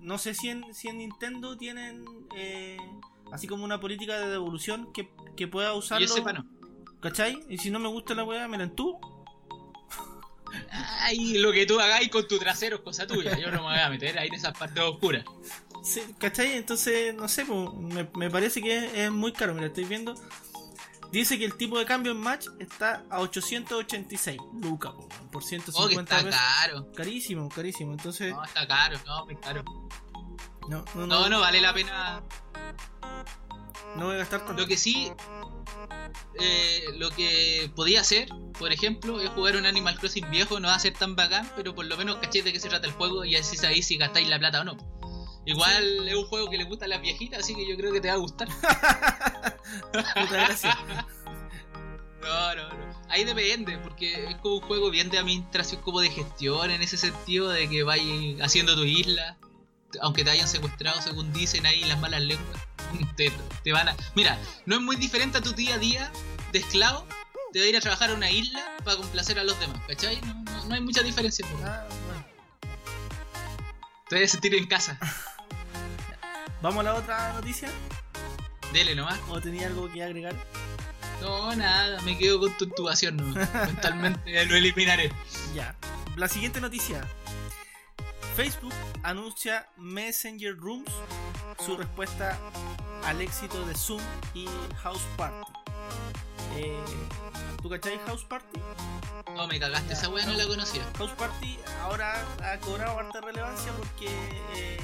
no 0.00 0.18
sé 0.18 0.34
si 0.34 0.50
en, 0.50 0.74
si 0.74 0.88
en 0.88 0.98
Nintendo 0.98 1.56
tienen 1.56 2.04
eh, 2.36 2.76
así 3.32 3.46
como 3.46 3.64
una 3.64 3.80
política 3.80 4.18
de 4.18 4.28
devolución 4.28 4.92
que, 4.92 5.10
que 5.36 5.48
pueda 5.48 5.72
usarlo. 5.74 6.06
yo 6.06 6.12
sepa, 6.12 6.32
no. 6.32 6.46
¿Cachai? 7.00 7.44
Y 7.48 7.58
si 7.58 7.70
no 7.70 7.78
me 7.78 7.88
gusta 7.88 8.14
la 8.14 8.24
weá, 8.24 8.46
miren 8.48 8.74
tú. 8.74 8.98
Ay, 10.70 11.38
lo 11.38 11.52
que 11.52 11.66
tú 11.66 11.80
hagáis 11.80 12.08
con 12.10 12.26
tu 12.28 12.38
trasero 12.38 12.76
es 12.76 12.82
cosa 12.82 13.06
tuya. 13.06 13.36
Yo 13.38 13.50
no 13.50 13.62
me 13.62 13.68
voy 13.70 13.78
a 13.78 13.88
meter 13.90 14.18
ahí 14.18 14.28
en 14.28 14.34
esas 14.34 14.56
partes 14.56 14.82
oscuras. 14.82 15.24
Sí, 15.82 16.00
¿Cachai? 16.18 16.52
Entonces, 16.52 17.14
no 17.14 17.28
sé, 17.28 17.44
me, 17.44 18.08
me 18.14 18.30
parece 18.30 18.62
que 18.62 18.78
es, 18.78 18.94
es 18.94 19.10
muy 19.10 19.32
caro. 19.32 19.54
Mira, 19.54 19.66
estoy 19.66 19.84
viendo. 19.84 20.14
Dice 21.14 21.38
que 21.38 21.44
el 21.44 21.54
tipo 21.54 21.78
de 21.78 21.84
cambio 21.86 22.10
en 22.10 22.18
match 22.18 22.48
está 22.58 23.04
a 23.08 23.20
886 23.20 24.36
lucas 24.60 24.92
po, 24.94 25.08
por 25.30 25.36
Oh, 25.36 25.38
que 25.38 25.46
150 25.46 26.02
está 26.02 26.16
pesos. 26.24 26.40
caro. 26.40 26.92
Carísimo, 26.92 27.48
carísimo. 27.48 27.92
Entonces, 27.92 28.32
No, 28.34 28.42
está 28.42 28.66
caro, 28.66 28.98
no, 29.06 29.24
muy 29.24 29.36
caro. 29.36 29.62
no, 30.68 30.84
no, 30.96 31.06
No, 31.06 31.28
no 31.28 31.38
vale 31.38 31.60
la 31.60 31.72
pena. 31.72 32.20
no 33.96 34.06
voy 34.06 34.16
a 34.16 34.18
gastar 34.18 34.44
tanto. 34.44 34.60
Lo 34.60 34.66
que 34.66 34.76
sí, 34.76 35.12
eh, 36.40 36.84
lo 36.96 37.10
que 37.10 37.70
podía 37.76 38.00
hacer, 38.00 38.28
por 38.58 38.72
ejemplo, 38.72 39.20
es 39.20 39.28
jugar 39.30 39.54
un 39.54 39.66
Animal 39.66 39.96
Crossing 40.00 40.28
viejo, 40.30 40.58
no 40.58 40.66
va 40.66 40.74
a 40.74 40.80
ser 40.80 40.94
tan 40.94 41.14
bacán, 41.14 41.48
pero 41.54 41.76
por 41.76 41.84
lo 41.84 41.96
menos 41.96 42.16
caché 42.16 42.42
de 42.42 42.52
qué 42.52 42.58
se 42.58 42.68
trata 42.68 42.88
el 42.88 42.92
juego 42.92 43.24
y 43.24 43.36
así 43.36 43.56
sabéis 43.56 43.86
si 43.86 43.98
gastáis 43.98 44.28
la 44.28 44.40
plata 44.40 44.62
o 44.62 44.64
no. 44.64 44.76
Igual 45.46 46.08
es 46.08 46.14
un 46.16 46.24
juego 46.26 46.50
que 46.50 46.56
le 46.56 46.64
gusta 46.64 46.86
a 46.86 46.88
las 46.88 47.00
viejitas, 47.02 47.38
así 47.38 47.54
que 47.54 47.68
yo 47.68 47.76
creo 47.76 47.92
que 47.92 48.00
te 48.00 48.08
va 48.08 48.14
a 48.14 48.16
gustar. 48.16 48.48
Puta 49.92 50.14
gracia. 50.30 50.78
No, 52.22 52.54
no, 52.54 52.68
no. 52.68 53.04
Ahí 53.10 53.24
depende, 53.24 53.78
porque 53.78 54.28
es 54.30 54.36
como 54.36 54.56
un 54.56 54.60
juego 54.62 54.90
bien 54.90 55.10
de 55.10 55.18
administración, 55.18 55.80
como 55.82 56.00
de 56.00 56.10
gestión, 56.10 56.70
en 56.70 56.82
ese 56.82 56.96
sentido, 56.96 57.48
de 57.50 57.68
que 57.68 57.82
vayas 57.82 58.40
haciendo 58.42 58.74
tu 58.74 58.84
isla, 58.84 59.36
aunque 60.00 60.24
te 60.24 60.30
hayan 60.30 60.48
secuestrado, 60.48 61.00
según 61.02 61.32
dicen 61.32 61.66
ahí 61.66 61.84
las 61.84 62.00
malas 62.00 62.22
lenguas, 62.22 62.60
te, 63.16 63.30
te 63.62 63.72
van 63.72 63.88
a... 63.90 63.96
Mira, 64.14 64.38
no 64.66 64.76
es 64.76 64.80
muy 64.82 64.96
diferente 64.96 65.38
a 65.38 65.40
tu 65.42 65.52
día 65.52 65.74
a 65.74 65.78
día 65.78 66.10
de 66.52 66.58
esclavo, 66.60 67.06
te 67.52 67.60
va 67.60 67.66
a 67.66 67.68
ir 67.68 67.76
a 67.76 67.80
trabajar 67.80 68.10
a 68.10 68.14
una 68.14 68.30
isla 68.30 68.64
para 68.84 68.96
complacer 68.96 69.38
a 69.38 69.44
los 69.44 69.58
demás, 69.60 69.80
¿cachai? 69.86 70.20
No, 70.22 70.34
no- 70.34 70.64
no 70.64 70.74
hay 70.74 70.80
mucha 70.80 71.02
diferencia. 71.02 71.46
po. 71.46 71.58
Ah, 71.64 71.86
bueno. 72.06 72.24
Te 74.08 74.16
vas 74.20 74.24
a 74.24 74.32
sentir 74.32 74.54
en 74.54 74.66
casa. 74.66 74.98
Vamos 76.62 76.80
a 76.80 76.82
la 76.84 76.94
otra 76.94 77.32
noticia. 77.34 77.68
Dele 78.74 78.96
nomás. 78.96 79.20
¿O 79.28 79.40
tenía 79.40 79.68
algo 79.68 79.88
que 79.88 80.02
agregar? 80.02 80.34
No, 81.20 81.54
nada, 81.54 82.02
me 82.02 82.18
quedo 82.18 82.40
con 82.40 82.52
tu 82.58 82.64
intubación, 82.64 83.16
no. 83.16 83.24
Mentalmente 83.66 84.44
lo 84.46 84.56
eliminaré. 84.56 85.12
Ya. 85.54 85.76
La 86.16 86.26
siguiente 86.26 86.60
noticia. 86.60 87.06
Facebook 88.34 88.74
anuncia 89.04 89.68
Messenger 89.76 90.56
Rooms, 90.56 90.90
su 91.64 91.76
respuesta 91.76 92.36
al 93.04 93.20
éxito 93.20 93.64
de 93.64 93.76
Zoom 93.76 94.00
y 94.34 94.48
House 94.82 95.06
Party. 95.16 95.52
Eh, 96.56 96.76
¿Tú 97.64 97.70
cachai 97.70 97.98
House 98.00 98.26
Party? 98.26 98.60
No, 99.34 99.48
me 99.48 99.58
cagaste, 99.58 99.94
esa 99.94 100.10
weá 100.10 100.26
no 100.26 100.34
la 100.34 100.46
conocía. 100.46 100.82
House 100.98 101.12
Party 101.12 101.58
ahora 101.80 102.22
ha 102.42 102.58
cobrado 102.58 102.98
harta 102.98 103.22
relevancia 103.22 103.72
porque 103.72 104.06
eh, 104.54 104.76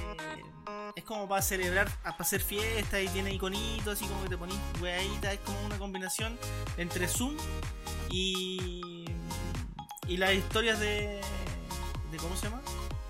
es 0.96 1.04
como 1.04 1.28
para 1.28 1.42
celebrar, 1.42 1.90
para 2.02 2.16
hacer 2.16 2.40
fiestas 2.40 3.02
y 3.02 3.08
tiene 3.08 3.34
iconitos 3.34 3.98
así 3.98 4.06
como 4.06 4.22
que 4.22 4.30
te 4.30 4.38
ponís 4.38 4.56
weaditas, 4.80 5.34
es 5.34 5.40
como 5.40 5.60
una 5.66 5.76
combinación 5.76 6.38
entre 6.78 7.06
Zoom 7.06 7.36
y 8.08 9.04
y 10.08 10.16
las 10.16 10.32
historias 10.32 10.80
de 10.80 11.20
de 12.10 12.16
cómo 12.16 12.34
se 12.34 12.46
llama 12.46 12.62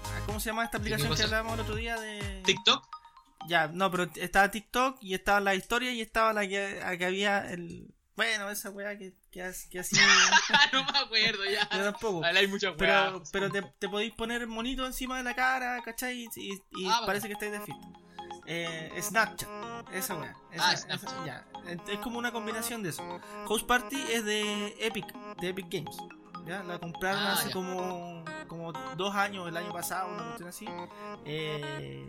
Ah, 0.07 0.21
¿Cómo 0.27 0.41
se 0.41 0.51
llama 0.51 0.65
esta 0.65 0.79
aplicación 0.79 1.15
que 1.15 1.23
hablábamos 1.23 1.55
el 1.55 1.61
otro 1.61 1.77
día 1.77 1.97
de 1.97 2.43
TikTok. 2.45 2.89
Ya, 3.47 3.69
no, 3.69 3.89
pero 3.93 4.11
estaba 4.17 4.51
TikTok 4.51 4.99
y 5.01 5.15
estaba 5.15 5.39
la 5.39 5.55
historia 5.55 5.93
y 5.93 6.01
estaba 6.01 6.33
la 6.33 6.49
que, 6.49 6.81
la 6.81 6.99
que 6.99 7.05
había 7.05 7.49
el 7.53 7.95
bueno, 8.21 8.51
esa 8.51 8.69
weá 8.69 8.99
que, 8.99 9.15
que, 9.31 9.43
ha- 9.43 9.53
que 9.71 9.79
así 9.81 9.97
no 10.73 10.85
me 10.85 10.99
acuerdo 10.99 11.45
ya. 11.45 11.69
yo 11.71 11.85
tampoco. 11.93 12.21
Vale, 12.21 12.41
hay 12.41 12.47
muchas 12.49 12.75
Pero, 12.77 13.23
pero 13.33 13.51
te, 13.51 13.63
te 13.79 13.89
podéis 13.89 14.13
poner 14.15 14.47
monito 14.47 14.85
encima 14.87 15.17
de 15.19 15.23
la 15.23 15.35
cara, 15.35 15.81
¿cachai? 15.85 16.29
Y, 16.37 16.61
Ah, 16.89 17.03
parece 17.07 17.27
que 17.29 17.35
estáis 17.35 17.53
de 17.53 17.61
fiesta. 17.61 17.87
Eh, 18.47 18.91
Snapchat, 19.01 19.49
esa 19.93 20.17
weá. 20.17 20.35
Ah, 20.59 20.73
esa- 20.73 20.97
Snapchat. 20.99 21.27
ya. 21.27 21.47
Es 21.89 21.99
como 22.01 22.19
una 22.19 22.33
combinación 22.33 22.83
de 22.83 22.89
eso. 22.91 23.21
House 23.47 23.63
Party 23.63 24.01
es 24.11 24.25
de 24.25 24.75
Epic, 24.81 25.07
de 25.41 25.49
Epic 25.51 25.67
Games. 25.71 25.97
¿ya? 26.47 26.63
La 26.65 26.79
compraron 26.79 27.23
Ah, 27.23 27.33
hace 27.35 27.49
ya. 27.49 27.55
como, 27.55 28.25
como 28.49 28.73
dos 28.97 29.15
años, 29.15 29.47
el 29.47 29.57
año 29.57 29.73
pasado, 29.73 30.09
una 30.13 30.25
cuestión 30.37 30.49
así. 30.49 30.67
Eh, 31.25 32.09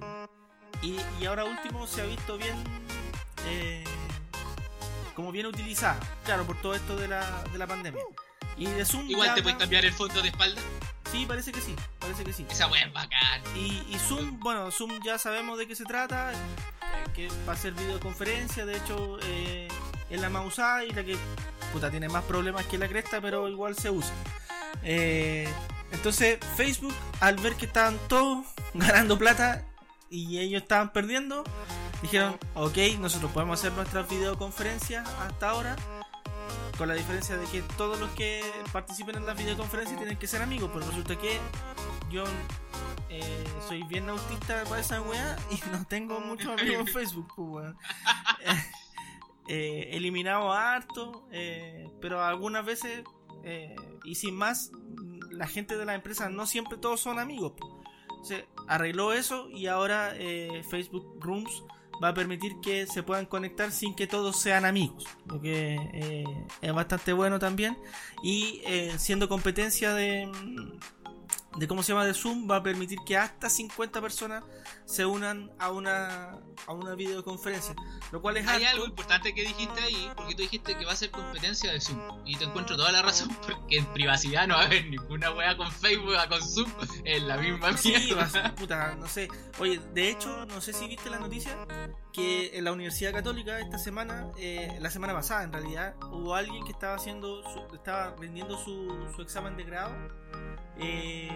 y, 0.82 0.98
y 1.20 1.26
ahora 1.26 1.44
último 1.46 1.86
se 1.86 2.02
ha 2.02 2.06
visto 2.06 2.38
bien. 2.38 2.56
eh, 3.46 3.84
como 5.16 5.32
bien 5.32 5.46
utilizada, 5.46 6.00
claro, 6.26 6.46
por 6.46 6.60
todo 6.62 6.74
esto 6.74 6.96
de 6.96 7.08
la, 7.08 7.44
de 7.52 7.58
la 7.58 7.68
pandemia. 7.68 8.02
Y 8.58 8.66
de 8.66 8.86
Zoom. 8.86 9.10
Igual 9.10 9.34
te 9.34 9.42
puedes 9.42 9.58
cambiar 9.58 9.86
el 9.86 9.94
fondo 9.94 10.22
de 10.22 10.30
espalda. 10.30 10.62
Sí, 11.12 11.26
parece 11.26 11.52
que 11.52 11.62
sí, 11.62 11.76
parece 12.00 12.24
que 12.24 12.32
sí. 12.32 12.46
Esa 12.50 12.68
wea 12.68 12.86
es 12.86 12.94
bacán. 12.94 13.42
Y, 13.56 13.84
y 13.90 13.98
Zoom, 14.08 14.40
bueno, 14.40 14.72
Zoom 14.72 15.00
ya 15.04 15.18
sabemos 15.18 15.58
de 15.58 15.68
qué 15.68 15.76
se 15.76 15.84
trata, 15.84 16.32
eh, 16.32 16.36
que 17.14 17.28
va 17.48 17.54
a 17.54 17.58
ser 17.58 17.74
videoconferencia, 17.74 18.66
de 18.66 18.78
hecho 18.78 19.18
eh, 19.24 19.68
es 20.10 20.22
la 20.22 20.30
más 20.30 20.46
usada 20.46 20.86
y 20.86 20.92
la 20.92 21.04
que 21.04 21.18
puta, 21.72 21.90
tiene 21.90 22.08
más 22.10 22.24
problemas 22.26 22.66
que 22.66 22.78
la 22.78 22.88
cresta, 22.88 23.20
pero 23.22 23.48
igual 23.50 23.76
se 23.76 23.90
usa. 23.90 24.14
Eh, 24.84 25.50
entonces 25.92 26.40
Facebook, 26.56 26.94
al 27.20 27.36
ver 27.38 27.56
que 27.56 27.66
estaban 27.66 27.98
todos 28.08 28.46
ganando 28.74 29.18
plata 29.18 29.66
y 30.12 30.38
ellos 30.40 30.62
estaban 30.62 30.92
perdiendo, 30.92 31.44
dijeron, 32.02 32.38
ok, 32.54 32.78
nosotros 33.00 33.32
podemos 33.32 33.60
hacer 33.60 33.72
nuestras 33.72 34.08
videoconferencias 34.10 35.10
hasta 35.10 35.50
ahora. 35.50 35.76
Con 36.78 36.88
la 36.88 36.96
diferencia 36.96 37.38
de 37.38 37.46
que 37.48 37.62
todos 37.78 38.00
los 38.00 38.10
que 38.12 38.42
participen 38.72 39.16
en 39.16 39.26
las 39.26 39.38
videoconferencias 39.38 39.98
tienen 39.98 40.18
que 40.18 40.28
ser 40.28 40.42
amigos, 40.42 40.70
pero 40.74 40.86
resulta 40.86 41.16
que 41.16 41.40
yo 42.10 42.24
eh, 43.10 43.44
soy 43.68 43.84
bien 43.84 44.10
autista 44.10 44.64
para 44.66 44.82
esa 44.82 45.02
weá 45.02 45.38
y 45.52 45.62
no 45.72 45.86
tengo 45.86 46.20
muchos 46.20 46.60
amigos 46.60 46.88
en 46.88 46.88
Facebook, 46.94 47.28
pues, 47.36 47.48
weón. 47.48 47.78
Eh, 48.44 48.82
eh, 49.48 49.98
eliminado 49.98 50.54
harto, 50.54 51.28
eh, 51.32 51.90
pero 52.00 52.24
algunas 52.24 52.66
veces, 52.66 53.04
eh, 53.44 53.76
y 54.06 54.16
sin 54.16 54.36
más, 54.36 54.72
la 55.30 55.48
gente 55.48 55.78
de 55.78 55.86
la 55.86 55.96
empresa 55.96 56.30
no 56.30 56.46
siempre 56.46 56.78
todos 56.78 57.02
son 57.02 57.20
amigos. 57.20 57.54
pues. 57.58 57.81
Se 58.24 58.46
arregló 58.68 59.14
eso 59.14 59.50
y 59.50 59.68
ahora 59.68 60.14
eh, 60.16 60.64
Facebook 60.70 61.18
Rooms 61.20 61.64
va 62.04 62.10
a 62.10 62.14
permitir 62.14 62.54
que 62.62 62.88
se 62.88 63.04
puedan 63.04 63.26
conectar 63.26 63.72
sin 63.72 63.96
que 63.96 64.08
todos 64.08 64.40
sean 64.40 64.66
amigos, 64.66 65.06
lo 65.26 65.40
que 65.40 65.76
eh, 65.94 66.24
es 66.62 66.74
bastante 66.74 67.14
bueno 67.14 67.40
también. 67.40 67.78
Y 68.24 68.62
eh, 68.66 68.94
siendo 68.98 69.30
competencia 69.30 69.94
de, 69.94 70.30
de 71.58 71.68
cómo 71.68 71.84
se 71.84 71.92
llama 71.92 72.06
de 72.06 72.14
Zoom, 72.14 72.50
va 72.50 72.58
a 72.58 72.64
permitir 72.64 73.00
que 73.06 73.18
hasta 73.18 73.50
50 73.50 74.00
personas 74.02 74.44
se 74.86 75.06
unan 75.06 75.52
a 75.60 75.70
una, 75.72 76.40
a 76.66 76.74
una 76.74 76.96
videoconferencia, 76.96 77.76
lo 78.12 78.22
cual 78.22 78.38
es 78.38 78.48
Hay 78.48 78.64
algo 78.64 78.86
importante 78.86 79.34
que 79.34 79.42
dijiste 79.44 79.82
ahí, 79.82 80.10
porque 80.16 80.34
tú 80.36 80.44
dijiste 80.44 80.76
que 80.78 80.86
va 80.86 80.94
a 80.94 80.96
ser 80.96 81.12
competencia 81.12 81.72
de 81.74 81.82
Zoom. 81.82 82.00
Y 82.26 82.38
te 82.38 82.46
encuentro 82.46 82.78
toda 82.78 82.92
la 82.94 83.02
razón, 83.02 83.30
porque 83.42 83.78
en 83.80 83.86
privacidad 83.94 84.48
no 84.48 84.56
va 84.56 84.62
a 84.62 84.66
haber 84.66 84.86
ninguna 84.88 85.32
wea 85.32 85.58
con 85.58 85.70
Facebook 85.72 86.14
o 86.26 86.30
con 86.30 86.42
Zoom 86.42 86.72
en 87.04 87.28
la 87.28 87.36
misma 87.38 87.76
Sí, 87.78 87.90
mierda. 87.90 88.16
va 88.16 88.24
a 88.24 88.30
ser- 88.30 88.56
puta, 88.56 88.96
no 88.96 89.08
sé. 89.08 89.28
Oye, 89.60 89.80
de 89.94 90.10
hecho, 90.10 90.46
no 90.46 90.62
sé 90.62 90.72
si 90.72 90.88
viste 90.88 91.10
la 91.10 91.20
noticia 91.20 91.58
que 92.14 92.58
en 92.58 92.64
la 92.64 92.72
Universidad 92.72 93.12
Católica 93.14 93.60
esta 93.60 93.78
semana, 93.78 94.28
eh, 94.38 94.78
la 94.80 94.90
semana 94.90 95.14
pasada 95.14 95.44
en 95.44 95.52
realidad, 95.52 95.96
hubo 96.12 96.34
alguien 96.36 96.64
que 96.64 96.72
estaba 96.72 96.96
haciendo, 96.96 97.44
su- 97.44 97.76
estaba 97.76 98.16
rindiendo 98.18 98.58
su, 98.58 99.08
su 99.16 99.22
examen 99.22 99.56
de 99.58 99.64
grado 99.64 100.21
eh, 100.80 101.30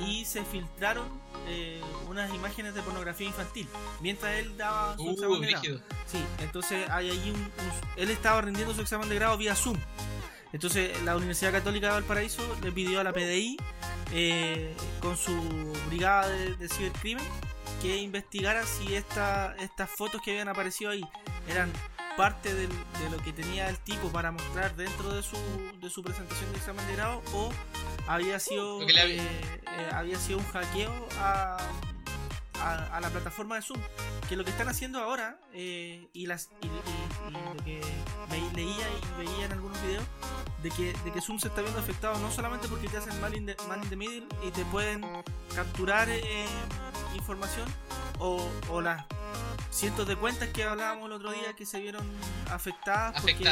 y 0.00 0.24
se 0.24 0.44
filtraron 0.44 1.06
eh, 1.48 1.80
unas 2.08 2.32
imágenes 2.34 2.74
de 2.74 2.82
pornografía 2.82 3.26
infantil 3.26 3.68
mientras 4.00 4.34
él 4.36 4.56
daba 4.56 4.96
su 4.96 5.02
Uh, 5.04 5.12
examen 5.12 5.40
de 5.40 5.46
grado. 5.50 5.80
Sí, 6.06 6.18
entonces 6.40 6.88
hay 6.90 7.10
ahí 7.10 7.30
un, 7.30 7.40
un- 7.40 7.50
él 7.96 8.10
estaba 8.10 8.40
rindiendo 8.40 8.74
su 8.74 8.80
examen 8.82 9.08
de 9.08 9.14
grado 9.14 9.36
vía 9.38 9.54
Zoom. 9.54 9.78
Entonces 10.52 11.00
la 11.02 11.16
Universidad 11.16 11.52
Católica 11.52 11.86
de 11.88 11.92
Valparaíso 11.94 12.42
le 12.62 12.72
pidió 12.72 13.00
a 13.00 13.04
la 13.04 13.12
PDI 13.12 13.56
eh, 14.12 14.74
con 15.00 15.16
su 15.16 15.32
brigada 15.88 16.28
de, 16.28 16.54
de 16.56 16.68
cibercrimen 16.68 17.24
que 17.82 17.96
investigara 17.96 18.64
si 18.64 18.94
esta, 18.94 19.54
estas 19.58 19.90
fotos 19.90 20.20
que 20.22 20.30
habían 20.32 20.48
aparecido 20.48 20.90
ahí 20.90 21.04
eran 21.48 21.72
parte 22.16 22.54
del- 22.54 22.68
de 22.70 23.10
lo 23.10 23.18
que 23.22 23.32
tenía 23.32 23.68
el 23.68 23.78
tipo 23.78 24.08
para 24.10 24.30
mostrar 24.32 24.74
dentro 24.76 25.12
de 25.14 25.22
su, 25.22 25.36
de 25.82 25.90
su 25.90 26.02
presentación 26.02 26.50
de 26.52 26.58
examen 26.58 26.86
de 26.86 26.94
grado 26.96 27.22
o 27.34 27.50
había 28.08 28.38
sido 28.40 28.80
eh, 29.20 29.60
eh, 29.66 29.88
había 29.92 30.18
sido 30.18 30.38
un 30.38 30.46
hackeo 30.46 31.08
a, 31.18 31.58
a, 32.66 32.96
a 32.96 33.00
la 33.00 33.10
plataforma 33.10 33.54
de 33.56 33.62
Zoom 33.62 33.80
que 34.28 34.36
lo 34.36 34.44
que 34.44 34.50
están 34.50 34.68
haciendo 34.68 34.98
ahora 34.98 35.38
eh, 35.52 36.08
y 36.12 36.26
las 36.26 36.50
y, 36.62 36.66
y- 36.66 37.28
y 37.28 37.30
lo 37.32 37.64
que 37.64 37.80
ve- 38.30 38.50
leía 38.54 38.86
y 38.90 39.24
veía 39.24 39.44
en 39.46 39.52
algunos 39.52 39.80
videos 39.82 40.04
de 40.62 40.70
que, 40.70 40.92
de 41.04 41.12
que 41.12 41.20
Zoom 41.20 41.38
se 41.38 41.48
está 41.48 41.60
viendo 41.62 41.78
afectado 41.80 42.18
no 42.18 42.30
solamente 42.30 42.68
porque 42.68 42.88
te 42.88 42.96
hacen 42.96 43.20
man 43.20 43.34
in 43.34 43.46
the, 43.46 43.56
man 43.68 43.82
in 43.82 43.88
the 43.90 43.96
middle 43.96 44.26
y 44.46 44.50
te 44.50 44.64
pueden 44.66 45.04
capturar 45.54 46.08
eh, 46.08 46.46
información 47.14 47.66
o, 48.18 48.48
o 48.70 48.80
las 48.80 49.04
cientos 49.70 50.06
de 50.08 50.16
cuentas 50.16 50.48
que 50.50 50.64
hablábamos 50.64 51.06
el 51.06 51.12
otro 51.12 51.32
día 51.32 51.52
que 51.54 51.66
se 51.66 51.80
vieron 51.80 52.06
afectadas 52.50 53.20
porque 53.20 53.44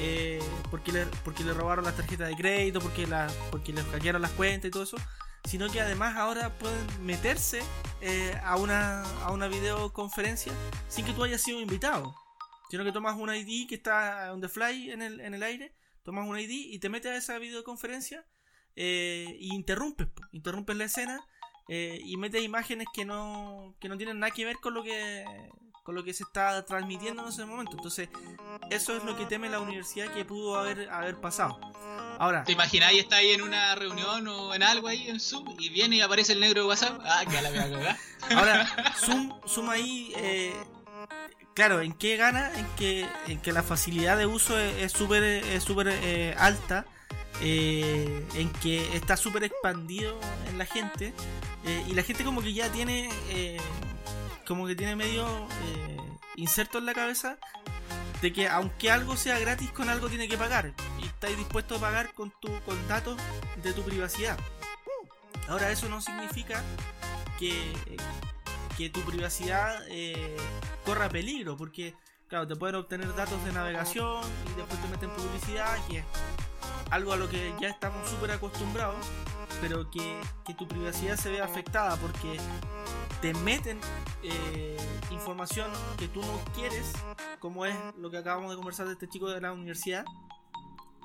eh, 0.00 0.42
porque, 0.72 0.90
le, 0.90 1.06
porque 1.24 1.44
le 1.44 1.54
robaron 1.54 1.84
las 1.84 1.94
tarjetas 1.96 2.28
de 2.28 2.34
crédito, 2.34 2.80
porque, 2.80 3.06
la, 3.06 3.28
porque 3.52 3.72
les 3.72 3.84
hackearon 3.86 4.20
las 4.20 4.32
cuentas 4.32 4.66
y 4.68 4.70
todo 4.72 4.82
eso, 4.82 4.96
sino 5.44 5.70
que 5.70 5.80
además 5.80 6.16
ahora 6.16 6.56
pueden 6.58 7.04
meterse 7.04 7.62
eh, 8.00 8.38
a, 8.42 8.56
una, 8.56 9.02
a 9.22 9.32
una 9.32 9.48
videoconferencia 9.48 10.52
sin 10.88 11.04
que 11.04 11.12
tú 11.12 11.24
hayas 11.24 11.40
sido 11.42 11.60
invitado, 11.60 12.14
sino 12.70 12.84
que 12.84 12.92
tomas 12.92 13.16
un 13.16 13.34
ID 13.34 13.68
que 13.68 13.76
está 13.76 14.32
on 14.32 14.40
the 14.40 14.48
fly 14.48 14.90
en 14.90 15.02
el, 15.02 15.20
en 15.20 15.34
el 15.34 15.42
aire, 15.42 15.74
tomas 16.02 16.28
un 16.28 16.38
ID 16.38 16.50
y 16.50 16.78
te 16.78 16.88
metes 16.88 17.12
a 17.12 17.16
esa 17.16 17.38
videoconferencia 17.38 18.26
eh, 18.76 19.36
y 19.38 19.54
interrumpes, 19.54 20.08
interrumpes 20.32 20.76
la 20.76 20.84
escena 20.84 21.24
eh, 21.68 22.00
y 22.04 22.16
metes 22.16 22.42
imágenes 22.42 22.88
que 22.92 23.04
no, 23.04 23.74
que 23.80 23.88
no 23.88 23.96
tienen 23.96 24.18
nada 24.18 24.32
que 24.32 24.44
ver 24.44 24.56
con 24.56 24.74
lo 24.74 24.82
que 24.82 25.24
con 25.84 25.94
lo 25.94 26.02
que 26.02 26.14
se 26.14 26.24
está 26.24 26.64
transmitiendo 26.64 27.22
en 27.22 27.28
ese 27.28 27.44
momento. 27.44 27.72
Entonces, 27.76 28.08
eso 28.70 28.96
es 28.96 29.04
lo 29.04 29.16
que 29.16 29.26
teme 29.26 29.48
la 29.50 29.60
universidad 29.60 30.12
que 30.12 30.24
pudo 30.24 30.56
haber, 30.56 30.88
haber 30.90 31.20
pasado. 31.20 31.60
Ahora, 32.18 32.42
¿Te 32.42 32.52
imagináis 32.52 33.00
está 33.00 33.16
ahí 33.16 33.32
en 33.32 33.42
una 33.42 33.74
reunión 33.74 34.26
o 34.26 34.54
en 34.54 34.62
algo 34.62 34.88
ahí 34.88 35.08
en 35.08 35.20
Zoom 35.20 35.54
y 35.58 35.68
viene 35.68 35.96
y 35.96 36.00
aparece 36.00 36.32
el 36.32 36.40
negro 36.40 36.62
de 36.62 36.68
WhatsApp? 36.68 37.00
Ah, 37.04 37.24
que 37.26 37.40
la 37.40 37.98
ahora 38.34 38.94
Zoom, 38.96 39.32
Zoom 39.46 39.68
ahí, 39.68 40.12
eh, 40.16 40.54
claro, 41.54 41.82
¿en 41.82 41.92
qué 41.92 42.16
gana? 42.16 42.50
En 42.56 42.66
que, 42.76 43.06
en 43.26 43.40
que 43.40 43.52
la 43.52 43.62
facilidad 43.62 44.16
de 44.16 44.26
uso 44.26 44.58
es 44.58 44.90
súper 44.92 45.22
es 45.22 45.62
súper, 45.62 45.88
eh, 45.88 46.34
alta, 46.38 46.86
eh, 47.42 48.26
en 48.34 48.50
que 48.54 48.96
está 48.96 49.16
súper 49.16 49.44
expandido 49.44 50.18
en 50.48 50.56
la 50.56 50.66
gente 50.66 51.12
eh, 51.64 51.84
y 51.88 51.94
la 51.94 52.02
gente 52.02 52.24
como 52.24 52.42
que 52.42 52.54
ya 52.54 52.70
tiene, 52.70 53.10
como 54.46 54.66
que 54.66 54.74
tiene 54.74 54.96
medio 54.96 55.26
eh, 55.26 55.96
inserto 56.36 56.78
en 56.78 56.86
la 56.86 56.94
cabeza 56.94 57.38
de 58.20 58.32
que 58.32 58.48
aunque 58.48 58.90
algo 58.90 59.16
sea 59.16 59.38
gratis 59.38 59.70
con 59.70 59.88
algo 59.88 60.08
tiene 60.08 60.28
que 60.28 60.38
pagar 60.38 60.72
y 61.00 61.06
estáis 61.06 61.36
dispuesto 61.36 61.76
a 61.76 61.80
pagar 61.80 62.12
con 62.14 62.32
tu 62.40 62.48
con 62.62 62.88
datos 62.88 63.18
de 63.62 63.72
tu 63.72 63.82
privacidad. 63.82 64.38
Ahora 65.48 65.70
eso 65.70 65.88
no 65.88 66.00
significa 66.00 66.62
que, 67.38 67.72
que 68.78 68.88
tu 68.88 69.00
privacidad 69.02 69.84
eh, 69.88 70.36
corra 70.84 71.08
peligro, 71.08 71.56
porque 71.56 71.94
claro, 72.28 72.46
te 72.46 72.56
pueden 72.56 72.76
obtener 72.76 73.14
datos 73.14 73.44
de 73.44 73.52
navegación 73.52 74.22
y 74.52 74.56
después 74.56 74.80
te 74.80 74.88
meten 74.88 75.10
publicidad, 75.10 75.76
que 75.88 75.98
es 75.98 76.04
algo 76.90 77.12
a 77.12 77.16
lo 77.16 77.28
que 77.28 77.52
ya 77.60 77.68
estamos 77.68 78.08
súper 78.08 78.32
acostumbrados, 78.32 79.06
pero 79.60 79.90
que, 79.90 80.20
que 80.46 80.54
tu 80.54 80.66
privacidad 80.66 81.16
se 81.16 81.30
ve 81.30 81.40
afectada 81.40 81.96
porque 81.96 82.38
te 83.20 83.34
meten 83.34 83.80
eh, 84.22 84.76
información 85.10 85.70
que 85.96 86.08
tú 86.08 86.20
no 86.20 86.40
quieres, 86.54 86.92
como 87.40 87.64
es 87.66 87.76
lo 87.96 88.10
que 88.10 88.18
acabamos 88.18 88.50
de 88.50 88.56
conversar 88.56 88.86
de 88.86 88.92
este 88.92 89.08
chico 89.08 89.30
de 89.30 89.40
la 89.40 89.52
universidad, 89.52 90.04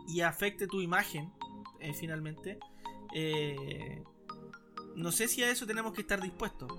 y 0.07 0.22
afecte 0.22 0.67
tu 0.67 0.82
imagen, 0.82 1.32
eh, 1.80 1.93
finalmente. 1.93 2.59
Eh, 3.13 4.03
no 4.95 5.11
sé 5.11 5.28
si 5.28 5.43
a 5.43 5.49
eso 5.49 5.65
tenemos 5.65 5.93
que 5.93 6.01
estar 6.01 6.22
dispuestos. 6.22 6.72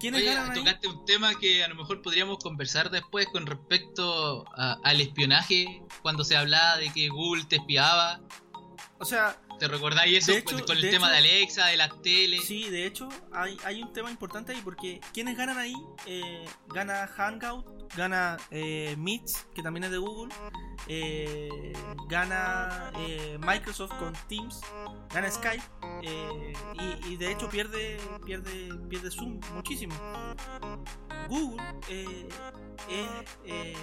¿Quiénes 0.00 0.20
Oye, 0.22 0.34
ganan 0.34 0.50
ahí? 0.52 0.58
tocaste 0.58 0.88
un 0.88 1.04
tema 1.04 1.34
que 1.38 1.64
a 1.64 1.68
lo 1.68 1.74
mejor 1.76 2.02
podríamos 2.02 2.38
conversar 2.38 2.90
después 2.90 3.26
con 3.28 3.46
respecto 3.46 4.44
a- 4.56 4.78
al 4.84 5.00
espionaje, 5.00 5.82
cuando 6.02 6.24
se 6.24 6.36
hablaba 6.36 6.76
de 6.78 6.92
que 6.92 7.08
Google 7.08 7.44
te 7.44 7.56
espiaba. 7.56 8.20
O 8.98 9.04
sea, 9.04 9.38
¿Te 9.58 9.68
recordáis 9.68 10.18
eso 10.18 10.32
hecho- 10.32 10.64
con, 10.66 10.76
el 10.76 10.80
tema 10.90 11.06
hecho- 11.06 11.06
de 11.12 11.16
Alexa, 11.18 11.66
de 11.66 11.76
las 11.76 12.02
teles? 12.02 12.44
Sí, 12.44 12.68
de 12.70 12.86
hecho, 12.86 13.08
hay, 13.32 13.56
hay 13.64 13.82
un 13.82 13.92
tema 13.92 14.10
importante 14.10 14.52
ahí 14.52 14.60
porque 14.64 15.00
quienes 15.12 15.36
ganan 15.36 15.58
ahí, 15.58 15.74
eh, 16.06 16.44
gana 16.68 17.06
Hangout, 17.06 17.94
gana 17.94 18.36
eh, 18.50 18.96
Meets, 18.98 19.46
que 19.54 19.62
también 19.62 19.84
es 19.84 19.90
de 19.92 19.98
Google, 19.98 20.34
eh, 20.88 21.72
gana 22.08 22.90
eh, 22.98 23.38
Microsoft 23.40 23.92
con 23.98 24.12
Teams, 24.28 24.60
gana 25.12 25.30
Skype, 25.30 25.62
eh, 26.02 26.52
y, 27.08 27.16
de 27.16 27.32
hecho 27.32 27.48
pierde, 27.48 27.98
pierde, 28.24 28.74
pierde 28.88 29.10
Zoom 29.10 29.40
muchísimo. 29.54 29.94
Google, 31.28 31.62
es 31.88 33.78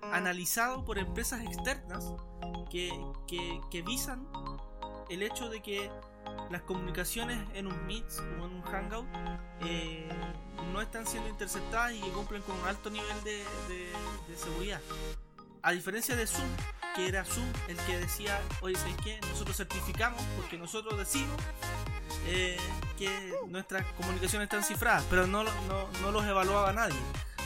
analizado 0.00 0.84
por 0.84 0.98
empresas 0.98 1.42
externas 1.42 2.14
que, 2.70 2.90
que, 3.26 3.82
visan 3.82 4.26
el 5.10 5.22
hecho 5.22 5.50
de 5.50 5.60
que 5.60 5.90
las 6.50 6.62
comunicaciones 6.62 7.38
en 7.54 7.66
un 7.66 7.86
Meet 7.86 8.06
o 8.40 8.46
en 8.46 8.54
un 8.54 8.62
Hangout 8.62 9.06
no 10.72 10.80
están 10.80 11.06
siendo 11.06 11.28
interceptadas 11.28 11.92
y 11.92 12.00
cumplen 12.10 12.40
con 12.42 12.58
un 12.58 12.66
alto 12.66 12.88
nivel 12.88 13.22
de 13.24 14.36
seguridad. 14.36 14.80
A 15.62 15.72
diferencia 15.72 16.16
de 16.16 16.26
Zoom, 16.26 16.48
que 16.94 17.08
era 17.08 17.24
Zoom 17.24 17.46
el 17.68 17.76
que 17.78 17.98
decía, 17.98 18.40
oye, 18.60 18.76
¿sabes 18.76 18.96
qué? 19.04 19.20
Nosotros 19.28 19.56
certificamos 19.56 20.22
porque 20.36 20.58
nosotros 20.58 20.98
decimos 20.98 21.40
eh, 22.26 22.56
que 22.98 23.34
nuestras 23.48 23.84
comunicaciones 23.92 24.46
están 24.46 24.64
cifradas, 24.64 25.04
pero 25.08 25.26
no, 25.26 25.44
no, 25.44 25.88
no 26.00 26.10
los 26.10 26.24
evaluaba 26.24 26.72
nadie. 26.72 26.98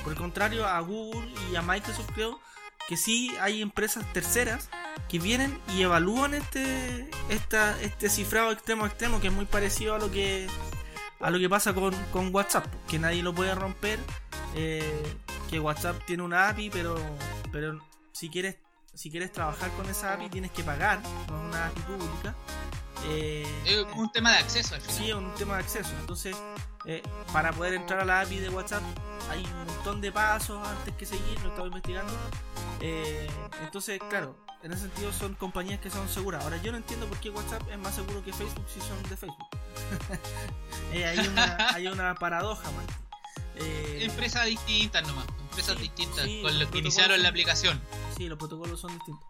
Por 0.03 0.13
el 0.13 0.19
contrario, 0.19 0.67
a 0.67 0.81
Google 0.81 1.31
y 1.51 1.57
a 1.57 1.63
Microsoft 1.63 2.11
creo 2.15 2.41
que 2.89 2.97
sí 2.97 3.37
hay 3.41 3.63
empresas 3.63 4.11
terceras 4.13 4.69
que 5.09 5.19
vienen 5.19 5.61
y 5.75 5.83
evalúan 5.83 6.35
este, 6.35 7.11
esta, 7.29 7.81
este 7.83 8.09
cifrado 8.09 8.53
extremo 8.53 8.85
a 8.85 8.89
extremo 8.89 9.21
que 9.21 9.29
es 9.29 9.33
muy 9.33 9.45
parecido 9.45 9.95
a 9.95 9.99
lo 9.99 10.11
que 10.11 10.49
a 11.21 11.31
lo 11.31 11.39
que 11.39 11.49
pasa 11.49 11.73
con, 11.75 11.95
con 12.13 12.35
WhatsApp, 12.35 12.67
que 12.87 12.99
nadie 12.99 13.23
lo 13.23 13.35
puede 13.35 13.55
romper, 13.55 13.99
eh, 14.55 15.17
que 15.51 15.59
WhatsApp 15.59 16.05
tiene 16.07 16.23
una 16.23 16.49
API, 16.49 16.71
pero, 16.71 16.97
pero 17.51 17.81
si 18.17 18.31
quieres 18.31 18.57
si 18.95 19.11
quieres 19.11 19.31
trabajar 19.31 19.71
con 19.73 19.87
esa 19.91 20.15
API 20.15 20.31
tienes 20.31 20.51
que 20.51 20.65
pagar, 20.65 21.03
no 21.29 21.37
es 21.37 21.55
una 21.55 21.67
API 21.67 21.81
pública. 21.83 22.35
Eh, 23.05 23.47
Es 23.67 23.87
un 23.95 24.11
tema 24.11 24.33
de 24.33 24.39
acceso 24.39 24.75
al 24.75 24.81
final. 24.81 24.97
Sí, 24.97 25.11
es 25.11 25.15
un 25.15 25.35
tema 25.35 25.57
de 25.57 25.65
acceso. 25.65 25.91
Entonces, 26.01 26.35
eh, 26.87 27.03
para 27.31 27.53
poder 27.53 27.75
entrar 27.75 28.01
a 28.01 28.05
la 28.07 28.23
API 28.23 28.39
de 28.39 28.49
WhatsApp 28.49 28.83
hay 29.31 29.45
un 29.45 29.67
montón 29.67 30.01
de 30.01 30.11
pasos 30.13 30.67
antes 30.67 30.95
que 30.95 31.05
seguir, 31.05 31.39
lo 31.43 31.51
estaba 31.51 31.67
investigando. 31.67 32.11
Eh, 32.81 33.29
entonces, 33.63 34.01
claro, 34.09 34.35
en 34.63 34.73
ese 34.73 34.83
sentido 34.83 35.13
son 35.13 35.35
compañías 35.35 35.79
que 35.81 35.91
son 35.91 36.09
seguras. 36.09 36.43
Ahora, 36.43 36.57
yo 36.63 36.73
no 36.73 36.79
entiendo 36.79 37.07
por 37.07 37.19
qué 37.21 37.29
WhatsApp 37.29 37.63
es 37.71 37.79
más 37.79 37.95
seguro 37.95 38.25
que 38.25 38.33
Facebook 38.33 38.67
si 38.73 38.81
son 38.81 39.03
de 39.11 39.17
Facebook. 39.17 39.47
Eh, 40.93 41.05
hay, 41.05 41.19
una, 41.19 41.57
hay 41.75 41.89
una 41.89 42.15
paradoja, 42.15 42.71
man. 42.71 43.06
Eh, 43.57 43.99
Empresas 44.05 44.47
distintas 44.47 45.07
nomás, 45.07 45.27
empresas 45.51 45.77
Sí, 45.77 45.83
distintas 45.83 46.25
sí, 46.25 46.43
con 46.43 46.53
los 46.53 46.63
los 46.63 46.71
que 46.71 46.79
iniciaron 46.79 47.23
la 47.23 47.29
aplicación. 47.31 47.81
sí, 48.17 48.29
los 48.29 48.39
protocolos 48.39 48.81
son 48.81 48.93
distintos. 48.95 49.25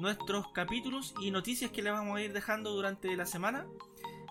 nuestros 0.00 0.48
capítulos 0.48 1.14
y 1.20 1.30
noticias 1.30 1.70
que 1.70 1.82
les 1.82 1.92
vamos 1.92 2.16
a 2.16 2.22
ir 2.22 2.32
dejando 2.32 2.72
durante 2.72 3.16
la 3.16 3.26
semana. 3.26 3.68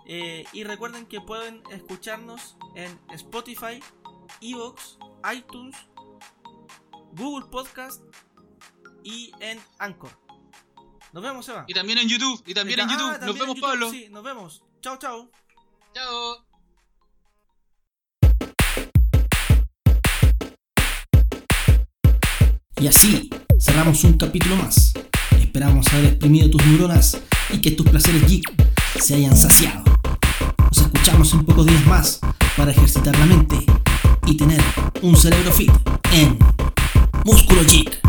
Eh, 0.06 0.44
y 0.52 0.66
recuerden 0.66 1.06
que 1.06 1.22
pueden 1.22 1.64
escucharnos 1.72 2.58
en 2.76 3.00
Spotify, 3.14 3.80
Evox, 4.42 4.98
iTunes, 5.34 5.78
Google 7.14 7.48
Podcast 7.50 8.02
y 9.04 9.32
en 9.40 9.60
Anchor. 9.80 10.12
Nos 11.14 11.24
vemos, 11.24 11.48
Eva. 11.50 11.66
Y 11.68 11.74
también 11.74 11.98
en 12.00 12.08
YouTube. 12.08 12.42
Y 12.46 12.54
también 12.54 12.80
en 12.80 12.90
Ah, 12.90 12.92
YouTube. 12.94 13.12
también 13.12 13.28
Nos 13.28 13.40
vemos, 13.40 13.56
YouTube, 13.56 13.62
Pablo. 13.70 13.90
Sí, 13.92 14.08
nos 14.10 14.24
vemos. 14.24 14.64
Chao, 14.82 14.98
chao. 14.98 15.30
Chao. 15.94 16.46
Y 22.80 22.88
así 22.88 23.30
cerramos 23.60 24.04
un 24.04 24.14
capítulo 24.14 24.56
más. 24.56 24.94
Esperamos 25.40 25.88
haber 25.94 26.06
exprimido 26.06 26.50
tus 26.50 26.66
neuronas 26.66 27.18
y 27.52 27.60
que 27.62 27.72
tus 27.72 27.88
placeres 27.88 28.26
geek 28.28 28.52
se 29.00 29.16
hayan 29.16 29.36
saciado. 29.38 29.84
Nos 30.58 30.78
escuchamos 30.78 31.34
en 31.34 31.46
pocos 31.46 31.66
días 31.68 31.86
más 31.86 32.20
para 32.58 32.72
ejercitar 32.72 33.18
la 33.20 33.26
mente 33.26 33.66
y 34.26 34.38
tener 34.38 34.62
un 35.02 35.16
cerebro 35.16 35.52
fit 35.52 35.72
en 36.14 36.38
Músculo 37.26 37.64
Geek. 37.66 38.01